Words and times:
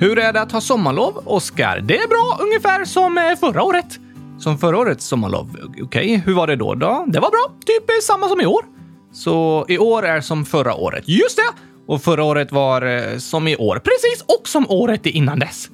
Hur 0.00 0.18
är 0.18 0.32
det 0.32 0.40
att 0.40 0.52
ha 0.52 0.60
sommarlov, 0.60 1.22
Oskar? 1.24 1.80
Det 1.80 1.98
är 1.98 2.08
bra, 2.08 2.38
ungefär 2.40 2.84
som 2.84 3.18
eh, 3.18 3.36
förra 3.40 3.62
året. 3.62 3.98
Som 4.38 4.58
förra 4.58 4.78
årets 4.78 5.06
sommarlov? 5.06 5.56
Okej, 5.68 5.82
okay. 5.82 6.16
hur 6.16 6.34
var 6.34 6.46
det 6.46 6.56
då, 6.56 6.74
då? 6.74 7.04
Det 7.08 7.20
var 7.20 7.30
bra, 7.30 7.58
typ 7.66 7.90
eh, 7.90 7.94
samma 8.02 8.28
som 8.28 8.40
i 8.40 8.46
år. 8.46 8.64
Så 9.12 9.66
i 9.68 9.78
år 9.78 10.06
är 10.06 10.20
som 10.20 10.44
förra 10.44 10.74
året. 10.74 11.08
Just 11.08 11.36
det! 11.36 11.62
Och 11.86 12.02
förra 12.02 12.24
året 12.24 12.52
var 12.52 12.82
eh, 12.82 13.18
som 13.18 13.48
i 13.48 13.56
år. 13.56 13.74
Precis! 13.84 14.24
Och 14.40 14.48
som 14.48 14.66
året 14.68 15.06
innan 15.06 15.38
dess. 15.38 15.68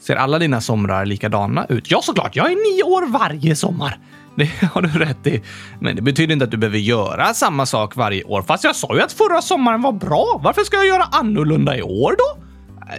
Ser 0.00 0.16
alla 0.16 0.38
dina 0.38 0.60
somrar 0.60 1.06
likadana 1.06 1.66
ut? 1.68 1.90
Ja, 1.90 2.00
såklart. 2.02 2.36
Jag 2.36 2.52
är 2.52 2.76
nio 2.76 2.82
år 2.82 3.06
varje 3.06 3.56
sommar. 3.56 3.98
Det 4.36 4.50
har 4.72 4.82
du 4.82 4.88
rätt 4.88 5.26
i. 5.26 5.42
Men 5.80 5.96
det 5.96 6.02
betyder 6.02 6.32
inte 6.32 6.44
att 6.44 6.50
du 6.50 6.56
behöver 6.56 6.78
göra 6.78 7.34
samma 7.34 7.66
sak 7.66 7.96
varje 7.96 8.24
år. 8.24 8.42
Fast 8.42 8.64
jag 8.64 8.76
sa 8.76 8.94
ju 8.94 9.00
att 9.00 9.12
förra 9.12 9.42
sommaren 9.42 9.82
var 9.82 9.92
bra. 9.92 10.40
Varför 10.44 10.62
ska 10.62 10.76
jag 10.76 10.86
göra 10.86 11.02
annorlunda 11.02 11.76
i 11.76 11.82
år 11.82 12.14
då? 12.18 12.46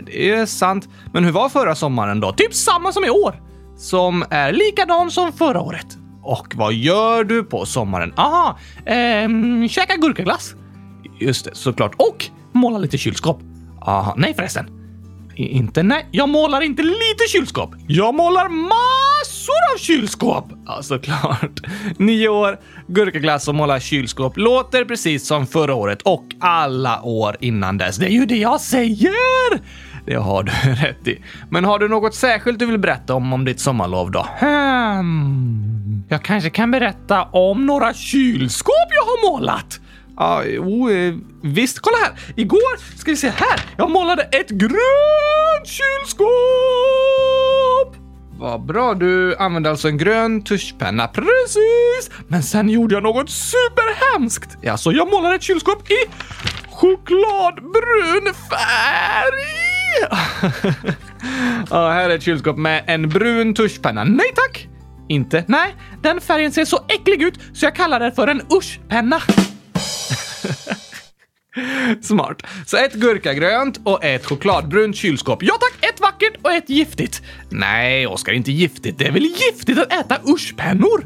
Det 0.03 0.29
är 0.29 0.45
sant. 0.45 0.89
Men 1.13 1.23
hur 1.23 1.31
var 1.31 1.49
förra 1.49 1.75
sommaren 1.75 2.19
då? 2.19 2.31
Typ 2.31 2.53
samma 2.53 2.91
som 2.91 3.05
i 3.05 3.09
år. 3.09 3.41
Som 3.77 4.25
är 4.29 4.51
likadan 4.51 5.11
som 5.11 5.33
förra 5.33 5.61
året. 5.61 5.97
Och 6.23 6.53
vad 6.55 6.73
gör 6.73 7.23
du 7.23 7.43
på 7.43 7.65
sommaren? 7.65 8.13
Aha, 8.17 8.57
ehm, 8.85 9.69
käka 9.69 9.95
gurkaglass. 9.95 10.55
Just 11.19 11.45
det, 11.45 11.55
såklart. 11.55 11.93
Och 11.97 12.25
måla 12.51 12.77
lite 12.77 12.97
kylskåp. 12.97 13.39
Aha, 13.81 14.13
nej 14.17 14.33
förresten. 14.33 14.77
Inte 15.35 15.83
nej, 15.83 16.07
jag 16.11 16.29
målar 16.29 16.61
inte 16.61 16.83
lite 16.83 17.27
kylskåp. 17.31 17.69
Jag 17.87 18.15
målar 18.15 18.49
massor 18.49 19.73
av 19.73 19.77
kylskåp! 19.77 20.45
Ja, 20.65 20.81
såklart. 20.83 21.59
Nio 21.97 22.29
år, 22.29 22.59
gurkaglass 22.87 23.47
och 23.47 23.55
måla 23.55 23.79
kylskåp 23.79 24.37
låter 24.37 24.85
precis 24.85 25.27
som 25.27 25.47
förra 25.47 25.75
året 25.75 26.01
och 26.01 26.23
alla 26.39 27.01
år 27.01 27.37
innan 27.39 27.77
dess. 27.77 27.97
Det 27.97 28.05
är 28.05 28.09
ju 28.09 28.25
det 28.25 28.37
jag 28.37 28.61
säger! 28.61 29.59
Det 30.07 30.15
har 30.15 30.43
du 30.43 30.51
rätt 30.87 31.07
i. 31.07 31.21
Men 31.49 31.65
har 31.65 31.79
du 31.79 31.87
något 31.87 32.15
särskilt 32.15 32.59
du 32.59 32.65
vill 32.65 32.79
berätta 32.79 33.13
om, 33.13 33.33
om 33.33 33.45
ditt 33.45 33.59
sommarlov 33.59 34.11
då? 34.11 34.27
Hmm. 34.39 36.03
Jag 36.09 36.23
kanske 36.23 36.49
kan 36.49 36.71
berätta 36.71 37.23
om 37.23 37.65
några 37.65 37.93
kylskåp 37.93 38.87
jag 38.89 39.03
har 39.03 39.31
målat. 39.31 39.79
Ja, 40.17 40.43
oh, 40.59 41.15
visst. 41.43 41.79
Kolla 41.79 41.97
här! 41.97 42.11
Igår, 42.35 42.97
ska 42.97 43.11
vi 43.11 43.17
se 43.17 43.29
här, 43.29 43.59
jag 43.77 43.91
målade 43.91 44.23
ett 44.23 44.49
grönt 44.49 45.65
kylskåp! 45.65 46.27
Vad 48.39 48.65
bra, 48.65 48.93
du 48.93 49.35
använde 49.35 49.69
alltså 49.69 49.87
en 49.87 49.97
grön 49.97 50.43
tuschpenna. 50.43 51.07
Precis! 51.07 52.11
Men 52.27 52.43
sen 52.43 52.69
gjorde 52.69 52.95
jag 52.95 53.03
något 53.03 53.29
superhemskt. 53.29 54.57
Ja, 54.61 54.77
så 54.77 54.91
jag 54.91 55.11
målade 55.11 55.35
ett 55.35 55.43
kylskåp 55.43 55.91
i 55.91 55.95
chokladbrun 56.69 58.33
färg! 58.49 59.76
ja, 61.69 61.91
här 61.91 62.09
är 62.09 62.15
ett 62.15 62.23
kylskåp 62.23 62.57
med 62.57 62.83
en 62.87 63.09
brun 63.09 63.53
tuschpenna. 63.53 64.03
Nej 64.03 64.31
tack! 64.35 64.67
Inte? 65.09 65.43
Nej, 65.47 65.75
den 66.01 66.21
färgen 66.21 66.51
ser 66.51 66.65
så 66.65 66.85
äcklig 66.87 67.21
ut 67.23 67.39
så 67.53 67.65
jag 67.65 67.75
kallar 67.75 67.99
den 67.99 68.11
för 68.11 68.27
en 68.27 68.41
uschpenna. 68.57 69.21
Smart. 72.01 72.41
Så 72.65 72.77
ett 72.77 72.93
gurkagrönt 72.93 73.79
och 73.83 74.03
ett 74.03 74.25
chokladbrunt 74.25 74.95
kylskåp. 74.95 75.43
Ja 75.43 75.53
tack, 75.59 75.91
ett 75.91 75.99
vackert 75.99 76.33
och 76.41 76.51
ett 76.51 76.69
giftigt. 76.69 77.21
Nej, 77.49 78.07
Oskar, 78.07 78.33
inte 78.33 78.51
giftigt. 78.51 78.97
Det 78.97 79.07
är 79.07 79.11
väl 79.11 79.25
giftigt 79.25 79.79
att 79.79 79.93
äta 79.93 80.17
uschpennor? 80.33 81.05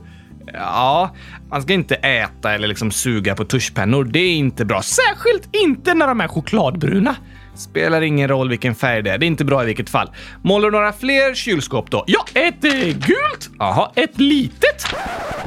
Ja, 0.53 1.15
man 1.49 1.61
ska 1.61 1.73
inte 1.73 1.95
äta 1.95 2.53
eller 2.53 2.67
liksom 2.67 2.91
suga 2.91 3.35
på 3.35 3.45
tuschpennor. 3.45 4.03
Det 4.03 4.19
är 4.19 4.35
inte 4.35 4.65
bra. 4.65 4.81
Särskilt 4.81 5.55
inte 5.55 5.93
när 5.93 6.07
de 6.07 6.21
är 6.21 6.27
chokladbruna. 6.27 7.15
Spelar 7.55 8.01
ingen 8.01 8.27
roll 8.27 8.49
vilken 8.49 8.75
färg 8.75 9.01
det 9.01 9.11
är. 9.11 9.17
Det 9.17 9.25
är 9.25 9.27
inte 9.27 9.45
bra 9.45 9.63
i 9.63 9.65
vilket 9.65 9.89
fall. 9.89 10.11
Målar 10.43 10.71
du 10.71 10.77
några 10.77 10.93
fler 10.93 11.35
kylskåp 11.35 11.91
då? 11.91 12.03
Ja, 12.07 12.25
ett 12.33 12.63
eh, 12.63 12.71
gult. 12.81 13.49
Jaha, 13.59 13.91
ett 13.95 14.19
litet. 14.19 14.83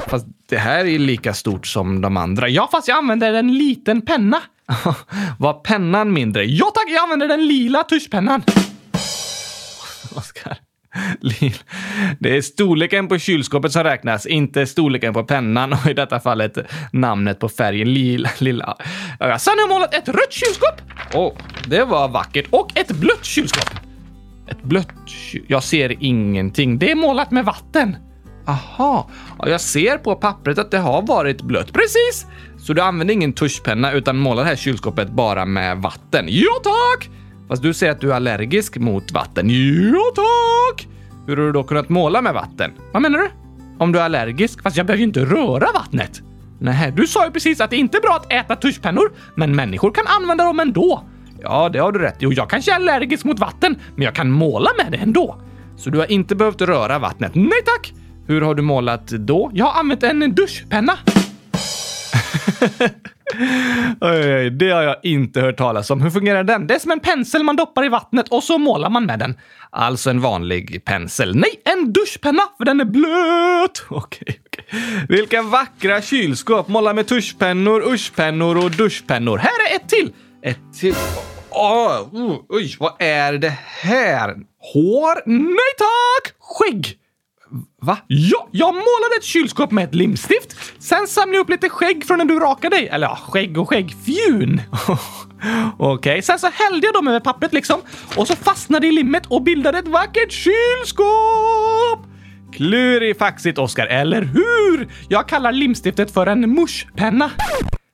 Fast 0.07 0.25
det 0.49 0.57
här 0.57 0.85
är 0.85 0.99
lika 0.99 1.33
stort 1.33 1.67
som 1.67 2.01
de 2.01 2.17
andra. 2.17 2.49
Ja, 2.49 2.69
fast 2.71 2.87
jag 2.87 2.97
använder 2.97 3.33
en 3.33 3.57
liten 3.57 4.01
penna. 4.01 4.41
Var 5.39 5.53
pennan 5.53 6.13
mindre? 6.13 6.45
Ja 6.45 6.71
tack, 6.75 6.85
jag 6.87 7.03
använder 7.03 7.27
den 7.27 7.47
lila 7.47 7.83
tuschpennan. 7.83 8.43
Oskar. 10.15 10.57
Det 12.19 12.37
är 12.37 12.41
storleken 12.41 13.07
på 13.07 13.17
kylskåpet 13.17 13.71
som 13.71 13.83
räknas, 13.83 14.25
inte 14.25 14.65
storleken 14.65 15.13
på 15.13 15.23
pennan 15.23 15.73
och 15.83 15.87
i 15.87 15.93
detta 15.93 16.19
fallet 16.19 16.57
namnet 16.91 17.39
på 17.39 17.49
färgen 17.49 17.93
lila. 17.93 18.29
lila. 18.39 18.77
Sen 19.19 19.53
har 19.53 19.59
jag 19.59 19.69
målat 19.69 19.93
ett 19.93 20.07
rött 20.07 20.33
kylskåp. 20.33 20.81
Oh, 21.13 21.33
det 21.67 21.83
var 21.83 22.07
vackert. 22.07 22.45
Och 22.49 22.77
ett 22.77 22.91
blött 22.91 23.25
kylskåp. 23.25 23.69
Ett 24.47 24.63
blött 24.63 24.93
kylskåp? 25.05 25.49
Jag 25.49 25.63
ser 25.63 25.95
ingenting. 25.99 26.79
Det 26.79 26.91
är 26.91 26.95
målat 26.95 27.31
med 27.31 27.45
vatten. 27.45 27.97
Aha, 28.47 29.09
jag 29.45 29.61
ser 29.61 29.97
på 29.97 30.15
pappret 30.15 30.57
att 30.57 30.71
det 30.71 30.77
har 30.77 31.01
varit 31.01 31.41
blött. 31.41 31.73
Precis! 31.73 32.25
Så 32.57 32.73
du 32.73 32.81
använder 32.81 33.13
ingen 33.13 33.33
tuschpenna 33.33 33.91
utan 33.91 34.17
målar 34.17 34.43
det 34.43 34.49
här 34.49 34.55
kylskåpet 34.55 35.09
bara 35.09 35.45
med 35.45 35.77
vatten? 35.77 36.25
Ja 36.29 36.51
tack! 36.63 37.09
Fast 37.47 37.61
du 37.61 37.73
säger 37.73 37.91
att 37.91 38.01
du 38.01 38.11
är 38.11 38.15
allergisk 38.15 38.77
mot 38.77 39.11
vatten. 39.11 39.49
Ja 39.49 40.01
tack! 40.15 40.87
Hur 41.27 41.37
har 41.37 41.43
du 41.43 41.51
då 41.51 41.63
kunnat 41.63 41.89
måla 41.89 42.21
med 42.21 42.33
vatten? 42.33 42.71
Vad 42.93 43.01
menar 43.01 43.19
du? 43.19 43.29
Om 43.79 43.91
du 43.91 43.99
är 43.99 44.03
allergisk? 44.03 44.61
Fast 44.61 44.77
jag 44.77 44.85
behöver 44.85 44.99
ju 44.99 45.07
inte 45.07 45.25
röra 45.25 45.67
vattnet. 45.73 46.21
Nej, 46.59 46.93
du 46.95 47.07
sa 47.07 47.25
ju 47.25 47.31
precis 47.31 47.61
att 47.61 47.69
det 47.69 47.77
inte 47.77 47.97
är 47.97 48.01
bra 48.01 48.15
att 48.15 48.33
äta 48.33 48.55
tuschpennor, 48.55 49.11
men 49.35 49.55
människor 49.55 49.91
kan 49.91 50.03
använda 50.21 50.43
dem 50.43 50.59
ändå. 50.59 51.03
Ja, 51.41 51.69
det 51.69 51.79
har 51.79 51.91
du 51.91 51.99
rätt 51.99 52.23
i. 52.23 52.25
Och 52.25 52.33
jag 52.33 52.49
kanske 52.49 52.71
är 52.71 52.75
allergisk 52.75 53.25
mot 53.25 53.39
vatten, 53.39 53.75
men 53.95 54.05
jag 54.05 54.15
kan 54.15 54.31
måla 54.31 54.69
med 54.77 54.91
det 54.91 54.97
ändå. 54.97 55.41
Så 55.77 55.89
du 55.89 55.97
har 55.97 56.11
inte 56.11 56.35
behövt 56.35 56.61
röra 56.61 56.99
vattnet. 56.99 57.35
Nej 57.35 57.61
tack! 57.65 57.93
Hur 58.27 58.41
har 58.41 58.55
du 58.55 58.61
målat 58.61 59.07
då? 59.07 59.51
Jag 59.53 59.65
har 59.65 59.79
använt 59.79 60.03
en 60.03 60.35
duschpenna. 60.35 60.97
oj, 64.01 64.35
oj, 64.35 64.49
det 64.49 64.69
har 64.69 64.81
jag 64.81 64.95
inte 65.03 65.41
hört 65.41 65.57
talas 65.57 65.89
om. 65.89 66.01
Hur 66.01 66.09
fungerar 66.09 66.43
den? 66.43 66.67
Det 66.67 66.75
är 66.75 66.79
som 66.79 66.91
en 66.91 66.99
pensel 66.99 67.43
man 67.43 67.55
doppar 67.55 67.85
i 67.85 67.89
vattnet 67.89 68.27
och 68.27 68.43
så 68.43 68.57
målar 68.57 68.89
man 68.89 69.05
med 69.05 69.19
den. 69.19 69.37
Alltså 69.69 70.09
en 70.09 70.21
vanlig 70.21 70.85
pensel. 70.85 71.35
Nej, 71.35 71.61
en 71.65 71.93
duschpenna, 71.93 72.43
för 72.57 72.65
den 72.65 72.81
är 72.81 72.85
blöt. 72.85 73.85
Okej, 73.89 74.39
okej. 74.45 74.65
Vilka 75.09 75.41
vackra 75.41 76.01
kylskåp. 76.01 76.67
Måla 76.67 76.93
med 76.93 77.07
tuschpennor, 77.07 77.93
uschpennor 77.93 78.65
och 78.65 78.71
duschpennor. 78.71 79.37
Här 79.37 79.71
är 79.71 79.75
ett 79.75 79.89
till. 79.89 80.13
Ett 80.41 80.79
till. 80.79 80.95
Oh, 81.49 82.01
oj, 82.49 82.75
vad 82.79 82.93
är 82.99 83.33
det 83.33 83.57
här? 83.67 84.35
Hår? 84.73 85.29
Nej 85.29 85.73
tack! 85.77 86.33
Skägg! 86.39 86.99
Va? 87.81 87.97
Ja, 88.07 88.47
jag 88.51 88.73
målade 88.73 89.15
ett 89.17 89.23
kylskåp 89.23 89.71
med 89.71 89.83
ett 89.83 89.95
limstift. 89.95 90.55
Sen 90.79 91.07
samlade 91.07 91.37
jag 91.37 91.43
upp 91.43 91.49
lite 91.49 91.69
skägg 91.69 92.05
från 92.07 92.17
när 92.17 92.25
du 92.25 92.39
rakade 92.39 92.75
dig. 92.75 92.87
Eller 92.87 93.07
ja, 93.07 93.15
skägg 93.15 93.57
och 93.57 93.69
skägg. 93.69 93.95
Fjun! 94.05 94.61
Okej, 95.77 95.87
okay. 95.87 96.21
sen 96.21 96.39
så 96.39 96.49
hällde 96.53 96.87
jag 96.87 96.93
dem 96.93 97.07
över 97.07 97.19
pappret 97.19 97.53
liksom. 97.53 97.81
Och 98.15 98.27
så 98.27 98.35
fastnade 98.35 98.87
i 98.87 98.91
limmet 98.91 99.25
och 99.27 99.43
bildade 99.43 99.79
ett 99.79 99.87
vackert 99.87 100.31
kylskåp! 100.31 101.99
Klurifaxigt, 102.53 103.57
Oskar, 103.57 103.87
eller 103.87 104.21
hur? 104.21 104.87
Jag 105.09 105.27
kallar 105.27 105.51
limstiftet 105.51 106.13
för 106.13 106.27
en 106.27 106.53
muschpenna. 106.55 107.31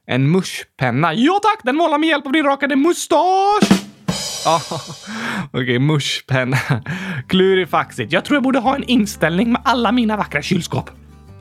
En 0.08 0.32
muschpenna? 0.32 1.14
Ja 1.14 1.40
tack, 1.44 1.60
den 1.64 1.76
målar 1.76 1.98
med 1.98 2.10
hjälp 2.10 2.26
av 2.26 2.32
din 2.32 2.46
rakade 2.46 2.76
mustasch! 2.76 3.72
Okej, 5.54 5.64
okay, 5.64 5.80
muschpenna. 5.80 6.58
Klurifaxigt. 7.28 8.12
Jag 8.12 8.26
tror 8.26 8.36
jag 8.36 8.44
borde 8.44 8.60
ha 8.60 8.76
en 8.76 8.84
inställning 8.84 9.52
med 9.52 9.62
alla 9.66 9.92
mina 9.92 10.18
vackra 10.18 10.42
kylskåp. 10.42 10.90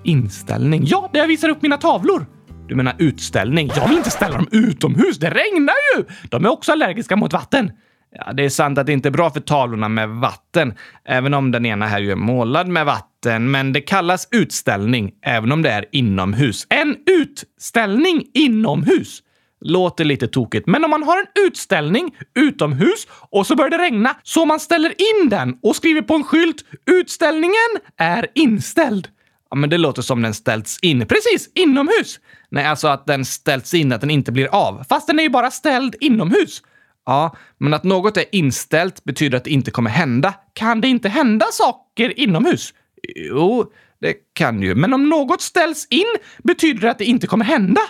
Inställning? 0.05 0.83
Ja, 0.87 1.11
där 1.13 1.21
jag 1.21 1.27
visar 1.27 1.49
upp 1.49 1.63
mina 1.63 1.77
tavlor. 1.77 2.27
Du 2.69 2.75
menar 2.75 2.95
utställning? 2.99 3.71
Jag 3.77 3.89
vill 3.89 3.97
inte 3.97 4.11
ställa 4.11 4.37
dem 4.37 4.49
utomhus. 4.53 5.19
Det 5.19 5.31
regnar 5.31 5.75
ju! 5.97 6.05
De 6.29 6.45
är 6.45 6.49
också 6.49 6.73
allergiska 6.73 7.17
mot 7.17 7.33
vatten. 7.33 7.73
Ja, 8.15 8.33
det 8.33 8.45
är 8.45 8.49
sant 8.49 8.79
att 8.79 8.87
det 8.87 8.93
inte 8.93 9.09
är 9.09 9.11
bra 9.11 9.31
för 9.31 9.41
tavlorna 9.41 9.89
med 9.89 10.09
vatten, 10.09 10.75
även 11.05 11.35
om 11.35 11.51
den 11.51 11.67
ena 11.67 11.87
här 11.87 12.01
ju 12.01 12.11
är 12.11 12.17
målad 12.17 12.69
med 12.69 12.87
vatten. 12.87 13.51
Men 13.51 13.73
det 13.73 13.81
kallas 13.81 14.29
utställning, 14.31 15.11
även 15.23 15.53
om 15.53 15.63
det 15.63 15.71
är 15.71 15.85
inomhus. 15.93 16.67
En 16.69 16.97
utställning 17.07 18.25
inomhus! 18.35 19.23
Låter 19.61 20.05
lite 20.05 20.29
tokigt, 20.29 20.67
men 20.67 20.85
om 20.85 20.91
man 20.91 21.03
har 21.03 21.19
en 21.19 21.47
utställning 21.47 22.17
utomhus 22.35 23.07
och 23.11 23.47
så 23.47 23.57
börjar 23.57 23.71
det 23.71 23.79
regna 23.79 24.17
så 24.23 24.45
man 24.45 24.61
ställer 24.61 24.91
in 24.91 25.29
den 25.29 25.59
och 25.63 25.77
skriver 25.77 26.03
på 26.03 26.15
en 26.15 26.25
skylt 26.25 26.65
“Utställningen 26.87 27.71
är 27.97 28.27
inställd”. 28.35 29.09
Ja, 29.51 29.57
men 29.57 29.71
det 29.71 29.79
låter 29.79 30.03
som 30.03 30.23
den 30.23 30.35
ställts 30.35 30.79
in. 30.83 31.07
Precis! 31.07 31.51
Inomhus! 31.55 32.21
Nej, 32.51 32.65
alltså 32.65 32.89
att 32.89 33.07
den 33.07 33.25
ställts 33.25 33.75
in, 33.75 33.93
att 33.93 34.01
den 34.01 34.11
inte 34.11 34.33
blir 34.33 34.49
av. 34.55 34.85
Fast 34.89 35.07
den 35.07 35.19
är 35.19 35.23
ju 35.23 35.29
bara 35.29 35.51
ställd 35.51 35.97
inomhus. 36.01 36.63
Ja, 37.07 37.37
men 37.59 37.75
att 37.75 37.85
något 37.85 38.17
är 38.17 38.25
inställt 38.33 39.05
betyder 39.05 39.37
att 39.37 39.45
det 39.45 39.51
inte 39.51 39.71
kommer 39.71 39.91
hända. 39.91 40.35
Kan 40.53 40.81
det 40.81 40.89
inte 40.89 41.09
hända 41.09 41.47
saker 41.53 42.21
inomhus? 42.21 42.75
Jo, 43.17 43.73
det 44.01 44.15
kan 44.33 44.63
ju. 44.63 44.75
Men 44.75 44.93
om 44.93 45.09
något 45.09 45.41
ställs 45.41 45.87
in 45.91 46.15
betyder 46.45 46.81
det 46.81 46.91
att 46.91 46.99
det 46.99 47.05
inte 47.05 47.27
kommer 47.27 47.45
hända. 47.45 47.81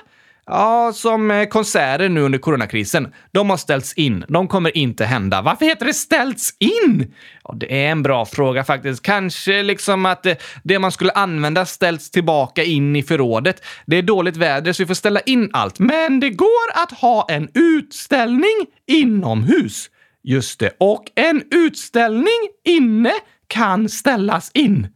Ja, 0.53 0.93
som 0.95 1.31
eh, 1.31 1.47
konserter 1.47 2.09
nu 2.09 2.21
under 2.21 2.39
coronakrisen. 2.39 3.13
De 3.33 3.51
har 3.51 3.57
ställts 3.57 3.93
in. 3.93 4.25
De 4.29 4.49
kommer 4.49 4.77
inte 4.77 5.05
hända. 5.05 5.43
Varför 5.43 5.67
heter 5.67 5.87
det 5.87 5.95
ställts 5.95 6.51
in? 6.59 7.15
Ja, 7.45 7.55
det 7.61 7.85
är 7.85 7.91
en 7.91 8.03
bra 8.03 8.27
fråga 8.27 8.65
faktiskt. 8.65 9.03
Kanske 9.03 9.63
liksom 9.63 10.07
att 10.07 10.27
eh, 10.27 10.35
det 10.65 10.79
man 10.79 10.93
skulle 10.93 11.13
använda 11.13 11.67
ställts 11.67 12.11
tillbaka 12.11 12.65
in 12.65 12.97
i 12.97 13.03
förrådet. 13.03 13.65
Det 13.87 13.97
är 13.97 14.03
dåligt 14.03 14.37
väder 14.37 14.73
så 14.73 14.83
vi 14.83 14.87
får 14.87 14.95
ställa 14.95 15.21
in 15.21 15.51
allt. 15.53 15.79
Men 15.79 16.21
det 16.21 16.31
går 16.31 16.83
att 16.83 16.93
ha 16.93 17.27
en 17.31 17.49
utställning 17.55 18.67
inomhus. 18.87 19.91
Just 20.23 20.61
det. 20.61 20.71
Och 20.79 21.05
en 21.15 21.43
utställning 21.51 22.49
inne 22.65 23.13
kan 23.47 23.89
ställas 23.89 24.51
in. 24.55 24.89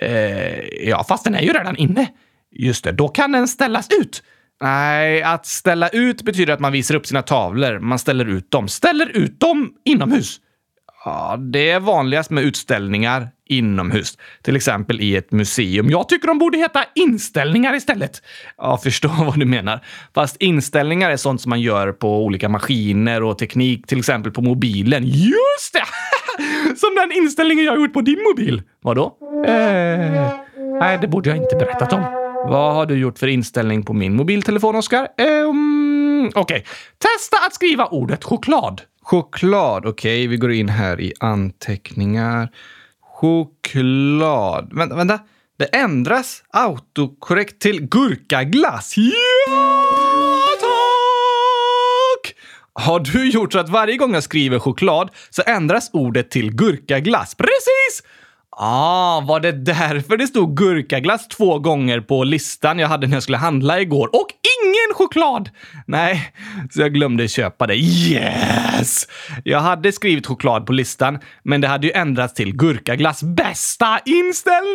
Eh, 0.00 0.88
ja, 0.88 1.04
fast 1.08 1.24
den 1.24 1.34
är 1.34 1.42
ju 1.42 1.52
redan 1.52 1.76
inne. 1.76 2.08
Just 2.50 2.84
det, 2.84 2.92
då 2.92 3.08
kan 3.08 3.32
den 3.32 3.48
ställas 3.48 3.88
ut. 4.00 4.22
Nej, 4.62 5.22
att 5.22 5.46
ställa 5.46 5.88
ut 5.88 6.22
betyder 6.22 6.52
att 6.52 6.60
man 6.60 6.72
visar 6.72 6.94
upp 6.94 7.06
sina 7.06 7.22
tavlor. 7.22 7.78
Man 7.78 7.98
ställer 7.98 8.24
ut 8.24 8.50
dem. 8.50 8.68
Ställer 8.68 9.16
ut 9.16 9.40
dem 9.40 9.72
inomhus. 9.84 10.40
Ja, 11.04 11.36
det 11.36 11.70
är 11.70 11.80
vanligast 11.80 12.30
med 12.30 12.44
utställningar 12.44 13.28
inomhus. 13.48 14.18
Till 14.42 14.56
exempel 14.56 15.00
i 15.00 15.16
ett 15.16 15.32
museum. 15.32 15.90
Jag 15.90 16.08
tycker 16.08 16.28
de 16.28 16.38
borde 16.38 16.58
heta 16.58 16.84
inställningar 16.94 17.74
istället. 17.74 18.22
Ja, 18.56 18.76
förstår 18.82 19.24
vad 19.24 19.38
du 19.38 19.46
menar. 19.46 19.80
Fast 20.14 20.36
inställningar 20.36 21.10
är 21.10 21.16
sånt 21.16 21.40
som 21.40 21.50
man 21.50 21.60
gör 21.60 21.92
på 21.92 22.24
olika 22.24 22.48
maskiner 22.48 23.22
och 23.22 23.38
teknik, 23.38 23.86
till 23.86 23.98
exempel 23.98 24.32
på 24.32 24.42
mobilen. 24.42 25.04
Just 25.04 25.72
det! 25.72 25.84
Som 26.76 26.94
den 26.94 27.12
inställningen 27.12 27.64
jag 27.64 27.72
har 27.72 27.78
gjort 27.78 27.92
på 27.92 28.00
din 28.00 28.22
mobil. 28.30 28.62
Vadå? 28.82 29.16
Eh, 29.46 30.32
nej, 30.80 30.98
det 31.00 31.08
borde 31.08 31.28
jag 31.28 31.36
inte 31.36 31.56
berättat 31.56 31.92
om. 31.92 32.21
Vad 32.44 32.74
har 32.74 32.86
du 32.86 32.98
gjort 32.98 33.18
för 33.18 33.26
inställning 33.26 33.82
på 33.82 33.92
min 33.92 34.16
mobiltelefon, 34.16 34.76
Oskar? 34.76 35.08
Um, 35.18 36.30
Okej. 36.34 36.40
Okay. 36.42 36.62
Testa 36.98 37.36
att 37.46 37.54
skriva 37.54 37.86
ordet 37.86 38.24
choklad. 38.24 38.82
Choklad. 39.02 39.86
Okej, 39.86 40.18
okay, 40.20 40.28
vi 40.28 40.36
går 40.36 40.52
in 40.52 40.68
här 40.68 41.00
i 41.00 41.12
anteckningar. 41.20 42.48
Choklad. 43.00 44.70
Vänta, 44.72 44.96
vänta. 44.96 45.18
Det 45.58 45.64
ändras 45.64 46.42
autokorrekt 46.50 47.62
till 47.62 47.88
gurkaglass. 47.88 48.94
Ja, 48.96 49.12
tack! 50.60 52.34
Har 52.74 53.00
du 53.00 53.30
gjort 53.30 53.52
så 53.52 53.58
att 53.58 53.68
varje 53.68 53.96
gång 53.96 54.14
jag 54.14 54.22
skriver 54.22 54.58
choklad 54.58 55.10
så 55.30 55.42
ändras 55.46 55.90
ordet 55.92 56.30
till 56.30 56.54
gurkaglass? 56.54 57.34
Precis! 57.34 58.02
Ah, 58.64 59.20
var 59.20 59.40
det 59.40 59.52
därför 59.52 60.16
det 60.16 60.26
stod 60.26 60.56
gurkaglass 60.56 61.28
två 61.28 61.58
gånger 61.58 62.00
på 62.00 62.24
listan 62.24 62.78
jag 62.78 62.88
hade 62.88 63.06
när 63.06 63.16
jag 63.16 63.22
skulle 63.22 63.38
handla 63.38 63.80
igår? 63.80 64.10
Och 64.12 64.26
ingen 64.64 64.94
choklad! 64.94 65.50
Nej, 65.86 66.32
så 66.70 66.80
jag 66.80 66.94
glömde 66.94 67.28
köpa 67.28 67.66
det. 67.66 67.76
Yes! 67.76 69.08
Jag 69.44 69.60
hade 69.60 69.92
skrivit 69.92 70.26
choklad 70.26 70.66
på 70.66 70.72
listan, 70.72 71.18
men 71.42 71.60
det 71.60 71.68
hade 71.68 71.86
ju 71.86 71.92
ändrats 71.92 72.34
till 72.34 72.56
gurkaglass. 72.56 73.22
Bästa 73.22 73.98
inställningen! 74.04 74.74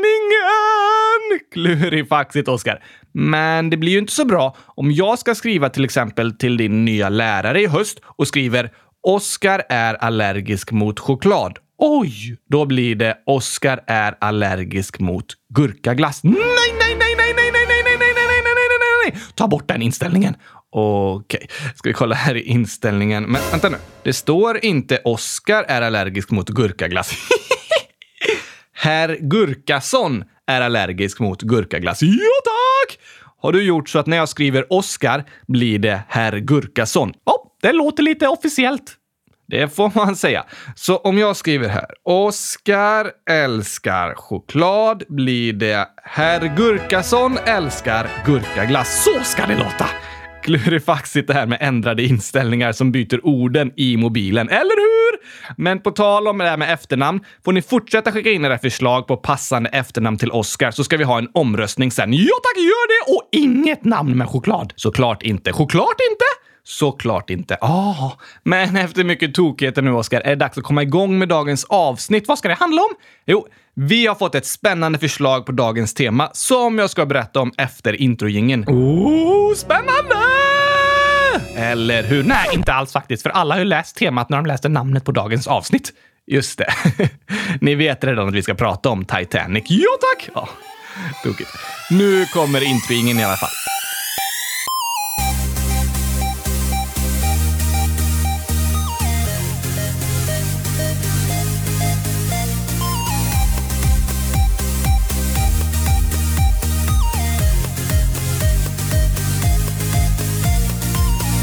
Klurifaxigt, 1.54 2.48
Oskar. 2.48 2.83
Men 3.13 3.69
det 3.69 3.78
blir 3.78 3.92
ju 3.92 4.00
inte 4.00 4.13
så 4.13 4.25
bra 4.25 4.56
om 4.66 4.92
jag 4.92 5.19
ska 5.19 5.36
skriva 5.36 5.69
till 5.69 5.86
exempel 5.86 6.38
till 6.38 6.57
din 6.57 6.86
nya 6.86 7.10
lärare 7.10 7.62
i 7.62 7.68
höst 7.68 8.00
och 8.06 8.28
skriver 8.28 8.72
Oskar 9.04 9.63
är 9.69 9.94
allergisk 9.94 10.72
mot 10.72 11.00
choklad 11.00 11.60
Oj! 11.78 12.38
Då 12.50 12.66
blir 12.66 12.96
det 12.96 13.18
Oskar 13.26 13.84
är 13.88 14.18
allergisk 14.22 15.00
mot 15.00 15.26
gurkaglass. 15.50 16.24
Nej, 16.24 16.34
nej, 16.36 16.74
nej, 16.80 16.98
nej, 17.00 17.16
nej, 17.18 17.34
nej, 17.36 17.52
nej, 17.54 17.66
nej, 17.68 17.84
nej, 17.84 17.98
nej, 17.98 18.18
nej, 18.18 18.42
nej, 18.44 18.54
nej, 18.56 18.78
nej! 18.80 19.12
nej, 19.14 19.22
Ta 19.36 19.48
bort 19.48 19.68
den 19.68 19.82
inställningen. 19.82 20.36
Okej, 20.70 21.38
okay. 21.38 21.70
ska 21.76 21.90
vi 21.90 21.94
kolla 21.94 22.16
här 22.16 22.36
i 22.36 22.42
inställningen. 22.42 23.24
Men 23.24 23.42
vänta 23.52 23.70
nu. 23.70 23.78
Det 24.04 24.14
står 24.14 24.66
inte 24.66 25.02
Oskar 25.04 25.64
är 25.68 25.82
allergisk 25.82 26.32
mot 26.32 26.50
gurkaglass. 26.50 27.14
Herr 28.74 29.18
Gurkason 29.22 30.24
är 30.48 30.62
allergisk 30.62 31.20
mot 31.20 31.42
gurkaglass. 31.42 32.02
Ja, 32.02 32.10
tack! 32.44 33.00
Har 33.42 33.52
du 33.52 33.64
gjort 33.64 33.90
så 33.90 34.00
att 34.00 34.08
när 34.08 34.18
jag 34.18 34.30
skriver 34.30 34.74
Oskar 34.74 35.26
blir 35.48 35.80
det 35.80 36.02
herr 36.08 36.38
Gurkason? 36.38 37.14
Ja, 37.26 37.32
oh, 37.32 37.52
det 37.62 37.72
låter 37.72 38.04
lite 38.04 38.28
officiellt. 38.28 38.98
Det 39.48 39.76
får 39.76 39.92
man 39.96 40.16
säga. 40.16 40.46
Så 40.76 40.98
om 40.98 41.18
jag 41.18 41.36
skriver 41.36 41.68
här. 41.70 41.88
Oskar 42.04 43.12
älskar 43.30 44.14
choklad 44.16 45.04
blir 45.10 45.54
det 45.54 45.88
Herr 46.04 46.56
Gurkason 46.58 47.38
älskar 47.46 48.08
gurkaglass. 48.26 49.04
Så 49.04 49.24
ska 49.24 49.46
det 49.46 49.56
låta! 49.56 49.90
Klurifaxigt 50.44 51.28
det 51.28 51.34
här 51.34 51.46
med 51.46 51.58
ändrade 51.62 52.04
inställningar 52.04 52.72
som 52.72 52.92
byter 52.92 53.26
orden 53.26 53.72
i 53.76 53.98
mobilen, 53.98 54.50
eller 54.50 54.78
hur? 54.78 55.20
Men 55.64 55.80
på 55.80 55.92
tal 55.92 56.28
om 56.28 56.38
det 56.38 56.50
här 56.50 56.58
med 56.58 56.74
efternamn 56.74 57.20
får 57.46 57.52
ni 57.52 57.62
fortsätta 57.62 58.12
skicka 58.12 58.30
in 58.32 58.46
era 58.46 58.58
förslag 58.58 59.08
på 59.08 59.18
passande 59.18 59.70
efternamn 59.70 60.18
till 60.18 60.32
Oscar 60.32 60.72
så 60.72 60.84
ska 60.84 60.98
vi 60.98 61.04
ha 61.04 61.18
en 61.18 61.30
omröstning 61.34 61.92
sen. 61.92 62.14
Ja 62.14 62.36
tack, 62.44 62.64
gör 62.64 62.88
det! 62.88 63.14
Och 63.16 63.30
inget 63.32 63.86
namn 63.86 64.18
med 64.18 64.28
choklad. 64.30 64.74
Såklart 64.76 65.24
inte. 65.24 65.54
Choklart 65.54 65.98
inte? 66.12 66.26
Såklart 66.68 67.30
inte. 67.30 67.58
Ah, 67.62 68.12
men 68.44 68.75
efter 68.75 69.04
mycket 69.04 69.34
tokigheter 69.34 69.81
nu, 69.81 69.92
Oskar, 69.92 70.22
är 70.22 70.30
det 70.30 70.36
dags 70.36 70.58
att 70.58 70.64
komma 70.64 70.81
igång 70.81 71.19
med 71.19 71.30
dagens 71.30 71.64
avsnitt. 71.64 72.28
Vad 72.28 72.38
ska 72.38 72.48
det 72.48 72.54
handla 72.54 72.81
om? 72.81 72.90
Jo, 73.25 73.48
vi 73.74 74.08
har 74.08 74.16
fått 74.16 74.36
ett 74.36 74.46
spännande 74.46 75.00
förslag 75.00 75.46
på 75.46 75.52
dagens 75.52 75.94
tema 75.94 76.30
som 76.34 76.80
jag 76.80 76.90
ska 76.90 77.06
berätta 77.06 77.40
om 77.40 77.52
efter 77.58 78.02
introjingen. 78.02 78.64
Oh, 78.68 79.54
spännande! 79.56 80.16
Eller 81.56 82.04
hur? 82.04 82.24
Nej, 82.24 82.48
inte 82.54 82.74
alls 82.74 82.94
faktiskt, 82.94 83.24
för 83.24 83.30
alla 83.30 83.56
har 83.56 83.60
ju 83.60 83.66
läst 83.66 83.96
temat 83.96 84.30
när 84.30 84.38
de 84.38 84.46
läste 84.46 84.69
namnet 84.69 85.06
på 85.06 85.12
dagens 85.12 85.48
avsnitt. 85.48 85.94
Just 86.25 86.58
det. 86.58 86.74
Ni 87.62 87.75
vet 87.75 88.04
redan 88.04 88.28
att 88.28 88.34
vi 88.34 88.44
ska 88.44 88.54
prata 88.54 88.90
om 88.90 89.06
Titanic. 89.06 89.66
Ja, 89.68 89.90
tack! 90.02 90.30
Ja, 90.36 90.50
tokigt. 91.24 91.50
Nu 91.92 92.25
kommer 92.25 92.64
introjingen 92.64 93.19
i 93.19 93.24
alla 93.24 93.38
fall. 93.38 93.77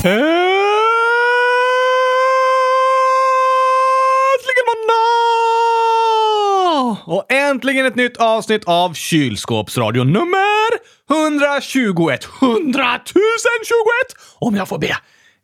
Äntligen 0.05 0.25
måndag! 4.67 4.97
Och 7.07 7.33
äntligen 7.33 7.87
ett 7.87 7.97
nytt 7.97 8.17
avsnitt 8.17 8.65
av 8.65 8.95
Kylskåpsradio 8.95 10.05
nummer 10.05 10.69
121. 11.11 12.29
100 12.43 13.01
021 13.07 13.15
om 14.39 14.57
jag 14.57 14.69
får 14.69 14.79
be. 14.79 14.97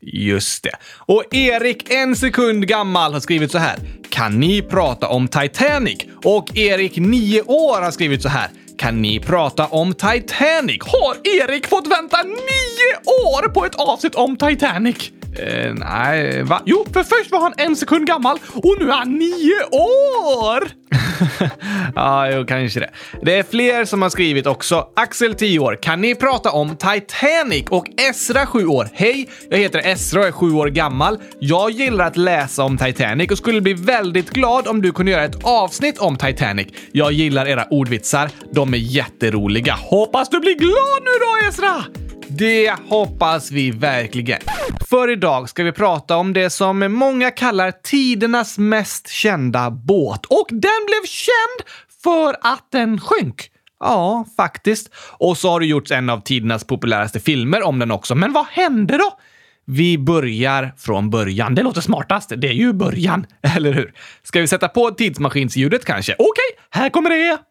Just 0.03 0.63
det. 0.63 0.75
Och 0.97 1.35
Erik, 1.35 1.91
en 1.91 2.17
sekund 2.17 2.67
gammal, 2.67 3.13
har 3.13 3.21
skrivit 3.21 3.53
så 3.53 3.59
här. 3.59 3.79
Kan 4.11 4.41
ni 4.41 4.63
prata 4.63 5.09
om 5.09 5.29
Titanic? 5.29 5.99
Och 6.25 6.57
Erik, 6.57 6.97
nio 6.97 7.43
år, 7.43 7.83
har 7.83 7.91
skrivit 7.91 8.23
så 8.23 8.29
här. 8.29 8.49
Kan 8.81 9.03
ni 9.03 9.21
prata 9.21 9.67
om 9.67 9.95
Titanic? 9.95 10.79
Har 10.81 11.17
Erik 11.43 11.67
fått 11.67 11.87
vänta 11.87 12.23
nio 12.23 12.97
år 13.27 13.49
på 13.49 13.65
ett 13.65 13.75
avsnitt 13.75 14.15
om 14.15 14.37
Titanic? 14.37 15.11
Eh, 15.39 15.75
nej, 15.75 16.43
va? 16.43 16.63
Jo, 16.65 16.87
för 16.93 17.03
först 17.03 17.31
var 17.31 17.41
han 17.41 17.53
en 17.57 17.77
sekund 17.77 18.07
gammal 18.07 18.39
och 18.55 18.77
nu 18.81 18.89
är 18.89 18.93
han 18.93 19.13
nio 19.13 19.65
år! 19.73 20.69
ja, 21.95 22.31
jo, 22.31 22.47
kanske 22.47 22.81
det. 22.81 22.91
Det 23.23 23.39
är 23.39 23.43
fler 23.43 23.85
som 23.85 24.03
har 24.03 24.11
skrivit 24.11 24.47
också. 24.47 24.89
Axel, 24.97 25.35
10 25.35 25.59
år. 25.59 25.79
Kan 25.83 26.01
ni 26.01 26.15
prata 26.15 26.51
om 26.51 26.77
Titanic? 26.77 27.65
Och 27.69 27.87
Esra, 28.01 28.47
7 28.47 28.67
år. 28.67 28.89
Hej, 28.93 29.29
jag 29.51 29.59
heter 29.59 29.79
Esra 29.79 30.21
och 30.21 30.27
är 30.27 30.33
7 30.33 30.53
år 30.53 30.67
gammal. 30.67 31.19
Jag 31.39 31.71
gillar 31.71 32.07
att 32.07 32.17
läsa 32.17 32.65
om 32.65 32.79
Titanic 32.79 33.31
och 33.31 33.39
skulle 33.39 33.61
bli 33.61 33.75
väldigt 33.75 34.31
glad 34.31 34.69
om 34.69 34.83
du 34.83 34.93
kunde 34.93 35.13
göra 35.13 35.25
ett 35.25 35.45
avsnitt 35.45 35.99
om 35.99 36.17
Titanic. 36.17 36.69
Jag 36.93 37.13
gillar 37.13 37.47
era 37.47 37.67
ordvitsar. 37.71 38.31
De 38.53 38.75
är 38.75 38.79
jätteroliga. 38.79 39.75
Hoppas 39.75 40.29
du 40.29 40.41
blir 40.41 40.59
glad 40.59 41.03
nu 41.03 41.11
då, 41.21 41.49
Esra! 41.49 42.10
Det 42.41 42.75
hoppas 42.89 43.51
vi 43.51 43.71
verkligen. 43.71 44.41
För 44.91 45.11
idag 45.11 45.49
ska 45.49 45.63
vi 45.63 45.73
prata 45.73 46.17
om 46.17 46.33
det 46.33 46.51
som 46.51 46.93
många 46.93 47.31
kallar 47.31 47.71
tidernas 47.71 48.59
mest 48.59 49.09
kända 49.09 49.71
båt. 49.71 50.27
Och 50.27 50.47
den 50.51 50.87
blev 50.87 51.07
känd 51.07 51.69
för 52.03 52.37
att 52.41 52.67
den 52.73 53.01
sjönk. 53.01 53.51
Ja, 53.81 54.25
faktiskt. 54.37 54.91
Och 55.13 55.39
så 55.39 55.51
har 55.51 55.61
det 55.61 55.67
gjorts 55.67 55.91
en 55.91 56.11
av 56.11 56.21
tidernas 56.21 56.65
populäraste 56.65 57.21
filmer 57.21 57.63
om 57.63 57.79
den 57.79 57.91
också. 57.91 58.15
Men 58.15 58.33
vad 58.33 58.47
hände 58.47 58.99
då? 58.99 59.19
Vi 59.65 59.99
börjar 59.99 60.73
från 60.79 61.11
början. 61.11 61.55
Det 61.55 61.63
låter 61.63 61.81
smartast. 61.81 62.33
Det 62.37 62.49
är 62.49 62.53
ju 62.53 62.73
början, 62.73 63.27
eller 63.57 63.73
hur? 63.73 63.93
Ska 64.23 64.41
vi 64.41 64.47
sätta 64.47 64.69
på 64.69 64.91
tidsmaskinsljudet 64.91 65.85
kanske? 65.85 66.15
Okej, 66.19 66.65
här 66.71 66.91
kommer 66.91 67.11
det! 67.11 67.50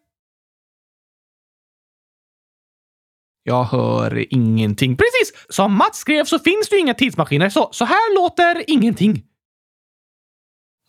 Jag 3.43 3.63
hör 3.63 4.33
ingenting. 4.33 4.97
Precis! 4.97 5.45
Som 5.49 5.73
Mats 5.73 5.97
skrev 5.97 6.25
så 6.25 6.39
finns 6.39 6.69
det 6.69 6.75
ju 6.75 6.81
inga 6.81 6.93
tidsmaskiner, 6.93 7.49
så 7.49 7.69
så 7.71 7.85
här 7.85 8.15
låter 8.15 8.63
ingenting. 8.67 9.23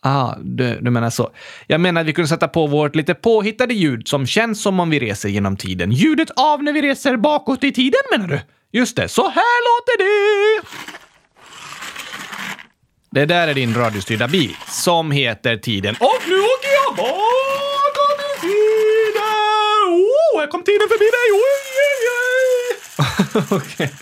Ah, 0.03 0.35
du, 0.41 0.79
du 0.81 0.91
menar 0.91 1.09
så. 1.09 1.31
Jag 1.67 1.81
menar 1.81 2.01
att 2.01 2.07
vi 2.07 2.13
kunde 2.13 2.27
sätta 2.27 2.47
på 2.47 2.67
vårt 2.67 2.95
lite 2.95 3.13
påhittade 3.13 3.73
ljud 3.73 4.07
som 4.07 4.27
känns 4.27 4.61
som 4.61 4.79
om 4.79 4.89
vi 4.89 4.99
reser 4.99 5.29
genom 5.29 5.57
tiden. 5.57 5.91
Ljudet 5.91 6.31
av 6.35 6.63
när 6.63 6.73
vi 6.73 6.81
reser 6.81 7.17
bakåt 7.17 7.63
i 7.63 7.71
tiden 7.71 8.01
menar 8.11 8.27
du? 8.27 8.39
Just 8.71 8.95
det, 8.95 9.09
så 9.09 9.21
här 9.29 9.57
låter 9.67 9.97
det! 9.97 10.67
Det 13.11 13.25
där 13.25 13.47
är 13.47 13.53
din 13.53 13.73
radiostyrda 13.73 14.27
bil 14.27 14.55
som 14.67 15.11
heter 15.11 15.57
Tiden. 15.57 15.95
Och 15.99 16.21
nu 16.27 16.35
åker 16.35 16.71
jag 16.83 16.95
bakåt 16.95 18.19
i 18.19 18.41
tiden! 18.41 19.21
Oh, 19.87 20.39
här 20.39 20.47
kom 20.47 20.63
tiden 20.63 20.87
förbi 20.89 21.05
dig! 21.05 21.27
Oh, 21.31 21.37
yeah. 21.37 22.00
Okej. 23.49 23.93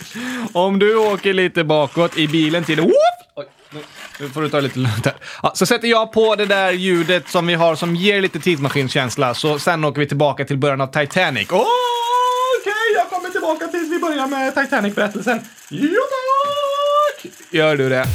Om 0.52 0.78
du 0.78 0.96
åker 0.96 1.34
lite 1.34 1.64
bakåt 1.64 2.18
i 2.18 2.28
bilen 2.28 2.64
till... 2.64 2.80
Whoop! 2.80 2.92
Oj, 3.34 3.46
nu, 3.70 3.80
nu 4.20 4.28
får 4.28 4.42
du 4.42 4.48
ta 4.48 4.60
lite 4.60 4.78
lugnt 4.78 5.04
här. 5.04 5.14
Ja, 5.42 5.52
så 5.54 5.66
sätter 5.66 5.88
jag 5.88 6.12
på 6.12 6.36
det 6.36 6.46
där 6.46 6.72
ljudet 6.72 7.28
som 7.28 7.46
vi 7.46 7.54
har 7.54 7.74
som 7.74 7.96
ger 7.96 8.20
lite 8.20 8.40
tidsmaskinskänsla, 8.40 9.34
så 9.34 9.58
sen 9.58 9.84
åker 9.84 10.00
vi 10.00 10.06
tillbaka 10.06 10.44
till 10.44 10.58
början 10.58 10.80
av 10.80 10.86
Titanic. 10.86 11.48
Okej, 11.50 11.64
jag 12.94 13.08
kommer 13.10 13.30
tillbaka 13.30 13.66
tills 13.66 13.92
vi 13.92 13.98
börjar 13.98 14.26
med 14.26 14.54
Titanic-berättelsen. 14.54 15.40
Ja, 15.68 15.88
tack! 17.20 17.32
Gör 17.50 17.76
du 17.76 17.88
det? 17.88 18.06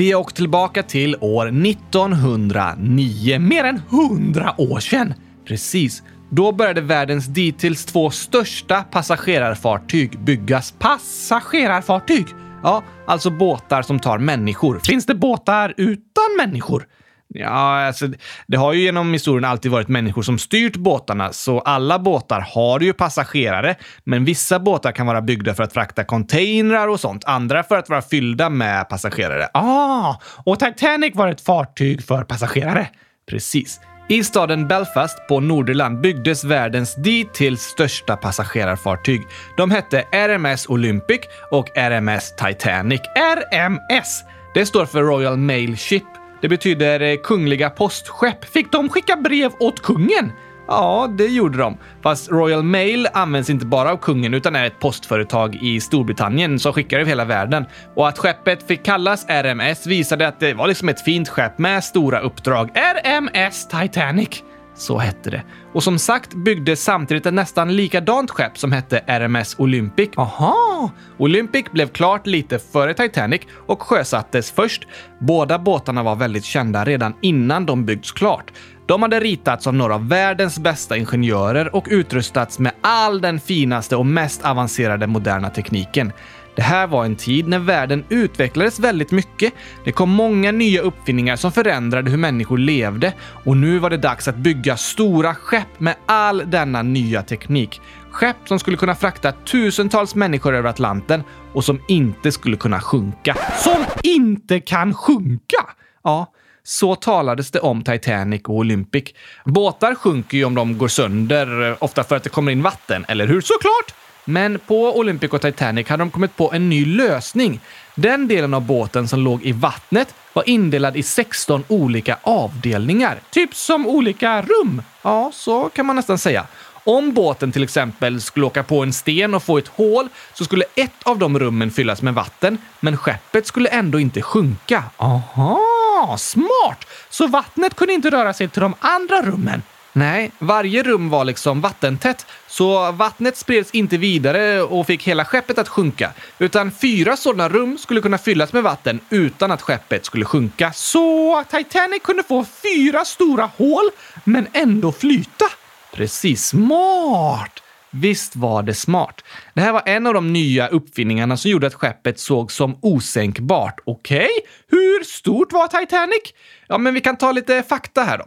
Vi 0.00 0.12
har 0.12 0.20
åkt 0.20 0.36
tillbaka 0.36 0.82
till 0.82 1.16
år 1.20 1.66
1909, 1.66 3.38
mer 3.38 3.64
än 3.64 3.82
100 3.90 4.54
år 4.58 4.80
sedan. 4.80 5.14
Precis. 5.44 6.02
Då 6.30 6.52
började 6.52 6.80
världens 6.80 7.26
dittills 7.26 7.84
två 7.84 8.10
största 8.10 8.82
passagerarfartyg 8.82 10.20
byggas. 10.20 10.74
Passagerarfartyg? 10.78 12.26
Ja, 12.62 12.82
alltså 13.06 13.30
båtar 13.30 13.82
som 13.82 13.98
tar 13.98 14.18
människor. 14.18 14.80
Finns 14.84 15.06
det 15.06 15.14
båtar 15.14 15.74
utan 15.76 16.36
människor? 16.38 16.86
Ja, 17.34 17.86
alltså, 17.86 18.08
det 18.46 18.56
har 18.56 18.72
ju 18.72 18.82
genom 18.82 19.12
historien 19.12 19.44
alltid 19.44 19.70
varit 19.70 19.88
människor 19.88 20.22
som 20.22 20.38
styrt 20.38 20.76
båtarna, 20.76 21.32
så 21.32 21.60
alla 21.60 21.98
båtar 21.98 22.40
har 22.54 22.80
ju 22.80 22.92
passagerare. 22.92 23.76
Men 24.04 24.24
vissa 24.24 24.58
båtar 24.58 24.92
kan 24.92 25.06
vara 25.06 25.22
byggda 25.22 25.54
för 25.54 25.62
att 25.62 25.72
frakta 25.72 26.04
containrar 26.04 26.88
och 26.88 27.00
sånt, 27.00 27.24
andra 27.24 27.62
för 27.62 27.76
att 27.76 27.88
vara 27.88 28.02
fyllda 28.02 28.50
med 28.50 28.88
passagerare. 28.88 29.48
Ah, 29.54 30.14
och 30.44 30.58
Titanic 30.58 31.14
var 31.14 31.28
ett 31.28 31.40
fartyg 31.40 32.02
för 32.02 32.24
passagerare. 32.24 32.88
Precis. 33.30 33.80
I 34.08 34.24
staden 34.24 34.68
Belfast 34.68 35.28
på 35.28 35.40
Nordirland 35.40 36.00
byggdes 36.00 36.44
världens 36.44 36.94
dittills 36.94 37.60
största 37.60 38.16
passagerarfartyg. 38.16 39.22
De 39.56 39.70
hette 39.70 40.04
RMS 40.12 40.66
Olympic 40.66 41.20
och 41.50 41.76
RMS 41.76 42.36
Titanic. 42.36 43.00
RMS! 43.16 44.24
Det 44.54 44.66
står 44.66 44.86
för 44.86 45.02
Royal 45.02 45.36
Mail 45.36 45.76
Ship 45.76 46.04
det 46.40 46.48
betyder 46.48 47.00
eh, 47.00 47.16
kungliga 47.16 47.70
postskepp. 47.70 48.44
Fick 48.44 48.72
de 48.72 48.88
skicka 48.88 49.16
brev 49.16 49.50
åt 49.60 49.82
kungen? 49.82 50.32
Ja, 50.68 51.14
det 51.18 51.26
gjorde 51.26 51.58
de. 51.58 51.78
Fast 52.02 52.30
Royal 52.30 52.62
Mail 52.62 53.08
används 53.12 53.50
inte 53.50 53.66
bara 53.66 53.92
av 53.92 53.96
kungen 53.96 54.34
utan 54.34 54.56
är 54.56 54.64
ett 54.64 54.78
postföretag 54.80 55.54
i 55.54 55.80
Storbritannien 55.80 56.58
som 56.58 56.72
skickar 56.72 56.98
över 56.98 57.08
hela 57.08 57.24
världen. 57.24 57.64
Och 57.94 58.08
att 58.08 58.18
skeppet 58.18 58.66
fick 58.66 58.82
kallas 58.82 59.26
RMS 59.28 59.86
visade 59.86 60.28
att 60.28 60.40
det 60.40 60.54
var 60.54 60.68
liksom 60.68 60.88
ett 60.88 61.00
fint 61.00 61.28
skepp 61.28 61.58
med 61.58 61.84
stora 61.84 62.20
uppdrag. 62.20 62.70
RMS 62.74 63.68
Titanic. 63.68 64.42
Så 64.74 64.98
hette 64.98 65.30
det. 65.30 65.42
Och 65.72 65.82
som 65.82 65.98
sagt 65.98 66.34
byggdes 66.34 66.82
samtidigt 66.82 67.26
ett 67.26 67.34
nästan 67.34 67.76
likadant 67.76 68.30
skepp 68.30 68.58
som 68.58 68.72
hette 68.72 68.98
RMS 69.06 69.58
Olympic. 69.58 70.10
Aha! 70.16 70.90
Olympic 71.18 71.64
blev 71.72 71.88
klart 71.88 72.26
lite 72.26 72.58
före 72.58 72.94
Titanic 72.94 73.40
och 73.66 73.82
sjösattes 73.82 74.50
först. 74.50 74.86
Båda 75.18 75.58
båtarna 75.58 76.02
var 76.02 76.16
väldigt 76.16 76.44
kända 76.44 76.84
redan 76.84 77.14
innan 77.20 77.66
de 77.66 77.84
byggts 77.84 78.12
klart. 78.12 78.52
De 78.86 79.02
hade 79.02 79.20
ritats 79.20 79.66
av 79.66 79.74
några 79.74 79.94
av 79.94 80.08
världens 80.08 80.58
bästa 80.58 80.96
ingenjörer 80.96 81.74
och 81.74 81.86
utrustats 81.90 82.58
med 82.58 82.72
all 82.80 83.20
den 83.20 83.40
finaste 83.40 83.96
och 83.96 84.06
mest 84.06 84.44
avancerade 84.44 85.06
moderna 85.06 85.50
tekniken. 85.50 86.12
Det 86.60 86.64
här 86.64 86.86
var 86.86 87.04
en 87.04 87.16
tid 87.16 87.48
när 87.48 87.58
världen 87.58 88.04
utvecklades 88.08 88.78
väldigt 88.78 89.10
mycket. 89.10 89.52
Det 89.84 89.92
kom 89.92 90.10
många 90.10 90.52
nya 90.52 90.80
uppfinningar 90.80 91.36
som 91.36 91.52
förändrade 91.52 92.10
hur 92.10 92.18
människor 92.18 92.58
levde 92.58 93.12
och 93.44 93.56
nu 93.56 93.78
var 93.78 93.90
det 93.90 93.96
dags 93.96 94.28
att 94.28 94.36
bygga 94.36 94.76
stora 94.76 95.34
skepp 95.34 95.80
med 95.80 95.94
all 96.06 96.42
denna 96.46 96.82
nya 96.82 97.22
teknik. 97.22 97.80
Skepp 98.10 98.36
som 98.44 98.58
skulle 98.58 98.76
kunna 98.76 98.94
frakta 98.94 99.32
tusentals 99.32 100.14
människor 100.14 100.54
över 100.54 100.70
Atlanten 100.70 101.22
och 101.52 101.64
som 101.64 101.80
inte 101.88 102.32
skulle 102.32 102.56
kunna 102.56 102.80
sjunka. 102.80 103.36
Som 103.58 103.84
inte 104.02 104.60
kan 104.60 104.94
sjunka! 104.94 105.66
Ja, 106.02 106.32
så 106.62 106.94
talades 106.96 107.50
det 107.50 107.60
om 107.60 107.82
Titanic 107.82 108.42
och 108.42 108.54
Olympic. 108.54 109.04
Båtar 109.44 109.94
sjunker 109.94 110.38
ju 110.38 110.44
om 110.44 110.54
de 110.54 110.78
går 110.78 110.88
sönder, 110.88 111.70
eh, 111.70 111.76
ofta 111.78 112.04
för 112.04 112.16
att 112.16 112.22
det 112.22 112.30
kommer 112.30 112.52
in 112.52 112.62
vatten, 112.62 113.04
eller 113.08 113.26
hur? 113.26 113.40
Såklart! 113.40 113.99
Men 114.24 114.58
på 114.58 114.98
Olympic 114.98 115.30
och 115.30 115.42
Titanic 115.42 115.88
hade 115.88 116.02
de 116.02 116.10
kommit 116.10 116.36
på 116.36 116.52
en 116.52 116.68
ny 116.68 116.86
lösning. 116.86 117.60
Den 117.94 118.28
delen 118.28 118.54
av 118.54 118.62
båten 118.62 119.08
som 119.08 119.20
låg 119.20 119.42
i 119.42 119.52
vattnet 119.52 120.14
var 120.32 120.48
indelad 120.48 120.96
i 120.96 121.02
16 121.02 121.64
olika 121.68 122.18
avdelningar. 122.22 123.20
Typ 123.30 123.54
som 123.54 123.86
olika 123.86 124.42
rum. 124.42 124.82
Ja, 125.02 125.30
så 125.34 125.68
kan 125.68 125.86
man 125.86 125.96
nästan 125.96 126.18
säga. 126.18 126.46
Om 126.84 127.12
båten 127.12 127.52
till 127.52 127.62
exempel 127.62 128.20
skulle 128.20 128.46
åka 128.46 128.62
på 128.62 128.82
en 128.82 128.92
sten 128.92 129.34
och 129.34 129.42
få 129.42 129.58
ett 129.58 129.68
hål 129.68 130.08
så 130.34 130.44
skulle 130.44 130.64
ett 130.74 131.02
av 131.02 131.18
de 131.18 131.38
rummen 131.38 131.70
fyllas 131.70 132.02
med 132.02 132.14
vatten, 132.14 132.58
men 132.80 132.96
skeppet 132.96 133.46
skulle 133.46 133.68
ändå 133.68 134.00
inte 134.00 134.22
sjunka. 134.22 134.84
Aha, 134.96 136.16
smart! 136.18 136.86
Så 137.10 137.26
vattnet 137.26 137.74
kunde 137.74 137.94
inte 137.94 138.10
röra 138.10 138.32
sig 138.32 138.48
till 138.48 138.62
de 138.62 138.74
andra 138.80 139.22
rummen. 139.22 139.62
Nej, 139.92 140.30
varje 140.38 140.82
rum 140.82 141.08
var 141.08 141.24
liksom 141.24 141.60
vattentätt, 141.60 142.26
så 142.46 142.92
vattnet 142.92 143.36
spreds 143.36 143.70
inte 143.70 143.96
vidare 143.96 144.62
och 144.62 144.86
fick 144.86 145.02
hela 145.08 145.24
skeppet 145.24 145.58
att 145.58 145.68
sjunka, 145.68 146.12
utan 146.38 146.70
fyra 146.70 147.16
sådana 147.16 147.48
rum 147.48 147.78
skulle 147.78 148.00
kunna 148.00 148.18
fyllas 148.18 148.52
med 148.52 148.62
vatten 148.62 149.00
utan 149.10 149.50
att 149.50 149.62
skeppet 149.62 150.04
skulle 150.04 150.24
sjunka. 150.24 150.72
Så 150.72 151.44
Titanic 151.50 152.02
kunde 152.02 152.22
få 152.22 152.44
fyra 152.44 153.04
stora 153.04 153.50
hål, 153.56 153.90
men 154.24 154.46
ändå 154.52 154.92
flyta. 154.92 155.44
Precis, 155.92 156.46
smart! 156.46 157.62
Visst 157.90 158.36
var 158.36 158.62
det 158.62 158.74
smart. 158.74 159.24
Det 159.54 159.60
här 159.60 159.72
var 159.72 159.82
en 159.86 160.06
av 160.06 160.14
de 160.14 160.32
nya 160.32 160.68
uppfinningarna 160.68 161.36
som 161.36 161.50
gjorde 161.50 161.66
att 161.66 161.74
skeppet 161.74 162.20
såg 162.20 162.52
som 162.52 162.78
osänkbart. 162.80 163.80
Okej, 163.84 164.18
okay. 164.18 164.28
hur 164.68 165.04
stort 165.04 165.52
var 165.52 165.66
Titanic? 165.66 166.22
Ja, 166.68 166.78
men 166.78 166.94
vi 166.94 167.00
kan 167.00 167.16
ta 167.16 167.32
lite 167.32 167.62
fakta 167.62 168.02
här 168.02 168.18
då. 168.18 168.24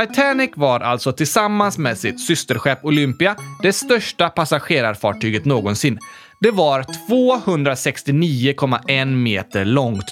Titanic 0.00 0.50
var 0.54 0.80
alltså 0.80 1.12
tillsammans 1.12 1.78
med 1.78 1.98
sitt 1.98 2.20
systerskepp 2.20 2.84
Olympia 2.84 3.36
det 3.62 3.72
största 3.72 4.28
passagerarfartyget 4.28 5.44
någonsin. 5.44 5.98
Det 6.40 6.50
var 6.50 6.82
269,1 7.10 9.04
meter 9.04 9.64
långt. 9.64 10.04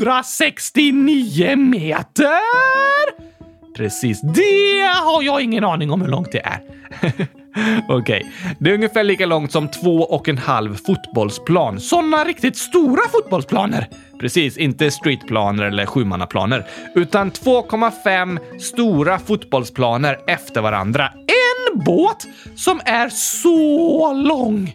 269 0.00 1.56
meter! 1.56 2.40
Precis, 3.76 4.20
det 4.20 4.82
har 5.04 5.22
jag 5.22 5.40
ingen 5.42 5.64
aning 5.64 5.90
om 5.90 6.00
hur 6.00 6.08
långt 6.08 6.32
det 6.32 6.40
är. 6.40 6.60
Okej, 7.88 8.22
okay. 8.22 8.54
det 8.58 8.70
är 8.70 8.74
ungefär 8.74 9.04
lika 9.04 9.26
långt 9.26 9.52
som 9.52 9.68
två 9.68 9.96
och 9.96 10.28
en 10.28 10.38
halv 10.38 10.76
fotbollsplan. 10.86 11.80
Sådana 11.80 12.24
riktigt 12.24 12.56
stora 12.56 13.08
fotbollsplaner. 13.12 13.88
Precis, 14.20 14.56
inte 14.56 14.90
streetplaner 14.90 15.64
eller 15.64 15.86
sjumannaplaner, 15.86 16.66
utan 16.94 17.30
2,5 17.30 18.58
stora 18.58 19.18
fotbollsplaner 19.18 20.18
efter 20.26 20.60
varandra. 20.60 21.12
En 21.16 21.84
båt 21.84 22.26
som 22.56 22.80
är 22.84 23.08
så 23.08 24.12
lång! 24.12 24.74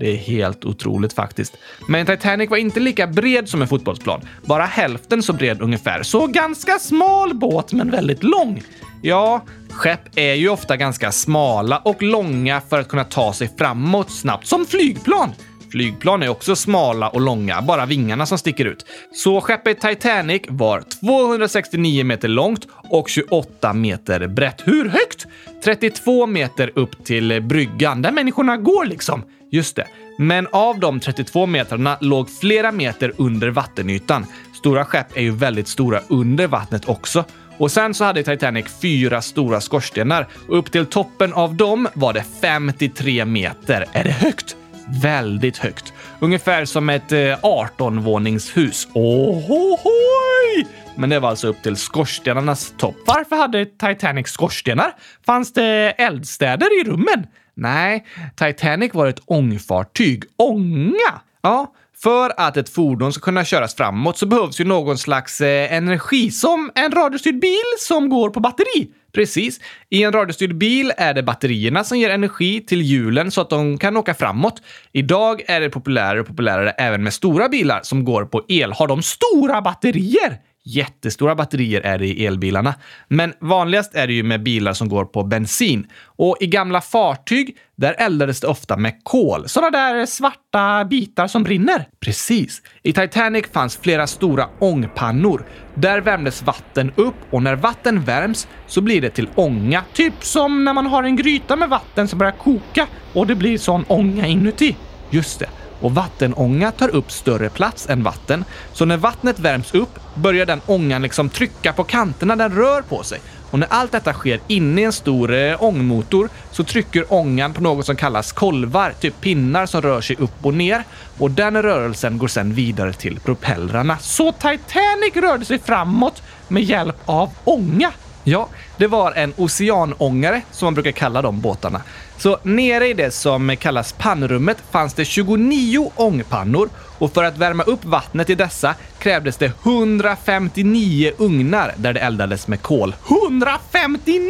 Det 0.00 0.10
är 0.10 0.16
helt 0.16 0.64
otroligt 0.64 1.12
faktiskt. 1.12 1.56
Men 1.88 2.06
Titanic 2.06 2.50
var 2.50 2.56
inte 2.56 2.80
lika 2.80 3.06
bred 3.06 3.48
som 3.48 3.62
en 3.62 3.68
fotbollsplan. 3.68 4.20
Bara 4.44 4.64
hälften 4.64 5.22
så 5.22 5.32
bred 5.32 5.62
ungefär. 5.62 6.02
Så 6.02 6.26
ganska 6.26 6.78
smal 6.78 7.34
båt, 7.34 7.72
men 7.72 7.90
väldigt 7.90 8.22
lång. 8.22 8.62
Ja, 9.02 9.44
skepp 9.70 10.00
är 10.16 10.34
ju 10.34 10.48
ofta 10.48 10.76
ganska 10.76 11.12
smala 11.12 11.78
och 11.78 12.02
långa 12.02 12.60
för 12.60 12.80
att 12.80 12.88
kunna 12.88 13.04
ta 13.04 13.32
sig 13.32 13.50
framåt 13.58 14.10
snabbt, 14.10 14.46
som 14.46 14.66
flygplan. 14.66 15.32
flygplan 15.70 16.22
är 16.22 16.28
också 16.28 16.56
smala 16.56 17.08
och 17.08 17.20
långa, 17.20 17.62
bara 17.62 17.86
vingarna 17.86 18.26
som 18.26 18.38
sticker 18.38 18.64
ut. 18.64 18.86
Så 19.14 19.40
skeppet 19.40 19.80
Titanic 19.80 20.42
var 20.48 20.84
269 21.00 22.04
meter 22.04 22.28
långt 22.28 22.66
och 22.90 23.08
28 23.08 23.72
meter 23.72 24.26
brett. 24.26 24.62
Hur 24.64 24.88
högt? 24.88 25.26
32 25.64 26.26
meter 26.26 26.70
upp 26.74 27.04
till 27.04 27.42
bryggan, 27.42 28.02
där 28.02 28.12
människorna 28.12 28.56
går 28.56 28.84
liksom. 28.84 29.22
Just 29.50 29.76
det. 29.76 29.86
Men 30.18 30.46
av 30.52 30.80
de 30.80 31.00
32 31.00 31.46
metrarna 31.46 31.98
låg 32.00 32.30
flera 32.30 32.72
meter 32.72 33.12
under 33.16 33.48
vattenytan. 33.48 34.26
Stora 34.54 34.84
skepp 34.84 35.16
är 35.16 35.22
ju 35.22 35.30
väldigt 35.30 35.68
stora 35.68 36.00
under 36.08 36.46
vattnet 36.46 36.88
också. 36.88 37.24
Och 37.58 37.70
sen 37.70 37.94
så 37.94 38.04
hade 38.04 38.22
Titanic 38.22 38.66
fyra 38.82 39.22
stora 39.22 39.60
skorstenar 39.60 40.26
och 40.48 40.58
upp 40.58 40.72
till 40.72 40.86
toppen 40.86 41.32
av 41.32 41.54
dem 41.54 41.88
var 41.94 42.12
det 42.12 42.24
53 42.40 43.24
meter. 43.24 43.84
Är 43.92 44.04
det 44.04 44.10
högt? 44.10 44.56
Väldigt 45.02 45.58
högt. 45.58 45.92
Ungefär 46.20 46.64
som 46.64 46.90
ett 46.90 47.12
eh, 47.12 47.18
18-våningshus. 47.18 48.88
Ohohoj! 48.92 50.66
Men 50.96 51.10
det 51.10 51.20
var 51.20 51.28
alltså 51.28 51.48
upp 51.48 51.62
till 51.62 51.76
skorstenarnas 51.76 52.74
topp. 52.78 52.96
Varför 53.06 53.36
hade 53.36 53.64
Titanic 53.64 54.28
skorstenar? 54.28 54.92
Fanns 55.26 55.52
det 55.52 55.90
eldstäder 55.90 56.80
i 56.80 56.84
rummen? 56.84 57.26
Nej, 57.56 58.06
Titanic 58.36 58.94
var 58.94 59.06
ett 59.06 59.20
ångfartyg. 59.24 60.24
Ånga! 60.36 61.20
Ja, 61.42 61.72
för 62.02 62.32
att 62.36 62.56
ett 62.56 62.68
fordon 62.68 63.12
ska 63.12 63.20
kunna 63.20 63.44
köras 63.44 63.74
framåt 63.74 64.18
så 64.18 64.26
behövs 64.26 64.60
ju 64.60 64.64
någon 64.64 64.98
slags 64.98 65.40
eh, 65.40 65.72
energi, 65.72 66.30
som 66.30 66.70
en 66.74 66.92
radiostyrd 66.92 67.40
bil 67.40 67.64
som 67.78 68.08
går 68.08 68.30
på 68.30 68.40
batteri. 68.40 68.90
Precis. 69.12 69.60
I 69.90 70.02
en 70.02 70.12
radiostyrd 70.12 70.56
bil 70.56 70.92
är 70.96 71.14
det 71.14 71.22
batterierna 71.22 71.84
som 71.84 71.98
ger 71.98 72.10
energi 72.10 72.60
till 72.60 72.82
hjulen 72.82 73.30
så 73.30 73.40
att 73.40 73.50
de 73.50 73.78
kan 73.78 73.96
åka 73.96 74.14
framåt. 74.14 74.62
Idag 74.92 75.42
är 75.46 75.60
det 75.60 75.70
populärare 75.70 76.20
och 76.20 76.26
populärare 76.26 76.70
även 76.70 77.02
med 77.02 77.12
stora 77.12 77.48
bilar 77.48 77.80
som 77.82 78.04
går 78.04 78.24
på 78.24 78.44
el. 78.48 78.72
Har 78.72 78.86
de 78.86 79.02
stora 79.02 79.62
batterier? 79.62 80.38
Jättestora 80.68 81.34
batterier 81.34 81.80
är 81.80 81.98
det 81.98 82.06
i 82.06 82.26
elbilarna. 82.26 82.74
Men 83.08 83.32
vanligast 83.40 83.94
är 83.94 84.06
det 84.06 84.12
ju 84.12 84.22
med 84.22 84.42
bilar 84.42 84.72
som 84.72 84.88
går 84.88 85.04
på 85.04 85.22
bensin. 85.22 85.86
Och 86.04 86.36
i 86.40 86.46
gamla 86.46 86.80
fartyg, 86.80 87.56
där 87.76 87.94
eldades 87.98 88.40
det 88.40 88.46
ofta 88.46 88.76
med 88.76 89.04
kol. 89.04 89.48
Sådana 89.48 89.70
där 89.70 90.06
svarta 90.06 90.84
bitar 90.84 91.26
som 91.26 91.42
brinner. 91.42 91.88
Precis. 92.00 92.62
I 92.82 92.92
Titanic 92.92 93.44
fanns 93.52 93.76
flera 93.76 94.06
stora 94.06 94.48
ångpannor. 94.58 95.46
Där 95.74 96.00
värmdes 96.00 96.42
vatten 96.42 96.92
upp 96.96 97.14
och 97.30 97.42
när 97.42 97.56
vatten 97.56 98.04
värms 98.04 98.48
så 98.66 98.80
blir 98.80 99.00
det 99.00 99.10
till 99.10 99.28
ånga. 99.34 99.84
Typ 99.92 100.24
som 100.24 100.64
när 100.64 100.72
man 100.72 100.86
har 100.86 101.02
en 101.02 101.16
gryta 101.16 101.56
med 101.56 101.68
vatten 101.68 102.08
som 102.08 102.18
börjar 102.18 102.32
koka 102.32 102.86
och 103.12 103.26
det 103.26 103.34
blir 103.34 103.58
sån 103.58 103.84
ånga 103.88 104.26
inuti. 104.26 104.76
Just 105.10 105.38
det 105.38 105.48
och 105.80 105.94
vattenånga 105.94 106.72
tar 106.72 106.88
upp 106.88 107.12
större 107.12 107.48
plats 107.48 107.88
än 107.88 108.02
vatten. 108.02 108.44
Så 108.72 108.84
när 108.84 108.96
vattnet 108.96 109.38
värms 109.38 109.74
upp 109.74 109.98
börjar 110.14 110.46
den 110.46 110.60
ångan 110.66 111.02
liksom 111.02 111.28
trycka 111.28 111.72
på 111.72 111.84
kanterna, 111.84 112.36
den 112.36 112.54
rör 112.54 112.82
på 112.82 113.02
sig. 113.02 113.20
Och 113.50 113.58
när 113.58 113.68
allt 113.70 113.92
detta 113.92 114.12
sker 114.12 114.40
inne 114.46 114.80
i 114.80 114.84
en 114.84 114.92
stor 114.92 115.34
eh, 115.34 115.62
ångmotor 115.62 116.28
så 116.50 116.64
trycker 116.64 117.12
ångan 117.12 117.52
på 117.52 117.60
något 117.60 117.86
som 117.86 117.96
kallas 117.96 118.32
kolvar, 118.32 118.94
typ 119.00 119.20
pinnar 119.20 119.66
som 119.66 119.82
rör 119.82 120.00
sig 120.00 120.16
upp 120.16 120.46
och 120.46 120.54
ner. 120.54 120.84
Och 121.18 121.30
den 121.30 121.62
rörelsen 121.62 122.18
går 122.18 122.28
sedan 122.28 122.52
vidare 122.52 122.92
till 122.92 123.20
propellrarna. 123.20 123.98
Så 123.98 124.32
Titanic 124.32 125.14
rörde 125.14 125.44
sig 125.44 125.58
framåt 125.58 126.22
med 126.48 126.62
hjälp 126.62 126.96
av 127.04 127.30
ånga. 127.44 127.92
Ja, 128.24 128.48
det 128.76 128.86
var 128.86 129.12
en 129.12 129.34
oceanångare 129.36 130.42
som 130.50 130.66
man 130.66 130.74
brukar 130.74 130.92
kalla 130.92 131.22
de 131.22 131.40
båtarna. 131.40 131.82
Så 132.18 132.38
nere 132.42 132.88
i 132.88 132.92
det 132.92 133.10
som 133.10 133.56
kallas 133.56 133.92
pannrummet 133.92 134.58
fanns 134.70 134.94
det 134.94 135.04
29 135.04 135.92
ångpannor 135.96 136.68
och 136.98 137.14
för 137.14 137.24
att 137.24 137.38
värma 137.38 137.62
upp 137.62 137.84
vattnet 137.84 138.30
i 138.30 138.34
dessa 138.34 138.74
krävdes 138.98 139.36
det 139.36 139.52
159 139.62 141.12
ugnar 141.18 141.74
där 141.76 141.92
det 141.92 142.00
eldades 142.00 142.48
med 142.48 142.62
kol. 142.62 142.94
159 143.08 144.22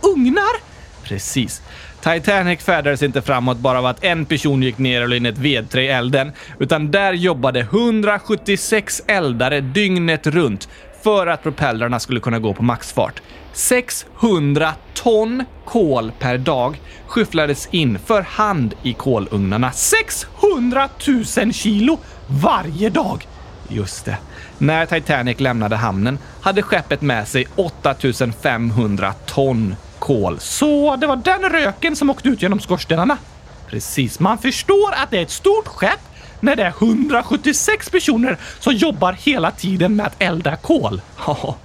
ugnar! 0.00 0.70
Precis. 1.02 1.62
Titanic 2.02 2.60
färdades 2.60 3.02
inte 3.02 3.22
framåt 3.22 3.58
bara 3.58 3.78
av 3.78 3.86
att 3.86 4.04
en 4.04 4.24
person 4.24 4.62
gick 4.62 4.78
ner 4.78 5.02
och 5.02 5.08
la 5.08 5.16
in 5.16 5.26
ett 5.26 5.38
vedträ 5.38 5.82
i 5.82 5.88
elden, 5.88 6.32
utan 6.58 6.90
där 6.90 7.12
jobbade 7.12 7.60
176 7.60 9.02
eldare 9.06 9.60
dygnet 9.60 10.26
runt 10.26 10.68
för 11.02 11.26
att 11.26 11.42
propellrarna 11.42 12.00
skulle 12.00 12.20
kunna 12.20 12.38
gå 12.38 12.54
på 12.54 12.62
maxfart. 12.62 13.22
600 13.52 14.72
ton 14.94 15.44
kol 15.64 16.12
per 16.18 16.38
dag 16.38 16.80
skyfflades 17.06 17.68
in 17.70 17.98
för 17.98 18.22
hand 18.22 18.74
i 18.82 18.92
kolugnarna. 18.92 19.72
600 19.72 20.88
000 21.36 21.52
kilo 21.52 21.98
varje 22.26 22.90
dag! 22.90 23.26
Just 23.68 24.04
det. 24.04 24.16
När 24.58 24.86
Titanic 24.86 25.40
lämnade 25.40 25.76
hamnen 25.76 26.18
hade 26.40 26.62
skeppet 26.62 27.00
med 27.00 27.28
sig 27.28 27.46
8500 27.56 29.12
ton 29.26 29.76
kol. 29.98 30.38
Så 30.40 30.96
det 30.96 31.06
var 31.06 31.16
den 31.16 31.50
röken 31.50 31.96
som 31.96 32.10
åkte 32.10 32.28
ut 32.28 32.42
genom 32.42 32.60
skorstenarna? 32.60 33.18
Precis. 33.66 34.20
Man 34.20 34.38
förstår 34.38 34.92
att 34.92 35.10
det 35.10 35.18
är 35.18 35.22
ett 35.22 35.30
stort 35.30 35.66
skepp 35.68 36.00
när 36.40 36.56
det 36.56 36.62
är 36.62 36.74
176 36.78 37.90
personer 37.90 38.38
som 38.58 38.74
jobbar 38.74 39.12
hela 39.12 39.50
tiden 39.50 39.96
med 39.96 40.06
att 40.06 40.22
elda 40.22 40.56
kol. 40.56 41.00
Ja, 41.26 41.56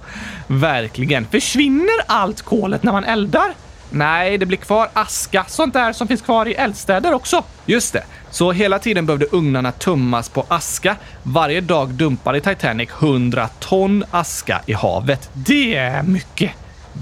verkligen. 0.46 1.26
Försvinner 1.26 1.94
allt 2.06 2.42
kolet 2.42 2.82
när 2.82 2.92
man 2.92 3.04
eldar? 3.04 3.54
Nej, 3.90 4.38
det 4.38 4.46
blir 4.46 4.58
kvar 4.58 4.88
aska, 4.92 5.44
sånt 5.48 5.74
där 5.74 5.92
som 5.92 6.08
finns 6.08 6.22
kvar 6.22 6.48
i 6.48 6.54
eldstäder 6.54 7.14
också. 7.14 7.44
Just 7.66 7.92
det. 7.92 8.04
Så 8.30 8.52
hela 8.52 8.78
tiden 8.78 9.06
behövde 9.06 9.26
ugnarna 9.32 9.72
tömmas 9.72 10.28
på 10.28 10.44
aska. 10.48 10.96
Varje 11.22 11.60
dag 11.60 11.88
dumpade 11.88 12.40
Titanic 12.40 12.90
100 13.00 13.48
ton 13.58 14.04
aska 14.10 14.60
i 14.66 14.72
havet. 14.72 15.30
Det 15.32 15.74
är 15.74 16.02
mycket. 16.02 16.50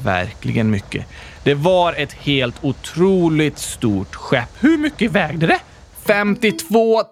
Verkligen 0.04 0.70
mycket. 0.70 1.06
Det 1.42 1.54
var 1.54 1.92
ett 1.92 2.12
helt 2.12 2.54
otroligt 2.60 3.58
stort 3.58 4.14
skepp. 4.14 4.48
Hur 4.60 4.78
mycket 4.78 5.10
vägde 5.10 5.46
det? 5.46 5.58
52 6.06 7.02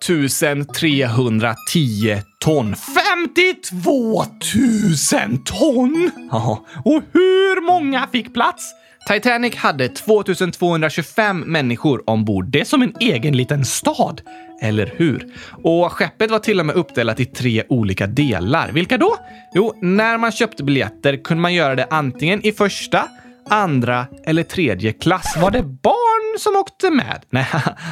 310 0.79 2.23
ton. 2.39 2.75
52 2.77 4.25
000 5.15 5.39
ton! 5.45 6.11
Ja, 6.31 6.67
och 6.85 7.03
hur 7.13 7.67
många 7.67 8.07
fick 8.13 8.35
plats? 8.35 8.75
Titanic 9.09 9.57
hade 9.57 9.89
2225 9.89 11.41
människor 11.41 12.11
ombord. 12.11 12.47
Det 12.47 12.61
är 12.61 12.65
som 12.65 12.83
en 12.83 12.95
egen 13.01 13.37
liten 13.37 13.65
stad. 13.65 14.21
Eller 14.63 14.95
hur? 14.97 15.27
Och 15.63 15.93
skeppet 15.93 16.31
var 16.31 16.39
till 16.39 16.61
och 16.61 16.67
med 16.67 16.77
uppdelat 16.77 17.21
i 17.21 17.25
tre 17.25 17.65
olika 17.69 18.07
delar. 18.07 18.73
Vilka 18.73 18.99
då? 18.99 19.17
Jo, 19.55 19.75
när 19.83 20.19
man 20.19 20.33
köpte 20.33 20.65
biljetter 20.65 21.25
kunde 21.25 21.41
man 21.41 21.55
göra 21.55 21.75
det 21.75 21.87
antingen 21.91 22.47
i 22.47 22.53
första, 22.53 23.09
andra 23.51 24.07
eller 24.25 24.43
tredje 24.43 24.93
klass. 24.93 25.37
Var 25.43 25.51
det 25.51 25.63
barn 25.63 26.02
som 26.39 26.57
åkte 26.57 26.91
med? 26.91 27.23
Nej, 27.31 27.47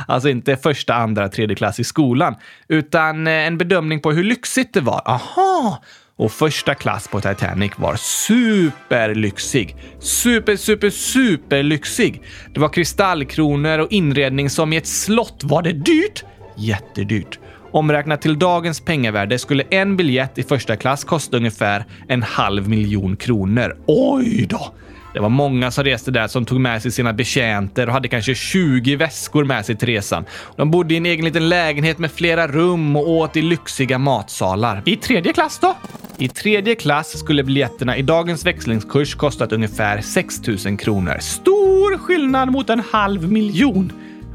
alltså 0.08 0.28
inte 0.28 0.56
första, 0.56 0.94
andra, 0.94 1.28
tredje 1.28 1.56
klass 1.56 1.80
i 1.80 1.84
skolan, 1.84 2.34
utan 2.68 3.26
eh, 3.26 3.32
en 3.32 3.58
bedömning 3.58 4.00
på 4.00 4.12
hur 4.12 4.24
lyxigt 4.24 4.74
det 4.74 4.80
var. 4.80 5.02
Aha! 5.04 5.82
Och 6.16 6.32
första 6.32 6.74
klass 6.74 7.08
på 7.08 7.20
Titanic 7.20 7.72
var 7.76 7.96
superlyxig. 7.96 9.76
Super, 10.00 10.56
super, 10.56 10.90
superlyxig! 10.90 12.22
Det 12.54 12.60
var 12.60 12.68
kristallkronor 12.68 13.78
och 13.78 13.92
inredning 13.92 14.50
som 14.50 14.72
i 14.72 14.76
ett 14.76 14.86
slott. 14.86 15.40
Var 15.44 15.62
det 15.62 15.72
dyrt? 15.72 16.24
Jättedyrt. 16.56 17.38
Omräknat 17.72 18.22
till 18.22 18.38
dagens 18.38 18.80
pengavärde 18.80 19.38
skulle 19.38 19.62
en 19.70 19.96
biljett 19.96 20.38
i 20.38 20.42
första 20.42 20.76
klass 20.76 21.04
kosta 21.04 21.36
ungefär 21.36 21.84
en 22.08 22.22
halv 22.22 22.68
miljon 22.68 23.16
kronor. 23.16 23.76
Oj 23.86 24.46
då! 24.50 24.74
Det 25.12 25.20
var 25.20 25.28
många 25.28 25.70
som 25.70 25.84
reste 25.84 26.10
där 26.10 26.28
som 26.28 26.44
tog 26.44 26.60
med 26.60 26.82
sig 26.82 26.90
sina 26.90 27.12
betjänter 27.12 27.86
och 27.86 27.92
hade 27.92 28.08
kanske 28.08 28.34
20 28.34 28.96
väskor 28.96 29.44
med 29.44 29.66
sig 29.66 29.76
till 29.76 29.88
resan. 29.88 30.24
De 30.56 30.70
bodde 30.70 30.94
i 30.94 30.96
en 30.96 31.06
egen 31.06 31.24
liten 31.24 31.48
lägenhet 31.48 31.98
med 31.98 32.12
flera 32.12 32.48
rum 32.48 32.96
och 32.96 33.10
åt 33.10 33.36
i 33.36 33.42
lyxiga 33.42 33.98
matsalar. 33.98 34.82
I 34.84 34.96
tredje 34.96 35.32
klass 35.32 35.58
då? 35.58 35.76
I 36.18 36.28
tredje 36.28 36.74
klass 36.74 37.18
skulle 37.18 37.44
biljetterna 37.44 37.96
i 37.96 38.02
dagens 38.02 38.46
växlingskurs 38.46 39.14
kostat 39.14 39.52
ungefär 39.52 40.00
6 40.00 40.46
000 40.66 40.78
kronor. 40.78 41.18
Stor 41.20 41.98
skillnad 41.98 42.52
mot 42.52 42.70
en 42.70 42.82
halv 42.92 43.32
miljon! 43.32 43.92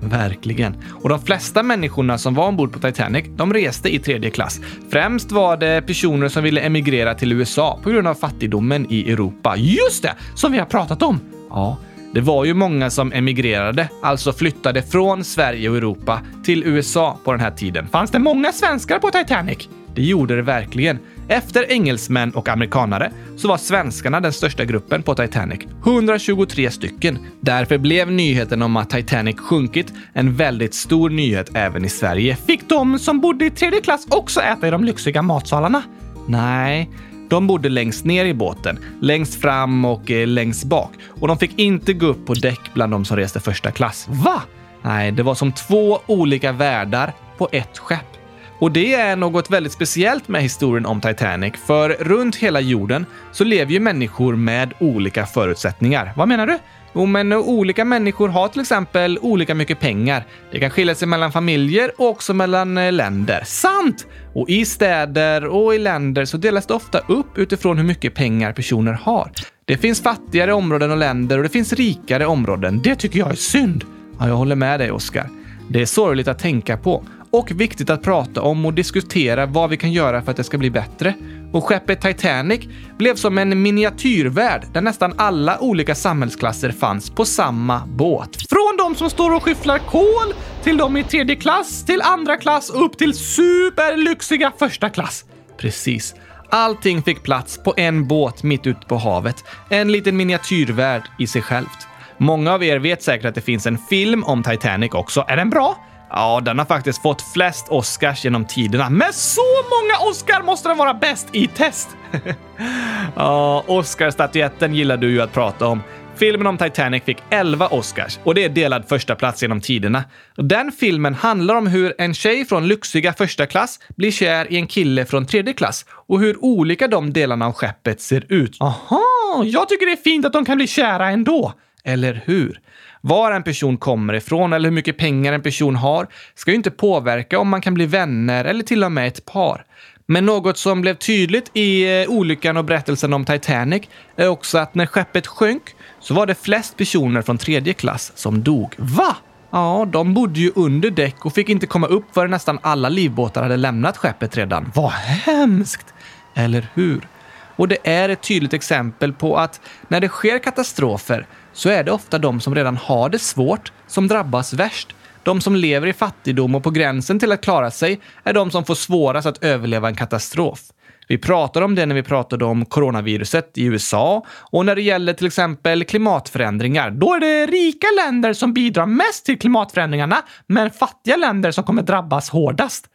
Verkligen. 0.10 0.78
Och 1.02 1.10
de 1.10 1.22
flesta 1.22 1.64
människorna 1.64 2.18
som 2.18 2.34
var 2.34 2.48
ombord 2.48 2.74
på 2.74 2.80
Titanic, 2.80 3.26
de 3.36 3.54
reste 3.54 3.96
i 3.96 4.00
tredje 4.00 4.30
klass. 4.30 4.60
Främst 4.90 5.32
var 5.32 5.58
det 5.58 5.82
personer 5.88 6.28
som 6.28 6.44
ville 6.44 6.62
emigrera 6.62 7.16
till 7.16 7.32
USA 7.32 7.80
på 7.84 7.90
grund 7.90 8.08
av 8.08 8.16
fattigdomen 8.16 8.88
i 8.90 9.12
Europa. 9.12 9.56
Just 9.58 10.04
det! 10.04 10.14
Som 10.36 10.52
vi 10.52 10.58
har 10.58 10.66
pratat 10.66 11.02
om. 11.04 11.20
Ja, 11.50 11.78
det 12.14 12.22
var 12.22 12.46
ju 12.46 12.54
många 12.54 12.90
som 12.90 13.14
emigrerade, 13.14 13.90
alltså 14.02 14.34
flyttade 14.34 14.82
från 14.82 15.24
Sverige 15.24 15.70
och 15.70 15.78
Europa 15.78 16.22
till 16.44 16.64
USA 16.64 17.20
på 17.24 17.32
den 17.32 17.42
här 17.42 17.52
tiden. 17.52 17.88
Fanns 17.88 18.12
det 18.12 18.20
många 18.20 18.52
svenskar 18.52 19.00
på 19.00 19.10
Titanic? 19.10 19.70
Det 19.96 20.02
gjorde 20.02 20.36
det 20.36 20.42
verkligen. 20.42 21.00
Efter 21.28 21.72
engelsmän 21.72 22.32
och 22.32 22.50
amerikanare 22.50 23.12
så 23.38 23.48
var 23.48 23.58
svenskarna 23.58 24.20
den 24.20 24.34
största 24.34 24.66
gruppen 24.66 25.04
på 25.04 25.16
Titanic. 25.16 25.60
123 25.84 26.72
stycken. 26.72 27.20
Därför 27.40 27.78
blev 27.78 28.12
nyheten 28.12 28.62
om 28.62 28.78
att 28.78 28.90
Titanic 28.90 29.40
sjunkit 29.40 29.94
en 30.14 30.34
väldigt 30.34 30.74
stor 30.74 31.10
nyhet 31.10 31.50
även 31.54 31.86
i 31.86 31.90
Sverige. 31.90 32.36
Fick 32.36 32.70
de 32.70 33.00
som 33.00 33.20
bodde 33.20 33.46
i 33.46 33.50
tredje 33.50 33.82
klass 33.82 34.08
också 34.10 34.42
äta 34.42 34.68
i 34.68 34.72
de 34.72 34.84
lyxiga 34.84 35.22
matsalarna? 35.22 35.84
Nej, 36.28 36.90
de 37.30 37.48
bodde 37.48 37.70
längst 37.70 38.06
ner 38.06 38.26
i 38.26 38.34
båten, 38.34 38.80
längst 39.02 39.42
fram 39.42 39.86
och 39.86 40.12
eh, 40.12 40.28
längst 40.28 40.64
bak. 40.64 40.92
Och 41.08 41.28
de 41.28 41.38
fick 41.38 41.60
inte 41.60 41.94
gå 41.94 42.06
upp 42.06 42.26
på 42.26 42.34
däck 42.34 42.60
bland 42.74 42.92
de 42.92 43.06
som 43.06 43.18
reste 43.18 43.40
första 43.40 43.72
klass. 43.72 44.08
Va? 44.10 44.42
Nej, 44.82 45.12
det 45.12 45.24
var 45.24 45.36
som 45.36 45.52
två 45.52 46.00
olika 46.06 46.52
världar 46.52 47.14
på 47.38 47.50
ett 47.52 47.78
skepp. 47.78 48.15
Och 48.60 48.72
det 48.72 48.94
är 48.94 49.16
något 49.16 49.52
väldigt 49.52 49.74
speciellt 49.74 50.28
med 50.28 50.42
historien 50.42 50.86
om 50.86 51.02
Titanic, 51.02 51.54
för 51.68 51.90
runt 51.90 52.36
hela 52.36 52.60
jorden 52.60 53.06
så 53.32 53.44
lever 53.44 53.72
ju 53.72 53.80
människor 53.80 54.36
med 54.36 54.74
olika 54.80 55.26
förutsättningar. 55.26 56.14
Vad 56.16 56.28
menar 56.28 56.48
du? 56.48 56.58
Jo, 56.98 57.06
men 57.06 57.34
olika 57.34 57.86
människor 57.86 58.30
har 58.30 58.48
till 58.48 58.62
exempel 58.62 59.20
olika 59.22 59.56
mycket 59.56 59.80
pengar. 59.80 60.24
Det 60.52 60.60
kan 60.60 60.70
skilja 60.70 60.96
sig 60.96 61.08
mellan 61.08 61.32
familjer 61.32 61.92
och 61.98 62.10
också 62.10 62.34
mellan 62.34 62.78
eh, 62.78 62.92
länder. 62.92 63.44
Sant! 63.46 64.08
Och 64.34 64.50
i 64.50 64.66
städer 64.66 65.46
och 65.46 65.76
i 65.76 65.80
länder 65.80 66.26
så 66.26 66.38
delas 66.38 66.66
det 66.66 66.74
ofta 66.74 67.00
upp 67.00 67.38
utifrån 67.38 67.78
hur 67.78 67.86
mycket 67.86 68.14
pengar 68.14 68.54
personer 68.54 68.94
har. 68.94 69.32
Det 69.66 69.78
finns 69.78 70.02
fattigare 70.02 70.54
områden 70.54 70.92
och 70.92 70.98
länder 70.98 71.38
och 71.38 71.44
det 71.44 71.50
finns 71.50 71.74
rikare 71.74 72.26
områden. 72.26 72.82
Det 72.84 72.96
tycker 72.96 73.20
jag 73.20 73.32
är 73.32 73.36
synd. 73.36 73.84
Ja, 74.20 74.28
jag 74.28 74.36
håller 74.36 74.56
med 74.56 74.80
dig, 74.80 74.92
Oskar. 74.92 75.30
Det 75.70 75.82
är 75.82 75.86
sorgligt 75.86 76.28
att 76.28 76.40
tänka 76.40 76.78
på 76.78 77.04
och 77.38 77.52
viktigt 77.52 77.90
att 77.90 78.04
prata 78.04 78.42
om 78.42 78.66
och 78.66 78.74
diskutera 78.74 79.46
vad 79.46 79.70
vi 79.70 79.78
kan 79.78 79.92
göra 79.92 80.22
för 80.22 80.32
att 80.32 80.38
det 80.38 80.44
ska 80.44 80.58
bli 80.58 80.72
bättre. 80.72 81.14
Och 81.52 81.64
skeppet 81.64 82.02
Titanic 82.02 82.62
blev 82.98 83.16
som 83.16 83.38
en 83.38 83.62
miniatyrvärld 83.62 84.64
där 84.74 84.82
nästan 84.82 85.14
alla 85.18 85.60
olika 85.60 85.96
samhällsklasser 85.96 86.72
fanns 86.72 87.10
på 87.10 87.26
samma 87.26 87.86
båt. 87.88 88.36
Från 88.50 88.78
de 88.78 88.96
som 88.96 89.10
står 89.10 89.36
och 89.36 89.44
skyfflar 89.44 89.80
kol 89.80 90.34
till 90.64 90.78
de 90.78 90.98
i 90.98 91.04
tredje 91.04 91.36
klass, 91.36 91.86
till 91.86 92.02
andra 92.02 92.38
klass 92.38 92.70
och 92.70 92.86
upp 92.86 92.98
till 92.98 93.14
superlyxiga 93.14 94.52
första 94.60 94.90
klass. 94.90 95.26
Precis. 95.58 96.16
Allting 96.50 97.04
fick 97.04 97.24
plats 97.24 97.64
på 97.64 97.74
en 97.78 98.08
båt 98.08 98.44
mitt 98.44 98.68
ute 98.68 98.88
på 98.88 98.98
havet. 98.98 99.44
En 99.70 99.92
liten 99.92 100.18
miniatyrvärld 100.18 101.04
i 101.20 101.28
sig 101.28 101.42
självt. 101.42 101.88
Många 102.18 102.54
av 102.54 102.64
er 102.64 102.80
vet 102.80 103.04
säkert 103.04 103.26
att 103.26 103.36
det 103.36 103.42
finns 103.42 103.66
en 103.66 103.78
film 103.78 104.24
om 104.24 104.44
Titanic 104.44 104.94
också. 104.94 105.26
Är 105.28 105.38
den 105.38 105.50
bra? 105.50 105.78
Ja, 106.18 106.42
den 106.42 106.60
har 106.60 106.66
faktiskt 106.66 107.02
fått 107.02 107.22
flest 107.22 107.70
Oscars 107.70 108.24
genom 108.24 108.46
tiderna. 108.46 108.90
Med 108.90 109.16
så 109.16 109.42
många 109.42 110.10
Oscar 110.12 110.44
måste 110.44 110.70
den 110.70 110.78
vara 110.78 110.94
bäst 110.94 111.28
i 111.32 111.48
test! 111.48 111.90
ja, 113.16 113.64
Oscarsstatyetten 113.68 114.76
gillar 114.76 114.98
du 114.98 115.12
ju 115.12 115.22
att 115.22 115.34
prata 115.34 115.68
om. 115.68 115.82
Filmen 116.16 116.48
om 116.48 116.58
Titanic 116.58 117.04
fick 117.04 117.18
11 117.30 117.68
Oscars 117.68 118.20
och 118.24 118.36
det 118.36 118.44
är 118.44 118.50
delad 118.50 118.86
första 118.88 119.16
plats 119.16 119.42
genom 119.42 119.62
tiderna. 119.62 120.04
Den 120.36 120.72
filmen 120.72 121.14
handlar 121.14 121.56
om 121.56 121.68
hur 121.68 121.94
en 121.98 122.14
tjej 122.14 122.46
från 122.46 122.68
lyxiga 122.68 123.14
första 123.14 123.46
klass 123.46 123.80
blir 123.96 124.12
kär 124.12 124.54
i 124.54 124.56
en 124.56 124.68
kille 124.68 125.06
från 125.06 125.26
tredje 125.26 125.54
klass 125.54 125.86
och 125.90 126.20
hur 126.20 126.44
olika 126.44 126.88
de 126.88 127.14
delarna 127.14 127.46
av 127.46 127.54
skeppet 127.54 128.02
ser 128.02 128.26
ut. 128.30 128.58
Aha, 128.62 129.44
jag 129.44 129.70
tycker 129.70 129.86
det 129.86 129.92
är 129.92 130.04
fint 130.04 130.26
att 130.26 130.34
de 130.34 130.46
kan 130.46 130.58
bli 130.58 130.68
kära 130.68 131.10
ändå. 131.10 131.54
Eller 131.84 132.22
hur? 132.26 132.60
Var 133.08 133.32
en 133.32 133.44
person 133.44 133.78
kommer 133.78 134.14
ifrån 134.14 134.54
eller 134.54 134.70
hur 134.70 134.76
mycket 134.76 134.98
pengar 134.98 135.34
en 135.34 135.42
person 135.42 135.76
har 135.76 136.08
ska 136.36 136.52
ju 136.52 136.58
inte 136.58 136.72
påverka 136.72 137.40
om 137.40 137.50
man 137.50 137.62
kan 137.62 137.74
bli 137.74 137.86
vänner 137.86 138.46
eller 138.46 138.64
till 138.64 138.84
och 138.84 138.92
med 138.92 139.08
ett 139.08 139.26
par. 139.26 139.66
Men 140.06 140.26
något 140.26 140.58
som 140.58 140.82
blev 140.82 140.96
tydligt 140.96 141.52
i 141.54 142.02
eh, 142.02 142.10
olyckan 142.10 142.58
och 142.58 142.66
berättelsen 142.66 143.14
om 143.14 143.26
Titanic 143.26 143.84
är 144.16 144.28
också 144.28 144.58
att 144.58 144.76
när 144.76 144.86
skeppet 144.86 145.28
sjönk 145.28 145.62
så 146.00 146.14
var 146.14 146.26
det 146.26 146.36
flest 146.36 146.78
personer 146.78 147.22
från 147.22 147.38
tredje 147.38 147.74
klass 147.74 148.12
som 148.16 148.44
dog. 148.44 148.76
Va? 148.78 149.16
Ja, 149.52 149.88
de 149.92 150.14
bodde 150.14 150.40
ju 150.40 150.52
under 150.56 150.92
däck 150.92 151.26
och 151.26 151.34
fick 151.34 151.50
inte 151.50 151.68
komma 151.68 151.88
upp 151.88 152.06
förrän 152.14 152.32
nästan 152.32 152.60
alla 152.62 152.90
livbåtar 152.90 153.44
hade 153.44 153.58
lämnat 153.58 153.98
skeppet 153.98 154.38
redan. 154.38 154.72
Vad 154.76 154.92
hemskt! 154.92 155.94
Eller 156.36 156.68
hur? 156.74 157.08
Och 157.56 157.68
det 157.68 157.78
är 157.84 158.10
ett 158.10 158.22
tydligt 158.22 158.54
exempel 158.54 159.14
på 159.14 159.38
att 159.38 159.62
när 159.88 160.02
det 160.02 160.08
sker 160.08 160.40
katastrofer 160.40 161.28
så 161.56 161.70
är 161.70 161.84
det 161.84 161.92
ofta 161.92 162.18
de 162.18 162.42
som 162.42 162.56
redan 162.56 162.78
har 162.78 163.10
det 163.10 163.20
svårt 163.20 163.72
som 163.88 164.08
drabbas 164.08 164.54
värst. 164.54 164.96
De 165.24 165.42
som 165.42 165.56
lever 165.56 165.88
i 165.88 165.94
fattigdom 165.94 166.56
och 166.56 166.64
på 166.64 166.70
gränsen 166.70 167.20
till 167.20 167.32
att 167.32 167.42
klara 167.42 167.72
sig 167.72 168.00
är 168.24 168.34
de 168.34 168.52
som 168.52 168.66
får 168.66 168.76
svårast 168.76 169.28
att 169.28 169.44
överleva 169.44 169.88
en 169.88 169.96
katastrof. 169.96 170.60
Vi 171.08 171.18
pratade 171.18 171.66
om 171.66 171.76
det 171.76 171.86
när 171.86 171.96
vi 171.96 172.04
pratade 172.04 172.46
om 172.46 172.66
coronaviruset 172.66 173.58
i 173.58 173.64
USA 173.64 174.26
och 174.52 174.66
när 174.66 174.76
det 174.76 174.82
gäller 174.82 175.14
till 175.14 175.28
exempel 175.28 175.84
klimatförändringar. 175.84 176.92
Då 176.92 177.14
är 177.14 177.20
det 177.20 177.46
rika 177.46 177.88
länder 178.06 178.34
som 178.34 178.54
bidrar 178.54 178.86
mest 178.86 179.26
till 179.26 179.40
klimatförändringarna, 179.40 180.18
men 180.48 180.72
fattiga 180.72 181.16
länder 181.18 181.52
som 181.52 181.64
kommer 181.64 181.82
drabbas 181.82 182.30
hårdast. 182.30 182.86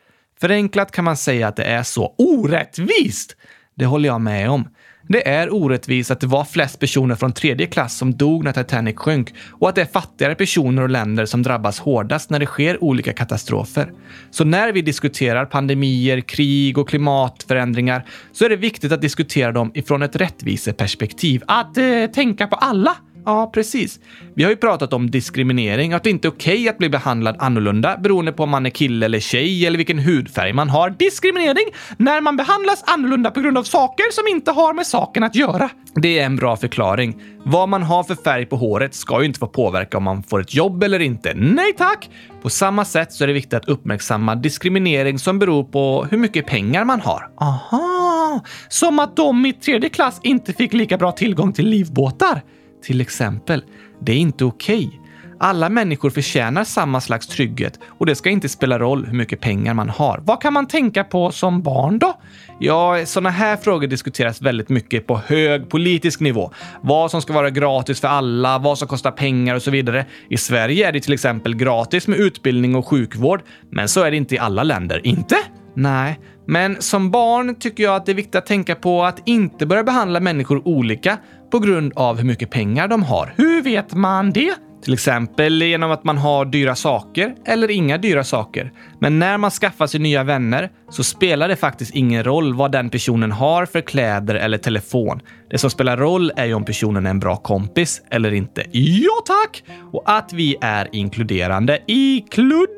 Förenklat 0.40 0.92
kan 0.92 1.04
man 1.04 1.16
säga 1.16 1.48
att 1.48 1.56
det 1.56 1.64
är 1.64 1.82
så 1.82 2.14
orättvist. 2.18 3.36
Det 3.74 3.84
håller 3.84 4.08
jag 4.08 4.20
med 4.20 4.50
om. 4.50 4.68
Det 5.12 5.28
är 5.28 5.54
orättvist 5.54 6.10
att 6.10 6.20
det 6.20 6.26
var 6.26 6.44
flest 6.44 6.78
personer 6.78 7.14
från 7.14 7.32
tredje 7.32 7.66
klass 7.66 7.96
som 7.96 8.16
dog 8.16 8.44
när 8.44 8.52
Titanic 8.52 8.96
sjönk 8.96 9.34
och 9.50 9.68
att 9.68 9.74
det 9.74 9.80
är 9.80 9.86
fattigare 9.86 10.34
personer 10.34 10.82
och 10.82 10.90
länder 10.90 11.26
som 11.26 11.42
drabbas 11.42 11.80
hårdast 11.80 12.30
när 12.30 12.38
det 12.38 12.46
sker 12.46 12.84
olika 12.84 13.12
katastrofer. 13.12 13.92
Så 14.30 14.44
när 14.44 14.72
vi 14.72 14.82
diskuterar 14.82 15.44
pandemier, 15.44 16.20
krig 16.20 16.78
och 16.78 16.88
klimatförändringar 16.88 18.06
så 18.32 18.44
är 18.44 18.48
det 18.48 18.56
viktigt 18.56 18.92
att 18.92 19.00
diskutera 19.00 19.52
dem 19.52 19.70
ifrån 19.74 20.02
ett 20.02 20.16
rättviseperspektiv. 20.16 21.42
Att 21.46 21.76
eh, 21.76 22.06
tänka 22.14 22.46
på 22.46 22.56
alla. 22.56 22.96
Ja, 23.24 23.50
precis. 23.54 24.00
Vi 24.34 24.42
har 24.42 24.50
ju 24.50 24.56
pratat 24.56 24.92
om 24.92 25.10
diskriminering, 25.10 25.92
att 25.92 26.04
det 26.04 26.10
inte 26.10 26.28
är 26.28 26.32
okej 26.32 26.54
okay 26.54 26.68
att 26.68 26.78
bli 26.78 26.88
behandlad 26.88 27.36
annorlunda 27.38 27.96
beroende 27.96 28.32
på 28.32 28.42
om 28.42 28.50
man 28.50 28.66
är 28.66 28.70
kille 28.70 29.06
eller 29.06 29.20
tjej 29.20 29.66
eller 29.66 29.76
vilken 29.76 29.98
hudfärg 29.98 30.52
man 30.52 30.68
har. 30.68 30.90
Diskriminering 30.90 31.64
när 31.96 32.20
man 32.20 32.36
behandlas 32.36 32.84
annorlunda 32.86 33.30
på 33.30 33.40
grund 33.40 33.58
av 33.58 33.62
saker 33.62 34.04
som 34.12 34.36
inte 34.36 34.50
har 34.50 34.74
med 34.74 34.86
saken 34.86 35.22
att 35.22 35.34
göra. 35.34 35.70
Det 35.94 36.18
är 36.18 36.26
en 36.26 36.36
bra 36.36 36.56
förklaring. 36.56 37.22
Vad 37.44 37.68
man 37.68 37.82
har 37.82 38.04
för 38.04 38.14
färg 38.14 38.46
på 38.46 38.56
håret 38.56 38.94
ska 38.94 39.20
ju 39.20 39.26
inte 39.26 39.38
få 39.38 39.46
påverka 39.46 39.96
om 39.96 40.04
man 40.04 40.22
får 40.22 40.40
ett 40.40 40.54
jobb 40.54 40.82
eller 40.82 40.98
inte. 40.98 41.34
Nej 41.34 41.72
tack! 41.78 42.10
På 42.42 42.50
samma 42.50 42.84
sätt 42.84 43.12
så 43.12 43.24
är 43.24 43.28
det 43.28 43.34
viktigt 43.34 43.54
att 43.54 43.68
uppmärksamma 43.68 44.34
diskriminering 44.34 45.18
som 45.18 45.38
beror 45.38 45.64
på 45.64 46.06
hur 46.10 46.18
mycket 46.18 46.46
pengar 46.46 46.84
man 46.84 47.00
har. 47.00 47.28
Aha! 47.40 48.44
Som 48.68 48.98
att 48.98 49.16
de 49.16 49.46
i 49.46 49.52
tredje 49.52 49.88
klass 49.88 50.20
inte 50.22 50.52
fick 50.52 50.72
lika 50.72 50.98
bra 50.98 51.12
tillgång 51.12 51.52
till 51.52 51.68
livbåtar. 51.68 52.42
Till 52.82 53.00
exempel, 53.00 53.64
det 54.00 54.12
är 54.12 54.16
inte 54.16 54.44
okej. 54.44 54.86
Okay. 54.86 55.00
Alla 55.42 55.68
människor 55.68 56.10
förtjänar 56.10 56.64
samma 56.64 57.00
slags 57.00 57.26
trygghet 57.26 57.78
och 57.98 58.06
det 58.06 58.14
ska 58.14 58.30
inte 58.30 58.48
spela 58.48 58.78
roll 58.78 59.06
hur 59.06 59.16
mycket 59.16 59.40
pengar 59.40 59.74
man 59.74 59.88
har. 59.88 60.20
Vad 60.24 60.42
kan 60.42 60.52
man 60.52 60.66
tänka 60.66 61.04
på 61.04 61.30
som 61.30 61.62
barn 61.62 61.98
då? 61.98 62.20
Ja, 62.58 63.06
sådana 63.06 63.30
här 63.30 63.56
frågor 63.56 63.86
diskuteras 63.86 64.42
väldigt 64.42 64.68
mycket 64.68 65.06
på 65.06 65.16
hög 65.16 65.68
politisk 65.68 66.20
nivå. 66.20 66.52
Vad 66.80 67.10
som 67.10 67.22
ska 67.22 67.32
vara 67.32 67.50
gratis 67.50 68.00
för 68.00 68.08
alla, 68.08 68.58
vad 68.58 68.78
som 68.78 68.88
kostar 68.88 69.10
pengar 69.10 69.54
och 69.54 69.62
så 69.62 69.70
vidare. 69.70 70.06
I 70.30 70.36
Sverige 70.36 70.88
är 70.88 70.92
det 70.92 71.00
till 71.00 71.12
exempel 71.12 71.56
gratis 71.56 72.08
med 72.08 72.18
utbildning 72.18 72.74
och 72.74 72.88
sjukvård, 72.88 73.42
men 73.70 73.88
så 73.88 74.02
är 74.02 74.10
det 74.10 74.16
inte 74.16 74.34
i 74.34 74.38
alla 74.38 74.62
länder. 74.62 75.06
Inte? 75.06 75.36
Nej, 75.74 76.20
men 76.46 76.82
som 76.82 77.10
barn 77.10 77.54
tycker 77.54 77.84
jag 77.84 77.96
att 77.96 78.06
det 78.06 78.12
är 78.12 78.16
viktigt 78.16 78.34
att 78.34 78.46
tänka 78.46 78.74
på 78.74 79.04
att 79.04 79.28
inte 79.28 79.66
börja 79.66 79.84
behandla 79.84 80.20
människor 80.20 80.68
olika 80.68 81.18
på 81.50 81.58
grund 81.58 81.92
av 81.96 82.16
hur 82.16 82.24
mycket 82.24 82.50
pengar 82.50 82.88
de 82.88 83.02
har. 83.02 83.34
Hur 83.36 83.62
vet 83.62 83.94
man 83.94 84.32
det? 84.32 84.54
Till 84.82 84.92
exempel 84.92 85.62
genom 85.62 85.90
att 85.90 86.04
man 86.04 86.18
har 86.18 86.44
dyra 86.44 86.74
saker 86.74 87.34
eller 87.46 87.70
inga 87.70 87.98
dyra 87.98 88.24
saker. 88.24 88.72
Men 89.00 89.18
när 89.18 89.38
man 89.38 89.50
skaffar 89.50 89.86
sig 89.86 90.00
nya 90.00 90.24
vänner 90.24 90.70
så 90.90 91.04
spelar 91.04 91.48
det 91.48 91.56
faktiskt 91.56 91.94
ingen 91.94 92.24
roll 92.24 92.54
vad 92.54 92.72
den 92.72 92.90
personen 92.90 93.32
har 93.32 93.66
för 93.66 93.80
kläder 93.80 94.34
eller 94.34 94.58
telefon. 94.58 95.20
Det 95.50 95.58
som 95.58 95.70
spelar 95.70 95.96
roll 95.96 96.32
är 96.36 96.46
ju 96.46 96.54
om 96.54 96.64
personen 96.64 97.06
är 97.06 97.10
en 97.10 97.20
bra 97.20 97.36
kompis 97.36 98.02
eller 98.10 98.32
inte. 98.32 98.64
Ja 98.72 99.22
tack! 99.26 99.64
Och 99.92 100.02
att 100.06 100.32
vi 100.32 100.56
är 100.60 100.88
inkluderande. 100.92 101.78
Iklud? 101.86 102.68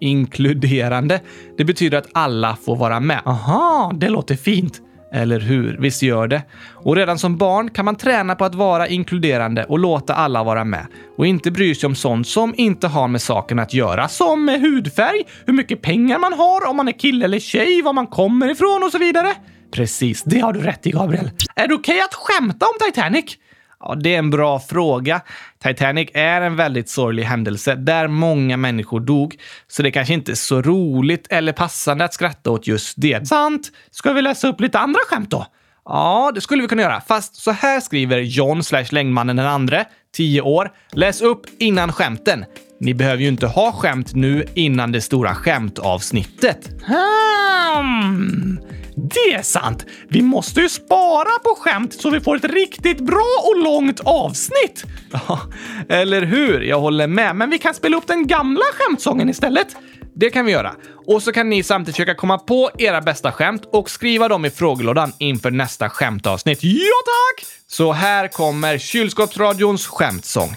Inkluderande. 0.00 1.20
Det 1.58 1.64
betyder 1.64 1.98
att 1.98 2.08
alla 2.12 2.56
får 2.56 2.76
vara 2.76 3.00
med. 3.00 3.20
Aha, 3.24 3.92
det 3.94 4.08
låter 4.08 4.36
fint. 4.36 4.80
Eller 5.16 5.40
hur? 5.40 5.76
Visst 5.80 6.02
gör 6.02 6.28
det? 6.28 6.42
Och 6.74 6.96
redan 6.96 7.18
som 7.18 7.36
barn 7.36 7.70
kan 7.70 7.84
man 7.84 7.96
träna 7.96 8.34
på 8.34 8.44
att 8.44 8.54
vara 8.54 8.88
inkluderande 8.88 9.64
och 9.64 9.78
låta 9.78 10.14
alla 10.14 10.44
vara 10.44 10.64
med. 10.64 10.86
Och 11.16 11.26
inte 11.26 11.50
bry 11.50 11.74
sig 11.74 11.86
om 11.86 11.94
sånt 11.94 12.28
som 12.28 12.54
inte 12.56 12.86
har 12.88 13.08
med 13.08 13.22
saken 13.22 13.58
att 13.58 13.74
göra. 13.74 14.08
Som 14.08 14.48
hudfärg, 14.48 15.22
hur 15.46 15.52
mycket 15.52 15.82
pengar 15.82 16.18
man 16.18 16.32
har, 16.32 16.70
om 16.70 16.76
man 16.76 16.88
är 16.88 16.92
kille 16.92 17.24
eller 17.24 17.38
tjej, 17.38 17.82
var 17.82 17.92
man 17.92 18.06
kommer 18.06 18.50
ifrån 18.50 18.82
och 18.82 18.90
så 18.92 18.98
vidare. 18.98 19.34
Precis, 19.70 20.22
det 20.22 20.40
har 20.40 20.52
du 20.52 20.60
rätt 20.60 20.86
i 20.86 20.90
Gabriel. 20.90 21.30
Är 21.54 21.68
det 21.68 21.74
okej 21.74 21.94
okay 21.94 22.00
att 22.00 22.14
skämta 22.14 22.66
om 22.66 22.86
Titanic? 22.86 23.38
Ja, 23.80 23.94
det 23.94 24.14
är 24.14 24.18
en 24.18 24.30
bra 24.30 24.60
fråga. 24.60 25.20
Titanic 25.62 26.10
är 26.14 26.40
en 26.40 26.56
väldigt 26.56 26.88
sorglig 26.88 27.22
händelse 27.22 27.74
där 27.74 28.08
många 28.08 28.56
människor 28.56 29.00
dog, 29.00 29.36
så 29.68 29.82
det 29.82 29.90
kanske 29.90 30.14
inte 30.14 30.32
är 30.32 30.36
så 30.36 30.62
roligt 30.62 31.26
eller 31.30 31.52
passande 31.52 32.04
att 32.04 32.14
skratta 32.14 32.50
åt 32.50 32.66
just 32.66 32.94
det. 32.96 33.28
Sant! 33.28 33.72
Ska 33.90 34.12
vi 34.12 34.22
läsa 34.22 34.48
upp 34.48 34.60
lite 34.60 34.78
andra 34.78 35.00
skämt 35.08 35.30
då? 35.30 35.46
Ja, 35.84 36.32
det 36.34 36.40
skulle 36.40 36.62
vi 36.62 36.68
kunna 36.68 36.82
göra. 36.82 37.00
Fast 37.00 37.34
så 37.34 37.50
här 37.50 37.80
skriver 37.80 38.18
John 38.18 38.62
slash 38.62 38.86
längdmannen 38.90 39.36
den 39.36 39.46
andre, 39.46 39.84
10 40.16 40.40
år. 40.40 40.72
Läs 40.92 41.20
upp 41.20 41.46
innan 41.58 41.92
skämten. 41.92 42.44
Ni 42.80 42.94
behöver 42.94 43.22
ju 43.22 43.28
inte 43.28 43.46
ha 43.46 43.72
skämt 43.72 44.14
nu 44.14 44.44
innan 44.54 44.92
det 44.92 45.00
stora 45.00 45.34
skämtavsnittet. 45.34 46.70
Hmm. 46.86 48.58
Det 48.96 49.34
är 49.34 49.42
sant! 49.42 49.86
Vi 50.08 50.22
måste 50.22 50.60
ju 50.60 50.68
spara 50.68 51.38
på 51.42 51.54
skämt 51.58 51.94
så 52.00 52.10
vi 52.10 52.20
får 52.20 52.36
ett 52.36 52.44
riktigt 52.44 53.00
bra 53.00 53.42
och 53.42 53.62
långt 53.62 54.00
avsnitt! 54.04 54.84
Ja, 55.12 55.40
eller 55.88 56.22
hur? 56.22 56.60
Jag 56.60 56.80
håller 56.80 57.06
med, 57.06 57.36
men 57.36 57.50
vi 57.50 57.58
kan 57.58 57.74
spela 57.74 57.96
upp 57.96 58.06
den 58.06 58.26
gamla 58.26 58.64
skämtsången 58.72 59.28
istället. 59.28 59.76
Det 60.14 60.30
kan 60.30 60.44
vi 60.44 60.52
göra. 60.52 60.74
Och 61.06 61.22
så 61.22 61.32
kan 61.32 61.50
ni 61.50 61.62
samtidigt 61.62 61.96
försöka 61.96 62.14
komma 62.14 62.38
på 62.38 62.70
era 62.78 63.00
bästa 63.00 63.32
skämt 63.32 63.62
och 63.72 63.90
skriva 63.90 64.28
dem 64.28 64.44
i 64.44 64.50
frågelådan 64.50 65.12
inför 65.18 65.50
nästa 65.50 65.88
skämtavsnitt. 65.88 66.58
Ja, 66.62 67.02
tack! 67.04 67.46
Så 67.66 67.92
här 67.92 68.28
kommer 68.28 68.78
Kylskåpsradions 68.78 69.86
skämtsång. 69.86 70.56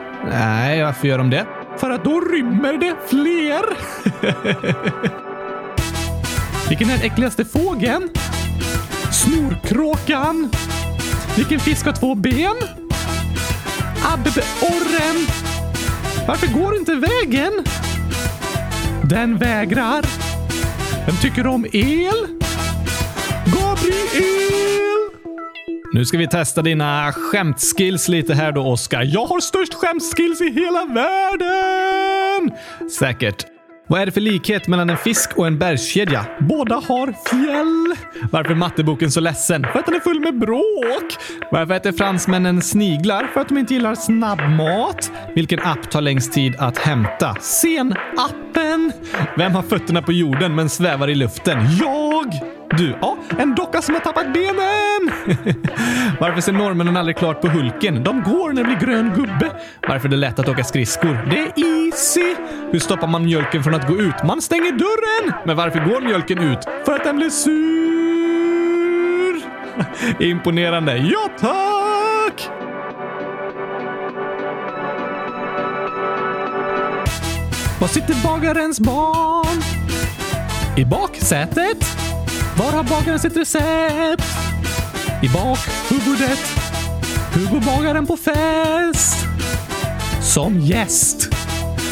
Nej, 0.29 0.83
varför 0.83 1.07
gör 1.07 1.17
de 1.17 1.29
det? 1.29 1.45
För 1.77 1.89
att 1.89 2.03
då 2.03 2.19
rymmer 2.19 2.77
det 2.77 2.95
fler. 3.07 3.63
Vilken 6.69 6.89
är 6.89 6.97
den 6.97 7.05
äckligaste 7.05 7.45
fågeln? 7.45 8.09
Snorkråkan. 9.11 10.51
Vilken 11.35 11.59
fisk 11.59 11.85
har 11.85 11.93
två 11.93 12.15
ben? 12.15 12.55
Abborren. 14.13 15.27
Varför 16.27 16.47
går 16.47 16.75
inte 16.75 16.95
vägen? 16.95 17.63
Den 19.03 19.37
vägrar. 19.37 20.05
Vem 21.05 21.15
tycker 21.21 21.47
om 21.47 21.65
el? 21.71 22.27
Gabriel! 23.45 24.80
Nu 25.93 26.05
ska 26.05 26.17
vi 26.17 26.27
testa 26.27 26.61
dina 26.61 27.13
skämtskills 27.13 28.07
lite 28.07 28.33
här 28.33 28.51
då, 28.51 28.61
Oskar. 28.61 29.03
Jag 29.03 29.25
har 29.25 29.39
störst 29.39 29.73
skämtskills 29.73 30.41
i 30.41 30.49
hela 30.49 30.85
världen! 30.85 32.57
Säkert. 32.99 33.50
Vad 33.91 34.01
är 34.01 34.05
det 34.05 34.11
för 34.11 34.21
likhet 34.21 34.67
mellan 34.67 34.89
en 34.89 34.97
fisk 34.97 35.37
och 35.37 35.47
en 35.47 35.59
bergskedja? 35.59 36.25
Båda 36.39 36.75
har 36.75 37.13
fjäll. 37.29 37.95
Varför 38.31 38.51
är 38.51 38.55
matteboken 38.55 39.11
så 39.11 39.19
ledsen? 39.19 39.67
För 39.71 39.79
att 39.79 39.85
den 39.85 39.95
är 39.95 39.99
full 39.99 40.19
med 40.19 40.39
bråk. 40.39 41.17
Varför 41.51 41.73
äter 41.73 41.91
fransmännen 41.91 42.61
sniglar? 42.61 43.27
För 43.33 43.41
att 43.41 43.49
de 43.49 43.57
inte 43.57 43.73
gillar 43.73 43.95
snabbmat. 43.95 45.11
Vilken 45.35 45.59
app 45.59 45.91
tar 45.91 46.01
längst 46.01 46.33
tid 46.33 46.55
att 46.59 46.77
hämta? 46.77 47.35
Sen-appen. 47.41 48.91
Vem 49.37 49.55
har 49.55 49.61
fötterna 49.61 50.01
på 50.01 50.11
jorden 50.11 50.55
men 50.55 50.69
svävar 50.69 51.07
i 51.07 51.15
luften? 51.15 51.57
Jag! 51.79 52.33
Du, 52.77 52.95
ja, 53.01 53.17
en 53.39 53.55
docka 53.55 53.81
som 53.81 53.95
har 53.95 54.01
tappat 54.01 54.33
benen! 54.33 55.35
Varför 56.19 56.41
ser 56.41 56.51
norrmännen 56.51 56.97
aldrig 56.97 57.17
klart 57.17 57.41
på 57.41 57.47
Hulken? 57.47 58.03
De 58.03 58.23
går 58.23 58.53
när 58.53 58.63
det 58.63 58.67
blir 58.67 58.87
grön 58.87 59.11
gubbe. 59.15 59.51
Varför 59.87 60.07
är 60.07 60.11
det 60.11 60.17
lätt 60.17 60.39
att 60.39 60.49
åka 60.49 60.63
skridskor? 60.63 61.27
Det 61.29 61.37
är 61.37 61.80
Se, 62.01 62.35
Hur 62.71 62.79
stoppar 62.79 63.07
man 63.07 63.25
mjölken 63.25 63.63
från 63.63 63.75
att 63.75 63.87
gå 63.87 63.97
ut? 63.97 64.23
Man 64.23 64.41
stänger 64.41 64.71
dörren! 64.71 65.33
Men 65.45 65.57
varför 65.57 65.79
går 65.79 66.01
mjölken 66.01 66.39
ut? 66.39 66.59
För 66.85 66.93
att 66.95 67.03
den 67.03 67.15
blir 67.15 67.29
sur! 67.29 67.61
Imponerande. 70.31 70.97
Ja, 70.97 71.29
tack! 71.39 72.49
Var 77.79 77.87
sitter 77.87 78.23
bagarens 78.23 78.79
barn? 78.79 79.61
I 80.77 80.85
baksätet? 80.85 81.97
Var 82.57 82.71
har 82.71 82.83
bagaren 82.83 83.19
sitt 83.19 83.37
recept? 83.37 84.23
I 85.23 85.29
bakhuvudet. 85.29 86.39
Hur 87.33 87.47
går 87.47 87.75
bagaren 87.77 88.07
på 88.07 88.17
fest? 88.17 89.25
Som 90.21 90.59
gäst. 90.59 91.40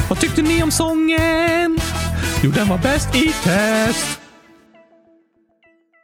Vad 0.10 0.20
tyckte 0.20 0.42
ni 0.42 0.64
om 0.64 0.72
sången? 0.72 1.80
Jo, 2.44 2.52
den 2.52 2.68
var 2.68 2.78
bäst 2.78 3.16
i 3.16 3.34
test. 3.44 4.20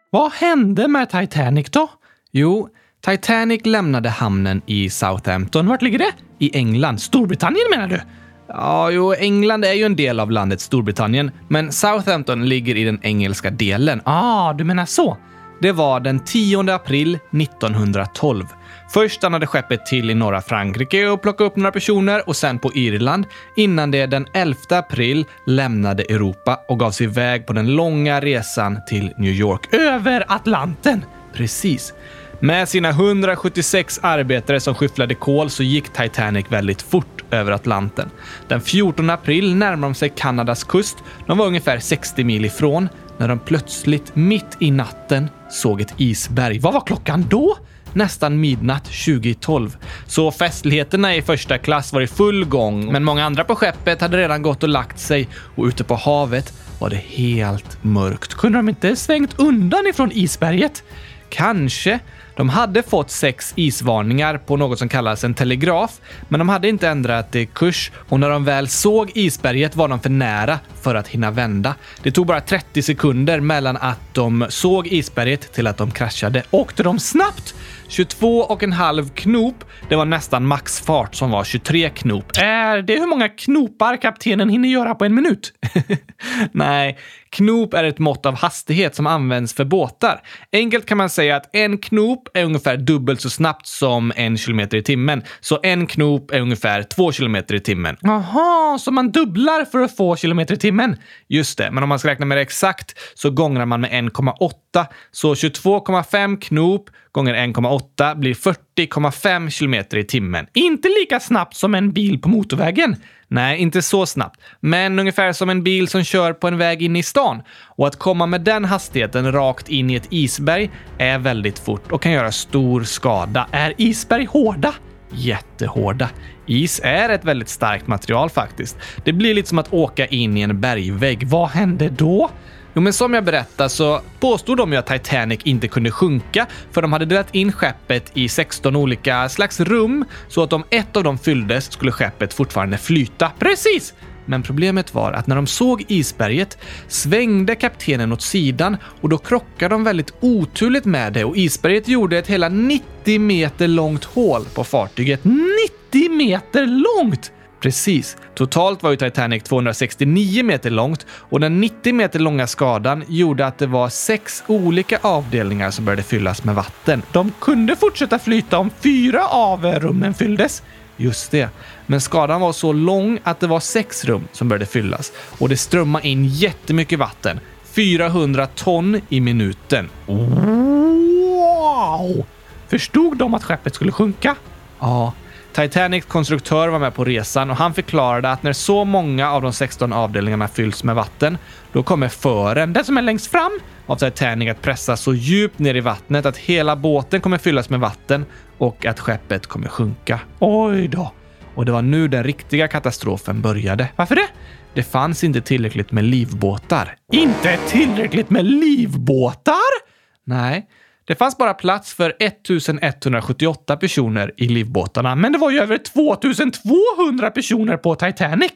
Vad 0.10 0.32
hände 0.32 0.88
med 0.88 1.10
Titanic 1.10 1.70
då? 1.70 1.90
Jo, 2.32 2.70
Titanic 3.06 3.66
lämnade 3.66 4.10
hamnen 4.10 4.62
i 4.66 4.90
Southampton. 4.90 5.68
Vart 5.68 5.82
ligger 5.82 6.00
det? 6.00 6.12
I 6.40 6.58
England. 6.58 7.02
Storbritannien 7.02 7.66
menar 7.70 7.88
du? 7.88 8.02
Ja, 8.48 8.92
jo, 8.92 9.14
England 9.14 9.66
är 9.66 9.74
ju 9.74 9.84
en 9.84 9.96
del 9.96 10.20
av 10.20 10.32
landet 10.32 10.62
Storbritannien, 10.62 11.32
men 11.48 11.72
Southampton 11.72 12.50
ligger 12.50 12.76
i 12.76 12.84
den 12.84 13.00
engelska 13.02 13.50
delen. 13.50 14.02
Ah, 14.06 14.54
du 14.54 14.64
menar 14.64 14.86
så? 14.86 15.18
Det 15.62 15.72
var 15.72 16.00
den 16.00 16.20
10 16.20 16.74
april 16.74 17.20
1912. 17.32 18.46
Först 18.90 19.16
stannade 19.16 19.48
skeppet 19.48 19.86
till 19.86 20.10
i 20.10 20.14
norra 20.14 20.42
Frankrike 20.42 21.08
och 21.08 21.22
plockade 21.22 21.48
upp 21.50 21.56
några 21.56 21.72
personer 21.72 22.30
och 22.30 22.36
sen 22.36 22.60
på 22.60 22.74
Irland 22.74 23.26
innan 23.56 23.92
det 23.92 24.06
den 24.06 24.28
11 24.34 24.58
april 24.70 25.26
lämnade 25.46 26.04
Europa 26.04 26.60
och 26.68 26.80
gav 26.80 26.92
sig 26.92 27.08
iväg 27.08 27.48
på 27.48 27.54
den 27.54 27.76
långa 27.76 28.22
resan 28.22 28.80
till 28.88 29.14
New 29.18 29.32
York. 29.32 29.74
Över 29.74 30.26
Atlanten! 30.28 31.06
Precis. 31.34 31.94
Med 32.40 32.70
sina 32.70 32.90
176 32.90 34.00
arbetare 34.04 34.60
som 34.60 34.76
skyfflade 34.76 35.16
kol 35.16 35.50
så 35.50 35.64
gick 35.64 35.90
Titanic 35.90 36.46
väldigt 36.50 36.82
fort 36.82 37.24
över 37.32 37.52
Atlanten. 37.52 38.10
Den 38.48 38.62
14 38.62 39.10
april 39.10 39.56
närmade 39.56 39.82
de 39.82 39.96
sig 39.96 40.10
Kanadas 40.10 40.64
kust. 40.64 40.98
De 41.28 41.38
var 41.38 41.48
ungefär 41.48 41.80
60 41.80 42.24
mil 42.24 42.46
ifrån 42.46 42.90
när 43.18 43.28
de 43.28 43.40
plötsligt 43.40 44.16
mitt 44.16 44.58
i 44.60 44.72
natten 44.72 45.30
såg 45.50 45.82
ett 45.82 45.94
isberg. 45.98 46.60
Vad 46.60 46.74
var 46.74 46.82
klockan 46.82 47.26
då? 47.30 47.58
Nästan 47.96 48.40
midnatt 48.40 48.84
2012. 48.84 49.78
Så 50.08 50.32
festligheterna 50.32 51.16
i 51.16 51.22
första 51.22 51.58
klass 51.58 51.94
var 51.94 52.02
i 52.02 52.08
full 52.08 52.46
gång, 52.46 52.92
men 52.92 53.04
många 53.04 53.26
andra 53.26 53.44
på 53.44 53.56
skeppet 53.56 54.02
hade 54.02 54.18
redan 54.18 54.42
gått 54.42 54.64
och 54.64 54.70
lagt 54.70 55.00
sig 55.00 55.28
och 55.56 55.66
ute 55.66 55.84
på 55.84 55.96
havet 55.96 56.54
var 56.80 56.90
det 56.90 56.96
helt 56.96 57.84
mörkt. 57.84 58.34
Kunde 58.34 58.58
de 58.58 58.70
inte 58.70 58.96
svängt 58.96 59.40
undan 59.40 59.88
ifrån 59.88 60.12
isberget? 60.12 60.84
Kanske. 61.30 62.00
De 62.36 62.50
hade 62.50 62.84
fått 62.84 63.12
sex 63.12 63.54
isvarningar 63.56 64.38
på 64.38 64.58
något 64.58 64.80
som 64.80 64.90
kallas 64.90 65.24
en 65.24 65.34
telegraf, 65.34 66.02
men 66.30 66.40
de 66.40 66.50
hade 66.50 66.68
inte 66.68 66.88
ändrat 66.88 67.36
eh, 67.36 67.46
kurs 67.46 67.92
och 68.10 68.20
när 68.20 68.30
de 68.30 68.46
väl 68.46 68.68
såg 68.68 69.12
isberget 69.16 69.76
var 69.76 69.88
de 69.88 70.00
för 70.00 70.10
nära 70.10 70.60
för 70.82 70.96
att 70.96 71.08
hinna 71.08 71.32
vända. 71.32 71.76
Det 72.04 72.12
tog 72.12 72.26
bara 72.26 72.42
30 72.42 72.82
sekunder 72.82 73.40
mellan 73.40 73.78
att 73.78 74.00
de 74.14 74.46
såg 74.50 74.88
isberget 74.88 75.54
till 75.54 75.68
att 75.68 75.78
de 75.78 75.92
kraschade. 75.92 76.44
Åkte 76.52 76.84
de 76.84 77.00
snabbt? 77.00 77.56
22,5 77.90 79.10
knop, 79.16 79.64
det 79.90 79.96
var 79.96 80.06
nästan 80.06 80.48
maxfart 80.48 81.16
som 81.16 81.32
var 81.32 81.44
23 81.44 81.90
knop. 81.90 82.26
Är 82.38 82.82
det 82.82 83.00
hur 83.00 83.08
många 83.08 83.30
knopar 83.30 83.98
kaptenen 83.98 84.50
hinner 84.50 84.70
göra 84.70 84.96
på 84.96 85.06
en 85.06 85.16
minut? 85.16 85.54
Nej, 86.52 86.98
knop 87.36 87.74
är 87.74 87.84
ett 87.84 88.00
mått 88.00 88.26
av 88.26 88.36
hastighet 88.36 88.96
som 88.96 89.08
används 89.08 89.54
för 89.54 89.66
båtar. 89.66 90.22
Enkelt 90.52 90.86
kan 90.86 90.98
man 90.98 91.10
säga 91.10 91.36
att 91.36 91.56
en 91.56 91.78
knop 91.78 92.30
är 92.34 92.44
ungefär 92.44 92.78
dubbelt 92.78 93.22
så 93.22 93.30
snabbt 93.30 93.68
som 93.68 94.14
en 94.16 94.38
kilometer 94.38 94.78
i 94.78 94.84
timmen. 94.84 95.24
Så 95.40 95.60
en 95.64 95.88
knop 95.88 96.32
är 96.32 96.42
ungefär 96.42 96.84
två 96.84 97.12
kilometer 97.12 97.56
i 97.56 97.60
timmen. 97.60 97.98
Jaha, 98.02 98.78
så 98.80 98.92
man 98.92 99.12
dubblar 99.12 99.66
för 99.66 99.80
att 99.80 99.98
få 99.98 100.16
kilometer 100.16 100.54
i 100.54 100.58
timmen? 100.58 100.98
Just 101.28 101.58
det, 101.58 101.72
men 101.72 101.84
om 101.84 101.90
man 101.90 102.00
ska 102.00 102.10
räkna 102.10 102.26
med 102.26 102.38
det 102.38 102.42
exakt 102.42 103.00
så 103.16 103.30
gångrar 103.30 103.66
man 103.66 103.82
med 103.82 103.92
1,8. 103.92 104.86
Så 105.12 105.34
22,5 105.34 106.40
knop 106.40 106.90
gånger 107.12 107.34
1,8 107.34 108.16
blir 108.16 108.34
40,5 108.34 109.50
kilometer 109.50 109.98
i 109.98 110.04
timmen. 110.04 110.48
Inte 110.54 110.88
lika 110.88 111.20
snabbt 111.20 111.56
som 111.56 111.76
en 111.76 111.92
bil 111.92 112.22
på 112.22 112.30
motorvägen. 112.30 112.96
Nej, 113.28 113.58
inte 113.58 113.82
så 113.82 114.06
snabbt, 114.06 114.40
men 114.60 115.00
ungefär 115.00 115.34
som 115.34 115.50
en 115.50 115.64
bil 115.64 115.88
som 115.88 116.04
kör 116.04 116.34
på 116.34 116.48
en 116.48 116.58
väg 116.58 116.82
in 116.82 116.96
i 116.96 117.04
stan. 117.04 117.42
Och 117.76 117.88
att 117.88 117.96
komma 117.96 118.26
med 118.26 118.42
den 118.42 118.66
hastigheten 118.66 119.32
rakt 119.32 119.70
in 119.70 119.90
i 119.90 119.96
ett 119.96 120.08
isberg 120.10 120.72
är 120.98 121.20
väldigt 121.20 121.60
fort 121.60 121.92
och 121.92 122.02
kan 122.02 122.12
göra 122.12 122.32
stor 122.32 122.84
skada. 122.84 123.48
Är 123.52 123.74
isberg 123.78 124.26
hårda? 124.26 124.74
Jättehårda. 125.12 126.10
Is 126.46 126.82
är 126.84 127.10
ett 127.10 127.26
väldigt 127.26 127.50
starkt 127.50 127.88
material 127.88 128.30
faktiskt. 128.30 128.78
Det 129.04 129.14
blir 129.14 129.34
lite 129.34 129.50
som 129.50 129.60
att 129.60 129.74
åka 129.74 130.06
in 130.06 130.38
i 130.38 130.42
en 130.42 130.62
bergvägg. 130.62 131.28
Vad 131.28 131.50
händer 131.50 131.90
då? 131.90 132.30
Jo, 132.76 132.82
men 132.82 132.94
som 132.94 133.14
jag 133.14 133.24
berättade 133.24 133.70
så 133.70 134.02
påstod 134.20 134.58
de 134.58 134.72
ju 134.72 134.78
att 134.78 134.88
Titanic 134.88 135.40
inte 135.44 135.68
kunde 135.68 135.92
sjunka 135.92 136.48
för 136.72 136.82
de 136.82 136.94
hade 136.94 137.06
delat 137.06 137.36
in 137.36 137.52
skeppet 137.52 138.12
i 138.14 138.30
16 138.30 138.76
olika 138.76 139.30
slags 139.30 139.60
rum 139.60 140.06
så 140.28 140.44
att 140.44 140.54
om 140.54 140.64
ett 140.70 140.98
av 140.98 141.04
dem 141.04 141.18
fylldes 141.18 141.72
skulle 141.72 141.92
skeppet 141.92 142.34
fortfarande 142.34 142.78
flyta. 142.78 143.32
Precis! 143.40 143.94
Men 144.26 144.44
problemet 144.44 144.94
var 144.94 145.12
att 145.12 145.28
när 145.28 145.36
de 145.36 145.48
såg 145.48 145.86
isberget 145.88 146.58
svängde 146.88 147.56
kaptenen 147.56 148.12
åt 148.12 148.22
sidan 148.22 148.78
och 149.02 149.10
då 149.10 149.18
krockade 149.18 149.76
de 149.76 149.84
väldigt 149.84 150.14
oturligt 150.20 150.86
med 150.86 151.14
det 151.14 151.24
och 151.24 151.38
isberget 151.38 151.88
gjorde 151.88 152.18
ett 152.18 152.28
hela 152.28 152.50
90 152.50 153.20
meter 153.20 153.68
långt 153.68 154.04
hål 154.04 154.46
på 154.54 154.64
fartyget. 154.64 155.22
90 155.24 156.12
meter 156.12 156.66
långt! 156.66 157.32
Precis. 157.66 158.18
Totalt 158.36 158.84
var 158.84 158.92
ju 158.92 158.98
Titanic 158.98 159.44
269 159.44 160.44
meter 160.44 160.70
långt 160.70 161.06
och 161.10 161.40
den 161.40 161.62
90 161.62 161.94
meter 161.94 162.20
långa 162.20 162.48
skadan 162.48 163.04
gjorde 163.08 163.46
att 163.46 163.58
det 163.58 163.68
var 163.68 163.90
sex 163.90 164.44
olika 164.48 165.00
avdelningar 165.02 165.72
som 165.72 165.86
började 165.86 166.04
fyllas 166.04 166.44
med 166.44 166.56
vatten. 166.56 167.02
De 167.12 167.32
kunde 167.40 167.76
fortsätta 167.76 168.20
flyta 168.20 168.58
om 168.58 168.70
fyra 168.80 169.28
av 169.28 169.66
rummen 169.66 170.14
fylldes. 170.14 170.64
Just 170.98 171.32
det. 171.32 171.50
Men 171.86 172.02
skadan 172.02 172.42
var 172.42 172.54
så 172.54 172.74
lång 172.74 173.20
att 173.24 173.40
det 173.40 173.48
var 173.48 173.60
sex 173.60 174.06
rum 174.06 174.28
som 174.32 174.50
började 174.50 174.66
fyllas 174.66 175.12
och 175.40 175.50
det 175.50 175.58
strömmade 175.58 176.08
in 176.08 176.26
jättemycket 176.26 177.00
vatten. 177.00 177.40
400 177.64 178.48
ton 178.48 179.02
i 179.10 179.22
minuten. 179.22 179.90
Wow! 180.06 182.26
Förstod 182.68 183.18
de 183.18 183.34
att 183.34 183.44
skeppet 183.44 183.76
skulle 183.76 183.92
sjunka? 183.92 184.36
Ja, 184.80 185.14
Titanics 185.56 186.06
konstruktör 186.06 186.68
var 186.68 186.80
med 186.80 186.94
på 186.94 187.04
resan 187.04 187.50
och 187.50 187.58
han 187.58 187.74
förklarade 187.74 188.32
att 188.32 188.44
när 188.44 188.54
så 188.54 188.86
många 188.86 189.32
av 189.32 189.42
de 189.42 189.54
16 189.54 189.94
avdelningarna 189.94 190.48
fylls 190.48 190.84
med 190.84 190.96
vatten, 190.96 191.38
då 191.72 191.84
kommer 191.84 192.08
fören, 192.08 192.74
den 192.74 192.86
som 192.86 192.98
är 192.98 193.02
längst 193.02 193.32
fram, 193.32 193.60
av 193.86 193.96
Titanic 193.96 194.50
att 194.50 194.62
pressas 194.62 195.02
så 195.02 195.14
djupt 195.14 195.60
ner 195.60 195.76
i 195.76 195.80
vattnet 195.80 196.26
att 196.26 196.38
hela 196.38 196.76
båten 196.76 197.22
kommer 197.22 197.38
fyllas 197.38 197.70
med 197.70 197.80
vatten 197.80 198.26
och 198.58 198.86
att 198.86 199.00
skeppet 199.00 199.48
kommer 199.48 199.68
sjunka. 199.68 200.20
Oj 200.40 200.88
då! 200.88 201.12
Och 201.56 201.66
det 201.66 201.72
var 201.72 201.82
nu 201.82 202.08
den 202.08 202.24
riktiga 202.24 202.68
katastrofen 202.68 203.42
började. 203.42 203.88
Varför 203.96 204.16
det? 204.16 204.28
Det 204.74 204.84
fanns 204.84 205.24
inte 205.24 205.42
tillräckligt 205.42 205.92
med 205.92 206.04
livbåtar. 206.04 206.96
Inte 207.12 207.58
tillräckligt 207.58 208.30
med 208.30 208.46
livbåtar? 208.46 209.86
Nej, 210.26 210.68
det 211.06 211.16
fanns 211.16 211.38
bara 211.38 211.54
plats 211.54 211.94
för 211.94 212.14
1178 212.20 213.78
personer 213.78 214.32
i 214.38 214.48
livbåtarna, 214.48 215.16
men 215.16 215.32
det 215.32 215.38
var 215.38 215.52
ju 215.52 215.60
över 215.60 215.78
2200 215.78 217.32
personer 217.32 217.78
på 217.78 217.96
Titanic. 217.96 218.52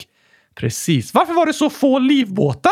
Precis. 0.55 1.13
Varför 1.13 1.33
var 1.33 1.45
det 1.45 1.53
så 1.53 1.69
få 1.69 1.99
livbåtar? 1.99 2.71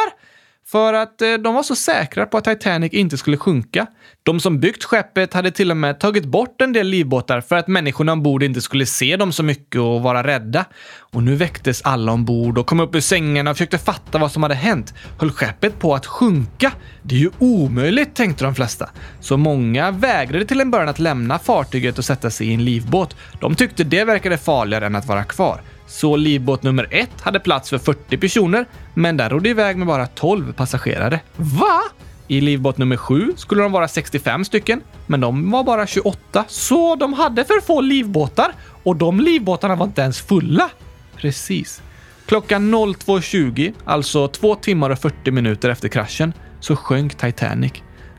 För 0.71 0.93
att 0.93 1.21
eh, 1.21 1.33
de 1.33 1.53
var 1.53 1.63
så 1.63 1.75
säkra 1.75 2.25
på 2.25 2.37
att 2.37 2.43
Titanic 2.43 2.93
inte 2.93 3.17
skulle 3.17 3.37
sjunka. 3.37 3.87
De 4.23 4.39
som 4.39 4.59
byggt 4.59 4.83
skeppet 4.83 5.33
hade 5.33 5.51
till 5.51 5.71
och 5.71 5.77
med 5.77 5.99
tagit 5.99 6.25
bort 6.25 6.61
en 6.61 6.73
del 6.73 6.87
livbåtar 6.87 7.41
för 7.41 7.55
att 7.55 7.67
människorna 7.67 8.11
ombord 8.11 8.43
inte 8.43 8.61
skulle 8.61 8.85
se 8.85 9.17
dem 9.17 9.31
så 9.31 9.43
mycket 9.43 9.81
och 9.81 10.01
vara 10.01 10.23
rädda. 10.23 10.65
Och 10.99 11.23
nu 11.23 11.35
väcktes 11.35 11.81
alla 11.81 12.11
ombord 12.11 12.57
och 12.57 12.67
kom 12.67 12.79
upp 12.79 12.95
ur 12.95 12.99
sängarna 12.99 13.51
och 13.51 13.57
försökte 13.57 13.77
fatta 13.77 14.17
vad 14.17 14.31
som 14.31 14.43
hade 14.43 14.55
hänt. 14.55 14.93
Höll 15.19 15.31
skeppet 15.31 15.79
på 15.79 15.95
att 15.95 16.05
sjunka? 16.05 16.71
Det 17.03 17.15
är 17.15 17.19
ju 17.19 17.31
omöjligt, 17.39 18.15
tänkte 18.15 18.43
de 18.43 18.55
flesta. 18.55 18.89
Så 19.19 19.37
många 19.37 19.91
vägrade 19.91 20.45
till 20.45 20.61
en 20.61 20.71
början 20.71 20.89
att 20.89 20.99
lämna 20.99 21.39
fartyget 21.39 21.97
och 21.97 22.05
sätta 22.05 22.29
sig 22.29 22.47
i 22.47 22.53
en 22.53 22.65
livbåt. 22.65 23.15
De 23.39 23.55
tyckte 23.55 23.83
det 23.83 24.03
verkade 24.03 24.37
farligare 24.37 24.85
än 24.85 24.95
att 24.95 25.07
vara 25.07 25.23
kvar. 25.23 25.61
Så 25.87 26.15
livbåt 26.15 26.63
nummer 26.63 26.87
ett 26.91 27.21
hade 27.21 27.39
plats 27.39 27.69
för 27.69 27.77
40 27.77 28.17
personer, 28.17 28.65
men 28.93 29.17
den 29.17 29.29
rodde 29.29 29.49
iväg 29.49 29.77
med 29.77 29.87
bara 29.87 30.07
12 30.07 30.53
passagerare. 30.53 31.19
Va? 31.35 31.81
I 32.27 32.41
livbåt 32.41 32.77
nummer 32.77 32.97
sju 32.97 33.33
skulle 33.35 33.61
de 33.63 33.71
vara 33.71 33.87
65 33.87 34.45
stycken, 34.45 34.81
men 35.07 35.21
de 35.21 35.51
var 35.51 35.63
bara 35.63 35.87
28. 35.87 36.45
Så 36.47 36.95
de 36.95 37.13
hade 37.13 37.45
för 37.45 37.61
få 37.61 37.81
livbåtar 37.81 38.51
och 38.83 38.95
de 38.95 39.19
livbåtarna 39.19 39.75
var 39.75 39.85
inte 39.85 40.01
ens 40.01 40.21
fulla. 40.21 40.69
Precis. 41.15 41.81
Klockan 42.25 42.75
02.20, 42.75 43.73
alltså 43.85 44.27
två 44.27 44.55
timmar 44.55 44.89
och 44.89 44.99
40 44.99 45.31
minuter 45.31 45.69
efter 45.69 45.87
kraschen, 45.87 46.33
så 46.59 46.75
sjönk 46.75 47.15
Titanic. 47.15 47.73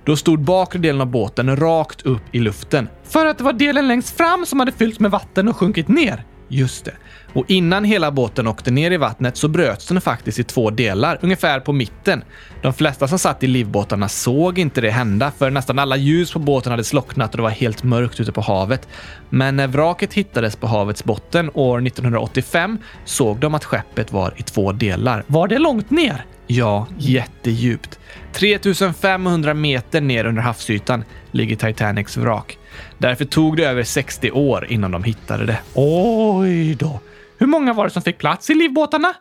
Då 0.04 0.16
stod 0.16 0.40
bakre 0.40 0.78
delen 0.78 1.00
av 1.00 1.06
båten 1.06 1.56
rakt 1.56 2.02
upp 2.02 2.22
i 2.32 2.38
luften. 2.38 2.88
För 3.04 3.26
att 3.26 3.38
det 3.38 3.44
var 3.44 3.52
delen 3.52 3.88
längst 3.88 4.16
fram 4.16 4.46
som 4.46 4.60
hade 4.60 4.72
fyllts 4.72 5.00
med 5.00 5.10
vatten 5.10 5.48
och 5.48 5.56
sjunkit 5.56 5.88
ner. 5.88 6.24
Just 6.48 6.84
det. 6.84 6.94
Och 7.32 7.44
innan 7.48 7.84
hela 7.84 8.10
båten 8.10 8.46
åkte 8.46 8.70
ner 8.70 8.90
i 8.90 8.96
vattnet 8.96 9.36
så 9.36 9.48
bröts 9.48 9.86
den 9.88 10.00
faktiskt 10.00 10.38
i 10.38 10.44
två 10.44 10.70
delar, 10.70 11.18
ungefär 11.22 11.60
på 11.60 11.72
mitten. 11.72 12.24
De 12.62 12.72
flesta 12.72 13.08
som 13.08 13.18
satt 13.18 13.42
i 13.42 13.46
livbåtarna 13.46 14.08
såg 14.08 14.58
inte 14.58 14.80
det 14.80 14.90
hända, 14.90 15.32
för 15.38 15.50
nästan 15.50 15.78
alla 15.78 15.96
ljus 15.96 16.32
på 16.32 16.38
båten 16.38 16.70
hade 16.70 16.84
slocknat 16.84 17.30
och 17.30 17.36
det 17.36 17.42
var 17.42 17.50
helt 17.50 17.82
mörkt 17.82 18.20
ute 18.20 18.32
på 18.32 18.40
havet. 18.40 18.88
Men 19.30 19.56
när 19.56 19.66
vraket 19.66 20.14
hittades 20.14 20.56
på 20.56 20.66
havets 20.66 21.04
botten 21.04 21.50
år 21.54 21.86
1985 21.86 22.78
såg 23.04 23.38
de 23.38 23.54
att 23.54 23.64
skeppet 23.64 24.12
var 24.12 24.34
i 24.36 24.42
två 24.42 24.72
delar. 24.72 25.24
Var 25.26 25.48
det 25.48 25.58
långt 25.58 25.90
ner? 25.90 26.24
Ja, 26.46 26.86
jättedjupt. 26.98 27.98
3500 28.32 29.54
meter 29.54 30.00
ner 30.00 30.24
under 30.24 30.42
havsytan 30.42 31.04
ligger 31.30 31.56
Titanics 31.56 32.16
vrak. 32.16 32.58
Därför 32.98 33.24
tog 33.24 33.56
det 33.56 33.64
över 33.64 33.82
60 33.82 34.30
år 34.30 34.66
innan 34.68 34.90
de 34.90 35.04
hittade 35.04 35.46
det. 35.46 35.58
Oj 35.74 36.74
då! 36.74 37.00
Hur 37.38 37.46
många 37.46 37.72
var 37.72 37.84
det 37.84 37.90
som 37.90 38.02
fick 38.02 38.18
plats 38.18 38.50
i 38.50 38.54
livbåtarna? 38.54 39.14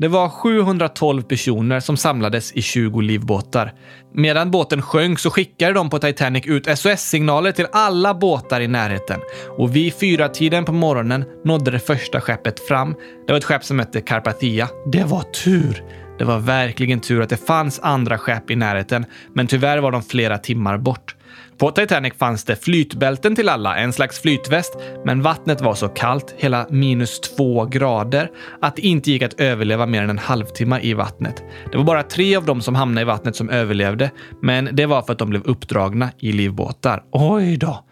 Det 0.00 0.08
var 0.08 0.28
712 0.28 1.22
personer 1.22 1.80
som 1.80 1.96
samlades 1.96 2.52
i 2.52 2.62
20 2.62 3.00
livbåtar. 3.00 3.72
Medan 4.14 4.50
båten 4.50 4.82
sjönk 4.82 5.18
så 5.18 5.30
skickade 5.30 5.72
de 5.72 5.90
på 5.90 5.98
Titanic 5.98 6.46
ut 6.46 6.78
SOS-signaler 6.78 7.52
till 7.52 7.66
alla 7.72 8.14
båtar 8.14 8.60
i 8.60 8.68
närheten. 8.68 9.20
Och 9.58 9.76
vid 9.76 9.94
fyra 9.94 10.28
tiden 10.28 10.64
på 10.64 10.72
morgonen 10.72 11.24
nådde 11.44 11.70
det 11.70 11.78
första 11.78 12.20
skeppet 12.20 12.60
fram. 12.60 12.94
Det 13.26 13.32
var 13.32 13.38
ett 13.38 13.44
skepp 13.44 13.64
som 13.64 13.78
hette 13.78 14.00
Carpathia. 14.00 14.68
Det 14.92 15.04
var 15.04 15.22
tur! 15.22 15.84
Det 16.18 16.24
var 16.24 16.38
verkligen 16.38 17.00
tur 17.00 17.22
att 17.22 17.28
det 17.28 17.46
fanns 17.46 17.80
andra 17.80 18.18
skepp 18.18 18.50
i 18.50 18.56
närheten, 18.56 19.06
men 19.34 19.46
tyvärr 19.46 19.78
var 19.78 19.92
de 19.92 20.02
flera 20.02 20.38
timmar 20.38 20.78
bort. 20.78 21.14
På 21.58 21.70
Titanic 21.70 22.14
fanns 22.14 22.44
det 22.44 22.56
flytbälten 22.56 23.36
till 23.36 23.48
alla, 23.48 23.76
en 23.76 23.92
slags 23.92 24.20
flytväst, 24.20 24.76
men 25.04 25.22
vattnet 25.22 25.60
var 25.60 25.74
så 25.74 25.88
kallt, 25.88 26.34
hela 26.36 26.66
minus 26.70 27.20
två 27.20 27.64
grader, 27.64 28.30
att 28.60 28.76
det 28.76 28.82
inte 28.82 29.10
gick 29.10 29.22
att 29.22 29.40
överleva 29.40 29.86
mer 29.86 30.02
än 30.02 30.10
en 30.10 30.18
halvtimme 30.18 30.80
i 30.82 30.94
vattnet. 30.94 31.44
Det 31.72 31.76
var 31.76 31.84
bara 31.84 32.02
tre 32.02 32.36
av 32.36 32.44
dem 32.44 32.62
som 32.62 32.74
hamnade 32.74 33.00
i 33.00 33.04
vattnet 33.04 33.36
som 33.36 33.50
överlevde, 33.50 34.10
men 34.42 34.68
det 34.72 34.86
var 34.86 35.02
för 35.02 35.12
att 35.12 35.18
de 35.18 35.30
blev 35.30 35.42
uppdragna 35.42 36.10
i 36.18 36.32
livbåtar. 36.32 37.02
Oj 37.12 37.56
då! 37.56 37.84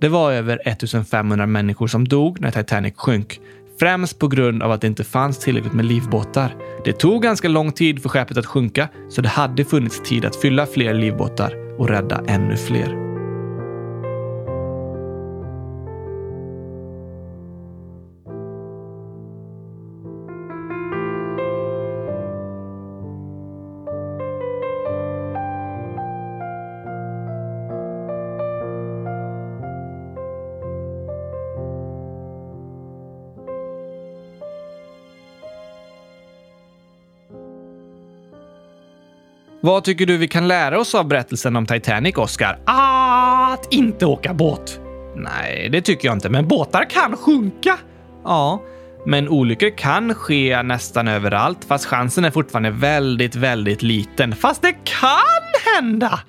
Det 0.00 0.08
var 0.08 0.32
över 0.32 0.60
1500 0.64 1.46
människor 1.46 1.86
som 1.86 2.08
dog 2.08 2.40
när 2.40 2.50
Titanic 2.50 2.94
sjönk. 2.96 3.40
Främst 3.80 4.18
på 4.18 4.28
grund 4.28 4.62
av 4.62 4.72
att 4.72 4.80
det 4.80 4.86
inte 4.86 5.04
fanns 5.04 5.38
tillräckligt 5.38 5.72
med 5.72 5.84
livbåtar. 5.84 6.54
Det 6.84 6.92
tog 6.92 7.22
ganska 7.22 7.48
lång 7.48 7.72
tid 7.72 8.02
för 8.02 8.08
skeppet 8.08 8.36
att 8.36 8.46
sjunka, 8.46 8.88
så 9.10 9.20
det 9.20 9.28
hade 9.28 9.64
funnits 9.64 10.02
tid 10.02 10.24
att 10.24 10.36
fylla 10.36 10.66
fler 10.66 10.94
livbåtar 10.94 11.78
och 11.78 11.88
rädda 11.88 12.24
ännu 12.28 12.56
fler. 12.56 13.11
Vad 39.64 39.84
tycker 39.84 40.06
du 40.06 40.16
vi 40.16 40.28
kan 40.28 40.48
lära 40.48 40.80
oss 40.80 40.94
av 40.94 41.08
berättelsen 41.08 41.56
om 41.56 41.66
Titanic, 41.66 42.16
Oscar? 42.16 42.58
Att 42.64 43.72
inte 43.72 44.06
åka 44.06 44.34
båt. 44.34 44.80
Nej, 45.16 45.68
det 45.72 45.80
tycker 45.80 46.08
jag 46.08 46.16
inte, 46.16 46.28
men 46.28 46.48
båtar 46.48 46.90
kan 46.90 47.16
sjunka. 47.16 47.78
Ja, 48.24 48.62
men 49.06 49.28
olyckor 49.28 49.78
kan 49.78 50.14
ske 50.14 50.62
nästan 50.62 51.08
överallt, 51.08 51.64
fast 51.64 51.84
chansen 51.84 52.24
är 52.24 52.30
fortfarande 52.30 52.70
väldigt, 52.70 53.34
väldigt 53.34 53.82
liten. 53.82 54.34
Fast 54.34 54.62
det 54.62 54.72
kan 54.84 55.74
hända! 55.74 56.20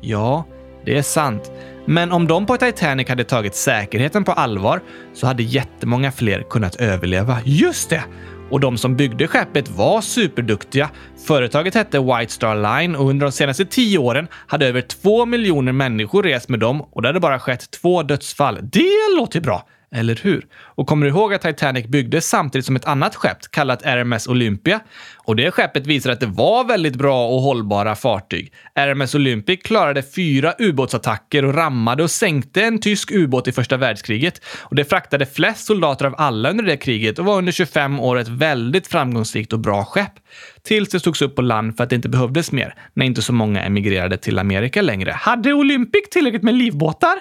Ja, 0.00 0.44
det 0.84 0.98
är 0.98 1.02
sant. 1.02 1.52
Men 1.84 2.12
om 2.12 2.26
de 2.26 2.46
på 2.46 2.56
Titanic 2.56 3.08
hade 3.08 3.24
tagit 3.24 3.54
säkerheten 3.54 4.24
på 4.24 4.32
allvar 4.32 4.80
så 5.14 5.26
hade 5.26 5.42
jättemånga 5.42 6.12
fler 6.12 6.42
kunnat 6.42 6.76
överleva. 6.76 7.38
Just 7.44 7.90
det! 7.90 8.04
Och 8.52 8.60
de 8.60 8.78
som 8.78 8.96
byggde 8.96 9.28
skeppet 9.28 9.70
var 9.70 10.00
superduktiga. 10.00 10.90
Företaget 11.26 11.74
hette 11.74 11.98
White 11.98 12.32
Star 12.32 12.54
Line 12.54 12.96
och 12.96 13.10
under 13.10 13.26
de 13.26 13.32
senaste 13.32 13.64
tio 13.64 13.98
åren 13.98 14.28
hade 14.46 14.66
över 14.66 14.80
två 14.80 15.26
miljoner 15.26 15.72
människor 15.72 16.22
rest 16.22 16.48
med 16.48 16.60
dem 16.60 16.80
och 16.80 17.02
det 17.02 17.08
hade 17.08 17.20
bara 17.20 17.38
skett 17.38 17.70
två 17.70 18.02
dödsfall. 18.02 18.58
Det 18.62 19.16
låter 19.16 19.40
bra! 19.40 19.66
Eller 19.94 20.20
hur? 20.22 20.46
Och 20.54 20.86
kommer 20.86 21.06
du 21.06 21.12
ihåg 21.12 21.34
att 21.34 21.42
Titanic 21.42 21.86
byggdes 21.86 22.28
samtidigt 22.28 22.66
som 22.66 22.76
ett 22.76 22.84
annat 22.84 23.14
skepp 23.14 23.38
kallat 23.50 23.82
RMS 23.86 24.26
Olympia? 24.26 24.80
Och 25.16 25.36
det 25.36 25.50
skeppet 25.50 25.86
visar 25.86 26.10
att 26.10 26.20
det 26.20 26.26
var 26.26 26.64
väldigt 26.64 26.96
bra 26.96 27.28
och 27.28 27.40
hållbara 27.40 27.94
fartyg. 27.94 28.52
RMS 28.74 29.14
Olympic 29.14 29.62
klarade 29.62 30.02
fyra 30.02 30.54
ubåtsattacker 30.58 31.44
och 31.44 31.54
rammade 31.54 32.02
och 32.02 32.10
sänkte 32.10 32.62
en 32.62 32.78
tysk 32.78 33.10
ubåt 33.10 33.48
i 33.48 33.52
första 33.52 33.76
världskriget. 33.76 34.40
Och 34.60 34.76
det 34.76 34.84
fraktade 34.84 35.26
flest 35.26 35.66
soldater 35.66 36.04
av 36.04 36.14
alla 36.18 36.50
under 36.50 36.64
det 36.64 36.76
kriget 36.76 37.18
och 37.18 37.24
var 37.24 37.38
under 37.38 37.52
25 37.52 38.00
år 38.00 38.18
ett 38.18 38.28
väldigt 38.28 38.86
framgångsrikt 38.86 39.52
och 39.52 39.58
bra 39.58 39.84
skepp. 39.84 40.12
Tills 40.62 40.88
det 40.88 41.00
togs 41.00 41.22
upp 41.22 41.36
på 41.36 41.42
land 41.42 41.76
för 41.76 41.84
att 41.84 41.90
det 41.90 41.96
inte 41.96 42.08
behövdes 42.08 42.52
mer, 42.52 42.74
när 42.94 43.06
inte 43.06 43.22
så 43.22 43.32
många 43.32 43.62
emigrerade 43.62 44.16
till 44.16 44.38
Amerika 44.38 44.82
längre. 44.82 45.12
Hade 45.12 45.52
Olympic 45.52 46.08
tillräckligt 46.10 46.42
med 46.42 46.54
livbåtar? 46.54 47.18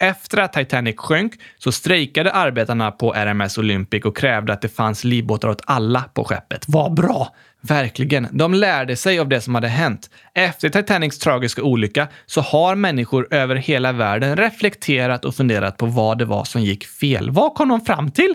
Efter 0.00 0.38
att 0.38 0.52
Titanic 0.52 0.96
sjönk 0.96 1.32
så 1.58 1.72
strejkade 1.72 2.32
arbetarna 2.32 2.90
på 2.90 3.12
RMS 3.12 3.58
Olympic 3.58 4.04
och 4.04 4.16
krävde 4.16 4.52
att 4.52 4.62
det 4.62 4.68
fanns 4.68 5.04
livbåtar 5.04 5.48
åt 5.48 5.62
alla 5.66 6.04
på 6.14 6.24
skeppet. 6.24 6.64
Vad 6.68 6.94
bra! 6.94 7.34
Verkligen. 7.60 8.28
De 8.30 8.54
lärde 8.54 8.96
sig 8.96 9.18
av 9.18 9.28
det 9.28 9.40
som 9.40 9.54
hade 9.54 9.68
hänt. 9.68 10.10
Efter 10.34 10.68
Titanics 10.68 11.18
tragiska 11.18 11.62
olycka 11.62 12.08
så 12.26 12.40
har 12.40 12.74
människor 12.74 13.34
över 13.34 13.56
hela 13.56 13.92
världen 13.92 14.36
reflekterat 14.36 15.24
och 15.24 15.34
funderat 15.34 15.76
på 15.76 15.86
vad 15.86 16.18
det 16.18 16.24
var 16.24 16.44
som 16.44 16.62
gick 16.62 16.86
fel. 16.86 17.30
Vad 17.30 17.54
kom 17.54 17.68
de 17.68 17.80
fram 17.80 18.10
till? 18.10 18.34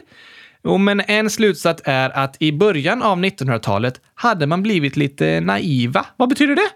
Jo, 0.64 0.78
men 0.78 1.02
en 1.08 1.30
slutsats 1.30 1.82
är 1.86 2.10
att 2.10 2.36
i 2.40 2.52
början 2.52 3.04
av 3.04 3.18
1900-talet 3.18 4.02
hade 4.16 4.48
man 4.48 4.64
blivit 4.64 4.98
lite 4.98 5.40
naiva. 5.40 6.06
Vad 6.18 6.30
betyder 6.30 6.56
det? 6.56 6.70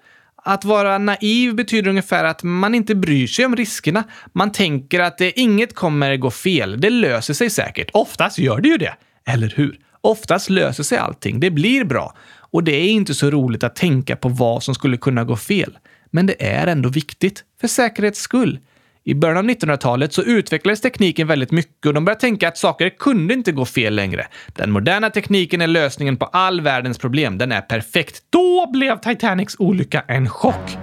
Att 0.48 0.66
vara 0.66 0.98
naiv 0.98 1.56
betyder 1.56 1.90
ungefär 1.90 2.24
att 2.24 2.44
man 2.44 2.76
inte 2.76 2.96
bryr 2.96 3.28
sig 3.28 3.46
om 3.46 3.56
riskerna. 3.56 4.04
Man 4.34 4.52
tänker 4.52 5.00
att 5.00 5.18
det, 5.18 5.40
inget 5.40 5.76
kommer 5.76 6.18
gå 6.18 6.32
fel. 6.32 6.82
Det 6.82 6.90
löser 6.90 7.34
sig 7.34 7.50
säkert. 7.50 7.90
Oftast 7.94 8.38
gör 8.38 8.62
det 8.62 8.70
ju 8.70 8.78
det. 8.78 8.96
Eller 9.28 9.54
hur? 9.56 9.80
Oftast 10.02 10.50
löser 10.50 10.84
sig 10.84 10.98
allting. 10.98 11.40
Det 11.40 11.52
blir 11.52 11.84
bra. 11.84 12.16
Och 12.52 12.64
det 12.64 12.72
är 12.72 12.90
inte 12.90 13.14
så 13.14 13.30
roligt 13.30 13.64
att 13.64 13.76
tänka 13.76 14.16
på 14.16 14.30
vad 14.30 14.64
som 14.64 14.76
skulle 14.76 14.98
kunna 14.98 15.24
gå 15.24 15.36
fel. 15.36 15.78
Men 16.12 16.26
det 16.26 16.46
är 16.46 16.68
ändå 16.68 16.90
viktigt, 16.90 17.44
för 17.62 17.68
säkerhets 17.68 18.20
skull. 18.20 18.60
I 19.08 19.16
början 19.16 19.38
av 19.38 19.44
1900-talet 19.44 20.14
så 20.14 20.22
utvecklades 20.22 20.82
tekniken 20.82 21.28
väldigt 21.28 21.52
mycket 21.52 21.86
och 21.86 21.94
de 21.94 22.06
började 22.06 22.22
tänka 22.22 22.48
att 22.48 22.58
saker 22.58 22.90
kunde 22.90 23.34
inte 23.34 23.52
gå 23.52 23.66
fel 23.66 23.96
längre. 23.96 24.28
Den 24.48 24.72
moderna 24.72 25.10
tekniken 25.10 25.62
är 25.62 25.68
lösningen 25.68 26.18
på 26.18 26.26
all 26.26 26.62
världens 26.62 26.98
problem. 26.98 27.38
Den 27.38 27.52
är 27.52 27.62
perfekt. 27.62 28.24
Då 28.30 28.72
blev 28.72 29.00
Titanics 29.00 29.56
olycka 29.60 30.04
en 30.08 30.30
chock. 30.30 30.78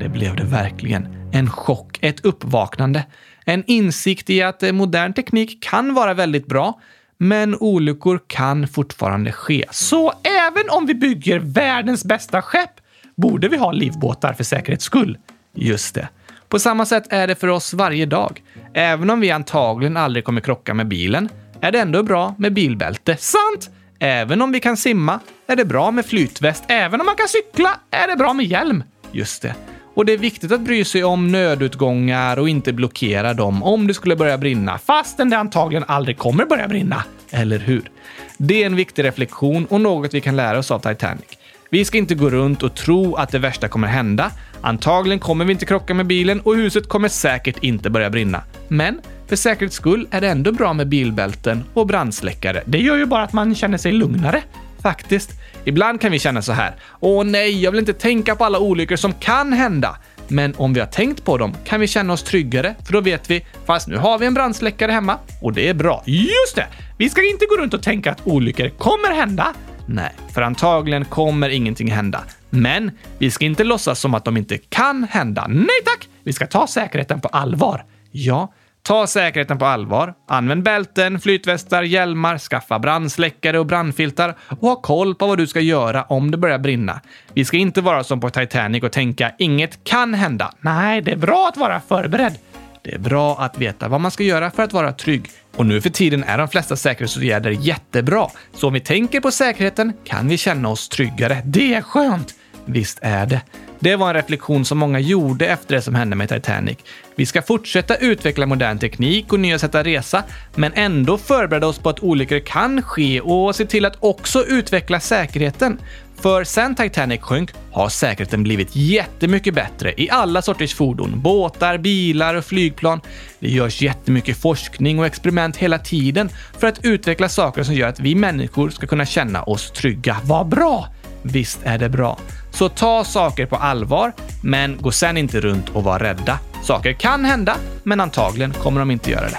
Det 0.00 0.08
blev 0.08 0.36
det 0.36 0.44
verkligen. 0.44 1.30
En 1.32 1.50
chock, 1.50 1.98
ett 2.00 2.24
uppvaknande. 2.24 3.04
En 3.44 3.64
insikt 3.66 4.30
i 4.30 4.42
att 4.42 4.62
eh, 4.62 4.72
modern 4.72 5.12
teknik 5.12 5.62
kan 5.62 5.94
vara 5.94 6.14
väldigt 6.14 6.46
bra, 6.46 6.80
men 7.18 7.56
olyckor 7.60 8.20
kan 8.26 8.68
fortfarande 8.68 9.32
ske. 9.32 9.64
Så 9.70 10.12
även 10.22 10.70
om 10.70 10.86
vi 10.86 10.94
bygger 10.94 11.38
världens 11.38 12.04
bästa 12.04 12.42
skepp 12.42 12.80
borde 13.16 13.48
vi 13.48 13.56
ha 13.56 13.72
livbåtar 13.72 14.32
för 14.32 14.44
säkerhets 14.44 14.84
skull. 14.84 15.18
Just 15.54 15.94
det. 15.94 16.08
På 16.56 16.60
samma 16.60 16.86
sätt 16.86 17.04
är 17.10 17.26
det 17.26 17.34
för 17.34 17.48
oss 17.48 17.74
varje 17.74 18.06
dag. 18.06 18.42
Även 18.74 19.10
om 19.10 19.20
vi 19.20 19.30
antagligen 19.30 19.96
aldrig 19.96 20.24
kommer 20.24 20.40
krocka 20.40 20.74
med 20.74 20.88
bilen 20.88 21.28
är 21.60 21.72
det 21.72 21.80
ändå 21.80 22.02
bra 22.02 22.34
med 22.38 22.52
bilbälte. 22.52 23.16
Sant! 23.16 23.70
Även 23.98 24.42
om 24.42 24.52
vi 24.52 24.60
kan 24.60 24.76
simma 24.76 25.20
är 25.46 25.56
det 25.56 25.64
bra 25.64 25.90
med 25.90 26.06
flytväst. 26.06 26.64
Även 26.68 27.00
om 27.00 27.06
man 27.06 27.16
kan 27.16 27.28
cykla 27.28 27.80
är 27.90 28.08
det 28.08 28.16
bra 28.16 28.32
med 28.32 28.46
hjälm. 28.46 28.84
Just 29.12 29.42
det. 29.42 29.54
Och 29.94 30.04
det 30.04 30.12
är 30.12 30.18
viktigt 30.18 30.52
att 30.52 30.60
bry 30.60 30.84
sig 30.84 31.04
om 31.04 31.32
nödutgångar 31.32 32.38
och 32.38 32.48
inte 32.48 32.72
blockera 32.72 33.34
dem 33.34 33.62
om 33.62 33.86
det 33.86 33.94
skulle 33.94 34.16
börja 34.16 34.38
brinna, 34.38 34.78
fastän 34.78 35.30
det 35.30 35.38
antagligen 35.38 35.84
aldrig 35.88 36.18
kommer 36.18 36.44
börja 36.44 36.68
brinna. 36.68 37.04
Eller 37.30 37.58
hur? 37.58 37.90
Det 38.38 38.62
är 38.62 38.66
en 38.66 38.76
viktig 38.76 39.04
reflektion 39.04 39.66
och 39.66 39.80
något 39.80 40.14
vi 40.14 40.20
kan 40.20 40.36
lära 40.36 40.58
oss 40.58 40.70
av 40.70 40.78
Titanic. 40.78 41.26
Vi 41.70 41.84
ska 41.84 41.98
inte 41.98 42.14
gå 42.14 42.30
runt 42.30 42.62
och 42.62 42.74
tro 42.74 43.14
att 43.14 43.32
det 43.32 43.38
värsta 43.38 43.68
kommer 43.68 43.88
hända. 43.88 44.30
Antagligen 44.66 45.18
kommer 45.18 45.44
vi 45.44 45.52
inte 45.52 45.66
krocka 45.66 45.94
med 45.94 46.06
bilen 46.06 46.40
och 46.40 46.56
huset 46.56 46.88
kommer 46.88 47.08
säkert 47.08 47.64
inte 47.64 47.90
börja 47.90 48.10
brinna. 48.10 48.42
Men 48.68 49.00
för 49.26 49.36
säkerhets 49.36 49.76
skull 49.76 50.08
är 50.10 50.20
det 50.20 50.28
ändå 50.28 50.52
bra 50.52 50.72
med 50.72 50.88
bilbälten 50.88 51.64
och 51.74 51.86
brandsläckare. 51.86 52.62
Det 52.64 52.78
gör 52.78 52.96
ju 52.96 53.06
bara 53.06 53.22
att 53.22 53.32
man 53.32 53.54
känner 53.54 53.78
sig 53.78 53.92
lugnare. 53.92 54.42
Faktiskt. 54.82 55.30
Ibland 55.64 56.00
kan 56.00 56.12
vi 56.12 56.18
känna 56.18 56.42
så 56.42 56.52
här. 56.52 56.74
Åh 57.00 57.24
nej, 57.24 57.62
jag 57.62 57.70
vill 57.70 57.78
inte 57.80 57.92
tänka 57.92 58.36
på 58.36 58.44
alla 58.44 58.58
olyckor 58.58 58.96
som 58.96 59.12
kan 59.12 59.52
hända. 59.52 59.96
Men 60.28 60.54
om 60.56 60.74
vi 60.74 60.80
har 60.80 60.86
tänkt 60.86 61.24
på 61.24 61.38
dem 61.38 61.54
kan 61.64 61.80
vi 61.80 61.86
känna 61.86 62.12
oss 62.12 62.22
tryggare, 62.22 62.74
för 62.84 62.92
då 62.92 63.00
vet 63.00 63.30
vi, 63.30 63.46
fast 63.66 63.88
nu 63.88 63.96
har 63.96 64.18
vi 64.18 64.26
en 64.26 64.34
brandsläckare 64.34 64.92
hemma 64.92 65.18
och 65.42 65.52
det 65.52 65.68
är 65.68 65.74
bra. 65.74 66.02
Just 66.06 66.56
det! 66.56 66.66
Vi 66.98 67.10
ska 67.10 67.22
inte 67.22 67.46
gå 67.46 67.56
runt 67.62 67.74
och 67.74 67.82
tänka 67.82 68.10
att 68.10 68.26
olyckor 68.26 68.68
kommer 68.68 69.14
hända. 69.14 69.54
Nej, 69.88 70.12
för 70.34 70.42
antagligen 70.42 71.04
kommer 71.04 71.48
ingenting 71.48 71.90
hända. 71.90 72.24
Men 72.56 72.90
vi 73.18 73.30
ska 73.30 73.44
inte 73.44 73.64
låtsas 73.64 74.00
som 74.00 74.14
att 74.14 74.24
de 74.24 74.36
inte 74.36 74.58
kan 74.58 75.04
hända. 75.10 75.46
Nej 75.48 75.66
tack! 75.84 76.08
Vi 76.24 76.32
ska 76.32 76.46
ta 76.46 76.66
säkerheten 76.66 77.20
på 77.20 77.28
allvar. 77.28 77.84
Ja, 78.10 78.52
ta 78.82 79.06
säkerheten 79.06 79.58
på 79.58 79.64
allvar. 79.64 80.14
Använd 80.28 80.62
bälten, 80.62 81.20
flytvästar, 81.20 81.82
hjälmar, 81.82 82.38
skaffa 82.38 82.78
brandsläckare 82.78 83.58
och 83.58 83.66
brandfiltar 83.66 84.36
och 84.48 84.68
ha 84.68 84.76
koll 84.76 85.14
på 85.14 85.26
vad 85.26 85.38
du 85.38 85.46
ska 85.46 85.60
göra 85.60 86.02
om 86.02 86.30
det 86.30 86.36
börjar 86.36 86.58
brinna. 86.58 87.00
Vi 87.34 87.44
ska 87.44 87.56
inte 87.56 87.80
vara 87.80 88.04
som 88.04 88.20
på 88.20 88.30
Titanic 88.30 88.82
och 88.82 88.92
tänka 88.92 89.32
inget 89.38 89.84
kan 89.84 90.14
hända. 90.14 90.52
Nej, 90.60 91.02
det 91.02 91.12
är 91.12 91.16
bra 91.16 91.48
att 91.48 91.56
vara 91.56 91.80
förberedd. 91.80 92.34
Det 92.82 92.94
är 92.94 92.98
bra 92.98 93.36
att 93.38 93.58
veta 93.58 93.88
vad 93.88 94.00
man 94.00 94.10
ska 94.10 94.22
göra 94.22 94.50
för 94.50 94.62
att 94.62 94.72
vara 94.72 94.92
trygg. 94.92 95.30
Och 95.56 95.66
nu 95.66 95.80
för 95.80 95.90
tiden 95.90 96.24
är 96.24 96.38
de 96.38 96.48
flesta 96.48 96.76
säkerhetsåtgärder 96.76 97.50
jättebra. 97.50 98.28
Så 98.54 98.66
om 98.66 98.72
vi 98.72 98.80
tänker 98.80 99.20
på 99.20 99.30
säkerheten 99.30 99.92
kan 100.04 100.28
vi 100.28 100.38
känna 100.38 100.68
oss 100.68 100.88
tryggare. 100.88 101.42
Det 101.44 101.74
är 101.74 101.82
skönt! 101.82 102.34
Visst 102.66 102.98
är 103.02 103.26
det. 103.26 103.40
Det 103.78 103.96
var 103.96 104.08
en 104.08 104.14
reflektion 104.14 104.64
som 104.64 104.78
många 104.78 105.00
gjorde 105.00 105.46
efter 105.46 105.74
det 105.74 105.82
som 105.82 105.94
hände 105.94 106.16
med 106.16 106.28
Titanic. 106.28 106.78
Vi 107.14 107.26
ska 107.26 107.42
fortsätta 107.42 107.96
utveckla 107.96 108.46
modern 108.46 108.78
teknik 108.78 109.32
och 109.32 109.40
nya 109.40 109.58
sätt 109.58 109.74
att 109.74 109.86
resa, 109.86 110.22
men 110.54 110.72
ändå 110.74 111.18
förbereda 111.18 111.66
oss 111.66 111.78
på 111.78 111.88
att 111.88 112.00
olyckor 112.00 112.38
kan 112.38 112.82
ske 112.82 113.20
och 113.20 113.56
se 113.56 113.66
till 113.66 113.84
att 113.84 113.96
också 114.00 114.44
utveckla 114.44 115.00
säkerheten. 115.00 115.78
För 116.20 116.44
sen 116.44 116.74
Titanic 116.74 117.20
sjönk 117.20 117.50
har 117.72 117.88
säkerheten 117.88 118.42
blivit 118.42 118.76
jättemycket 118.76 119.54
bättre 119.54 119.94
i 119.96 120.10
alla 120.10 120.42
sorters 120.42 120.74
fordon. 120.74 121.20
Båtar, 121.20 121.78
bilar 121.78 122.34
och 122.34 122.44
flygplan. 122.44 123.00
Det 123.38 123.50
görs 123.50 123.82
jättemycket 123.82 124.36
forskning 124.36 124.98
och 124.98 125.06
experiment 125.06 125.56
hela 125.56 125.78
tiden 125.78 126.28
för 126.58 126.66
att 126.66 126.84
utveckla 126.84 127.28
saker 127.28 127.62
som 127.62 127.74
gör 127.74 127.88
att 127.88 128.00
vi 128.00 128.14
människor 128.14 128.70
ska 128.70 128.86
kunna 128.86 129.06
känna 129.06 129.42
oss 129.42 129.70
trygga. 129.70 130.16
Vad 130.24 130.48
bra! 130.48 130.88
Visst 131.32 131.60
är 131.64 131.78
det 131.78 131.88
bra. 131.88 132.18
Så 132.50 132.68
ta 132.68 133.04
saker 133.04 133.46
på 133.46 133.56
allvar, 133.56 134.12
men 134.42 134.76
gå 134.80 134.90
sen 134.90 135.16
inte 135.16 135.40
runt 135.40 135.68
och 135.68 135.84
var 135.84 135.98
rädda. 135.98 136.38
Saker 136.62 136.92
kan 136.92 137.24
hända, 137.24 137.56
men 137.82 138.00
antagligen 138.00 138.52
kommer 138.52 138.80
de 138.80 138.90
inte 138.90 139.10
göra 139.10 139.28
det. 139.28 139.38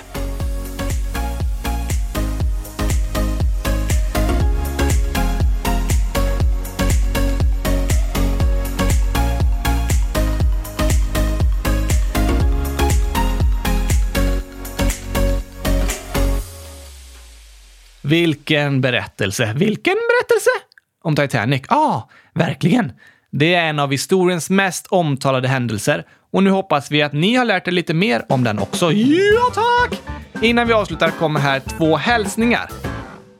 Vilken 18.02 18.82
berättelse! 18.82 19.54
Vilken 19.56 19.96
berättelse? 19.96 20.67
Om 21.08 21.16
Titanic? 21.16 21.62
Ja, 21.70 21.76
ah, 21.76 22.10
verkligen. 22.34 22.92
Det 23.32 23.56
är 23.56 23.70
en 23.70 23.80
av 23.80 23.92
historiens 23.92 24.50
mest 24.50 24.88
omtalade 24.88 25.48
händelser 25.48 26.06
och 26.34 26.44
nu 26.44 26.50
hoppas 26.50 26.92
vi 26.92 27.02
att 27.02 27.14
ni 27.14 27.36
har 27.36 27.46
lärt 27.46 27.68
er 27.68 27.72
lite 27.72 27.94
mer 27.94 28.26
om 28.30 28.44
den 28.44 28.60
också. 28.60 28.92
Ja, 28.92 29.52
tack! 29.54 30.02
Innan 30.44 30.68
vi 30.68 30.74
avslutar 30.74 31.10
kommer 31.10 31.40
här 31.40 31.60
två 31.60 31.96
hälsningar. 31.96 32.87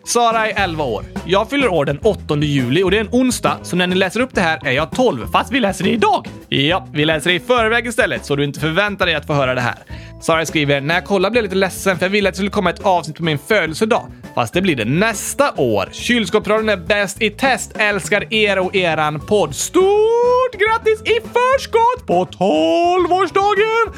Sara 0.08 0.48
är 0.48 0.64
11 0.64 0.84
år. 0.84 1.06
Jag 1.26 1.50
fyller 1.50 1.68
år 1.68 1.86
den 1.86 2.00
8 2.00 2.36
juli 2.36 2.84
och 2.84 2.92
det 2.92 2.98
är 2.98 3.02
en 3.02 3.10
onsdag, 3.12 3.58
så 3.64 3.76
när 3.76 3.88
ni 3.88 3.96
läser 3.96 4.20
upp 4.20 4.30
det 4.34 4.42
här 4.42 4.68
är 4.68 4.72
jag 4.72 4.92
12, 4.92 5.28
fast 5.32 5.52
vi 5.52 5.60
läser 5.60 5.84
det 5.84 5.90
idag. 5.90 6.28
Ja, 6.50 6.88
vi 6.94 7.06
läser 7.06 7.30
det 7.30 7.36
i 7.36 7.40
förväg 7.40 7.88
istället, 7.88 8.26
så 8.26 8.36
du 8.36 8.44
inte 8.44 8.60
förväntar 8.60 9.06
dig 9.06 9.16
att 9.16 9.28
få 9.28 9.34
höra 9.34 9.56
det 9.56 9.62
här. 9.62 9.76
Sara 10.22 10.46
skriver, 10.46 10.82
när 10.82 10.96
jag 10.96 11.06
kollade 11.06 11.32
blev 11.32 11.44
jag 11.44 11.50
lite 11.50 11.56
ledsen 11.56 11.98
för 11.98 12.06
jag 12.06 12.10
ville 12.10 12.30
att 12.30 12.34
det 12.34 12.38
skulle 12.38 12.50
komma 12.50 12.70
ett 12.70 12.86
avsnitt 12.86 13.18
på 13.18 13.24
min 13.24 13.38
födelsedag. 13.38 14.12
Fast 14.36 14.54
det 14.54 14.62
blir 14.62 14.76
det 14.76 14.86
nästa 14.86 15.52
år. 15.58 15.90
Kylskåpsradion 15.92 16.70
är 16.70 16.78
bäst 16.78 17.22
i 17.22 17.30
test. 17.30 17.72
Älskar 17.78 18.34
er 18.34 18.60
och 18.60 18.76
eran 18.76 19.20
podd. 19.20 19.56
Stort 19.56 20.54
grattis 20.54 21.02
i 21.02 21.22
förskott 21.22 22.08
på 22.08 22.26
12-årsdagen! 22.26 23.94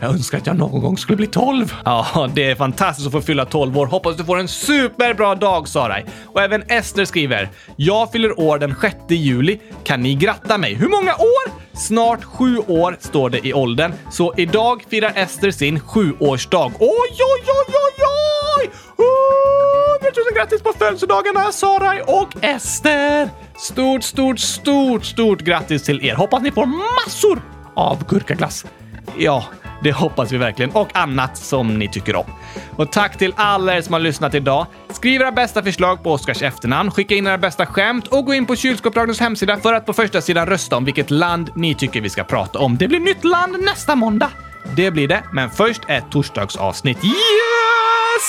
Jag 0.00 0.10
önskar 0.10 0.38
att 0.38 0.46
jag 0.46 0.56
någon 0.56 0.80
gång 0.80 0.98
skulle 0.98 1.16
bli 1.16 1.26
12. 1.26 1.74
Ja, 1.84 2.30
det 2.34 2.50
är 2.50 2.54
fantastiskt 2.54 3.06
att 3.06 3.12
få 3.12 3.20
fylla 3.20 3.44
12 3.44 3.78
år. 3.78 3.86
Hoppas 3.86 4.16
du 4.16 4.24
får 4.24 4.38
en 4.38 4.48
superbra 4.48 5.34
dag, 5.34 5.45
Sara. 5.64 5.96
Och 6.24 6.42
även 6.42 6.62
Ester 6.68 7.04
skriver, 7.04 7.48
jag 7.76 8.12
fyller 8.12 8.40
år 8.40 8.58
den 8.58 8.74
6 8.80 8.96
juli. 9.08 9.60
Kan 9.84 10.00
ni 10.00 10.14
gratta 10.14 10.58
mig? 10.58 10.74
Hur 10.74 10.88
många 10.88 11.14
år? 11.14 11.66
Snart 11.76 12.24
sju 12.24 12.58
år 12.58 12.96
står 13.00 13.30
det 13.30 13.46
i 13.46 13.52
åldern, 13.52 13.92
så 14.10 14.34
idag 14.36 14.84
firar 14.90 15.12
Ester 15.14 15.50
sin 15.50 15.80
sjuårsdag. 15.80 16.72
Oj, 16.80 17.10
oj, 17.10 17.42
oj, 17.46 17.74
oj, 17.74 18.04
oj! 18.58 18.70
Hundratusen 18.96 20.34
grattis 20.34 20.62
på 20.62 20.72
födelsedagarna, 20.78 21.52
Sara 21.52 22.02
och 22.06 22.44
Ester! 22.44 23.30
Stort, 23.56 24.02
stort, 24.02 24.38
stort, 24.38 25.04
stort 25.04 25.40
grattis 25.40 25.82
till 25.82 26.04
er! 26.04 26.14
Hoppas 26.14 26.42
ni 26.42 26.50
får 26.50 26.66
massor 26.66 27.42
av 27.74 28.06
gurkaglass. 28.08 28.64
Ja, 29.18 29.44
det 29.82 29.92
hoppas 29.92 30.32
vi 30.32 30.36
verkligen. 30.36 30.70
Och 30.70 30.96
annat 30.96 31.36
som 31.36 31.78
ni 31.78 31.88
tycker 31.88 32.16
om. 32.16 32.26
Och 32.76 32.92
tack 32.92 33.18
till 33.18 33.32
alla 33.36 33.76
er 33.76 33.80
som 33.82 33.92
har 33.92 34.00
lyssnat 34.00 34.34
idag. 34.34 34.66
Skriv 34.96 35.20
era 35.20 35.32
bästa 35.32 35.62
förslag 35.62 36.02
på 36.02 36.12
Oscars 36.12 36.42
efternamn, 36.42 36.90
skicka 36.90 37.14
in 37.14 37.26
era 37.26 37.38
bästa 37.38 37.66
skämt 37.66 38.06
och 38.06 38.24
gå 38.24 38.34
in 38.34 38.46
på 38.46 38.56
Kylskåpsradions 38.56 39.20
hemsida 39.20 39.56
för 39.56 39.74
att 39.74 39.86
på 39.86 39.92
första 39.92 40.20
sidan 40.20 40.46
rösta 40.46 40.76
om 40.76 40.84
vilket 40.84 41.10
land 41.10 41.50
ni 41.54 41.74
tycker 41.74 42.00
vi 42.00 42.10
ska 42.10 42.24
prata 42.24 42.58
om. 42.58 42.76
Det 42.76 42.88
blir 42.88 43.00
nytt 43.00 43.24
land 43.24 43.56
nästa 43.60 43.94
måndag. 43.94 44.30
Det 44.76 44.90
blir 44.90 45.08
det, 45.08 45.22
men 45.32 45.50
först 45.50 45.80
ett 45.88 46.10
torsdagsavsnitt. 46.10 47.04
Yes! 47.04 48.24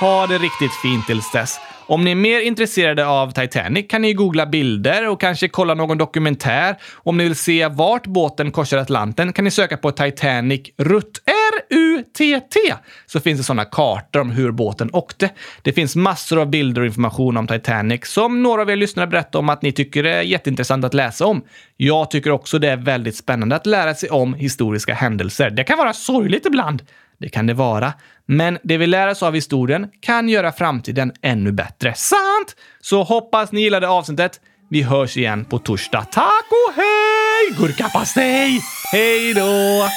Ha 0.00 0.26
det 0.26 0.38
riktigt 0.38 0.72
fint 0.82 1.06
tills 1.06 1.32
dess. 1.32 1.58
Om 1.88 2.04
ni 2.04 2.10
är 2.10 2.14
mer 2.14 2.40
intresserade 2.40 3.06
av 3.06 3.30
Titanic 3.30 3.86
kan 3.88 4.02
ni 4.02 4.12
googla 4.12 4.46
bilder 4.46 5.08
och 5.08 5.20
kanske 5.20 5.48
kolla 5.48 5.74
någon 5.74 5.98
dokumentär. 5.98 6.76
Om 6.94 7.16
ni 7.16 7.24
vill 7.24 7.36
se 7.36 7.68
vart 7.68 8.06
båten 8.06 8.50
korsar 8.50 8.78
Atlanten 8.78 9.32
kan 9.32 9.44
ni 9.44 9.50
söka 9.50 9.76
på 9.76 9.90
Titanic 9.90 10.60
Rutt, 10.76 11.22
R-U-T-T, 11.26 12.58
så 13.06 13.20
finns 13.20 13.40
det 13.40 13.44
sådana 13.44 13.64
kartor 13.64 14.20
om 14.20 14.30
hur 14.30 14.50
båten 14.50 14.90
åkte. 14.92 15.30
Det 15.62 15.72
finns 15.72 15.96
massor 15.96 16.40
av 16.40 16.50
bilder 16.50 16.80
och 16.80 16.86
information 16.86 17.36
om 17.36 17.46
Titanic 17.46 18.06
som 18.06 18.42
några 18.42 18.62
av 18.62 18.70
er 18.70 18.76
lyssnare 18.76 19.06
berättar 19.06 19.38
om 19.38 19.48
att 19.48 19.62
ni 19.62 19.72
tycker 19.72 20.04
är 20.04 20.22
jätteintressant 20.22 20.84
att 20.84 20.94
läsa 20.94 21.26
om. 21.26 21.42
Jag 21.76 22.10
tycker 22.10 22.30
också 22.30 22.58
det 22.58 22.68
är 22.68 22.76
väldigt 22.76 23.16
spännande 23.16 23.56
att 23.56 23.66
lära 23.66 23.94
sig 23.94 24.10
om 24.10 24.34
historiska 24.34 24.94
händelser. 24.94 25.50
Det 25.50 25.64
kan 25.64 25.78
vara 25.78 25.92
sorgligt 25.92 26.46
ibland. 26.46 26.82
Det 27.20 27.28
kan 27.28 27.46
det 27.46 27.54
vara. 27.54 27.92
Men 28.26 28.58
det 28.62 28.78
vi 28.78 28.86
lär 28.86 29.08
oss 29.08 29.22
av 29.22 29.34
historien 29.34 29.88
kan 30.00 30.28
göra 30.28 30.52
framtiden 30.52 31.12
ännu 31.22 31.52
bättre. 31.52 31.94
Sant! 31.94 32.56
Så 32.80 33.02
hoppas 33.02 33.52
ni 33.52 33.60
gillade 33.60 33.88
avsnittet. 33.88 34.40
Vi 34.70 34.82
hörs 34.82 35.16
igen 35.16 35.44
på 35.44 35.58
torsdag. 35.58 36.04
Tack 36.12 36.46
och 36.50 36.74
hej! 36.74 37.56
Gurkapastej! 37.58 38.60
Hej 38.92 39.34
då! 39.34 39.88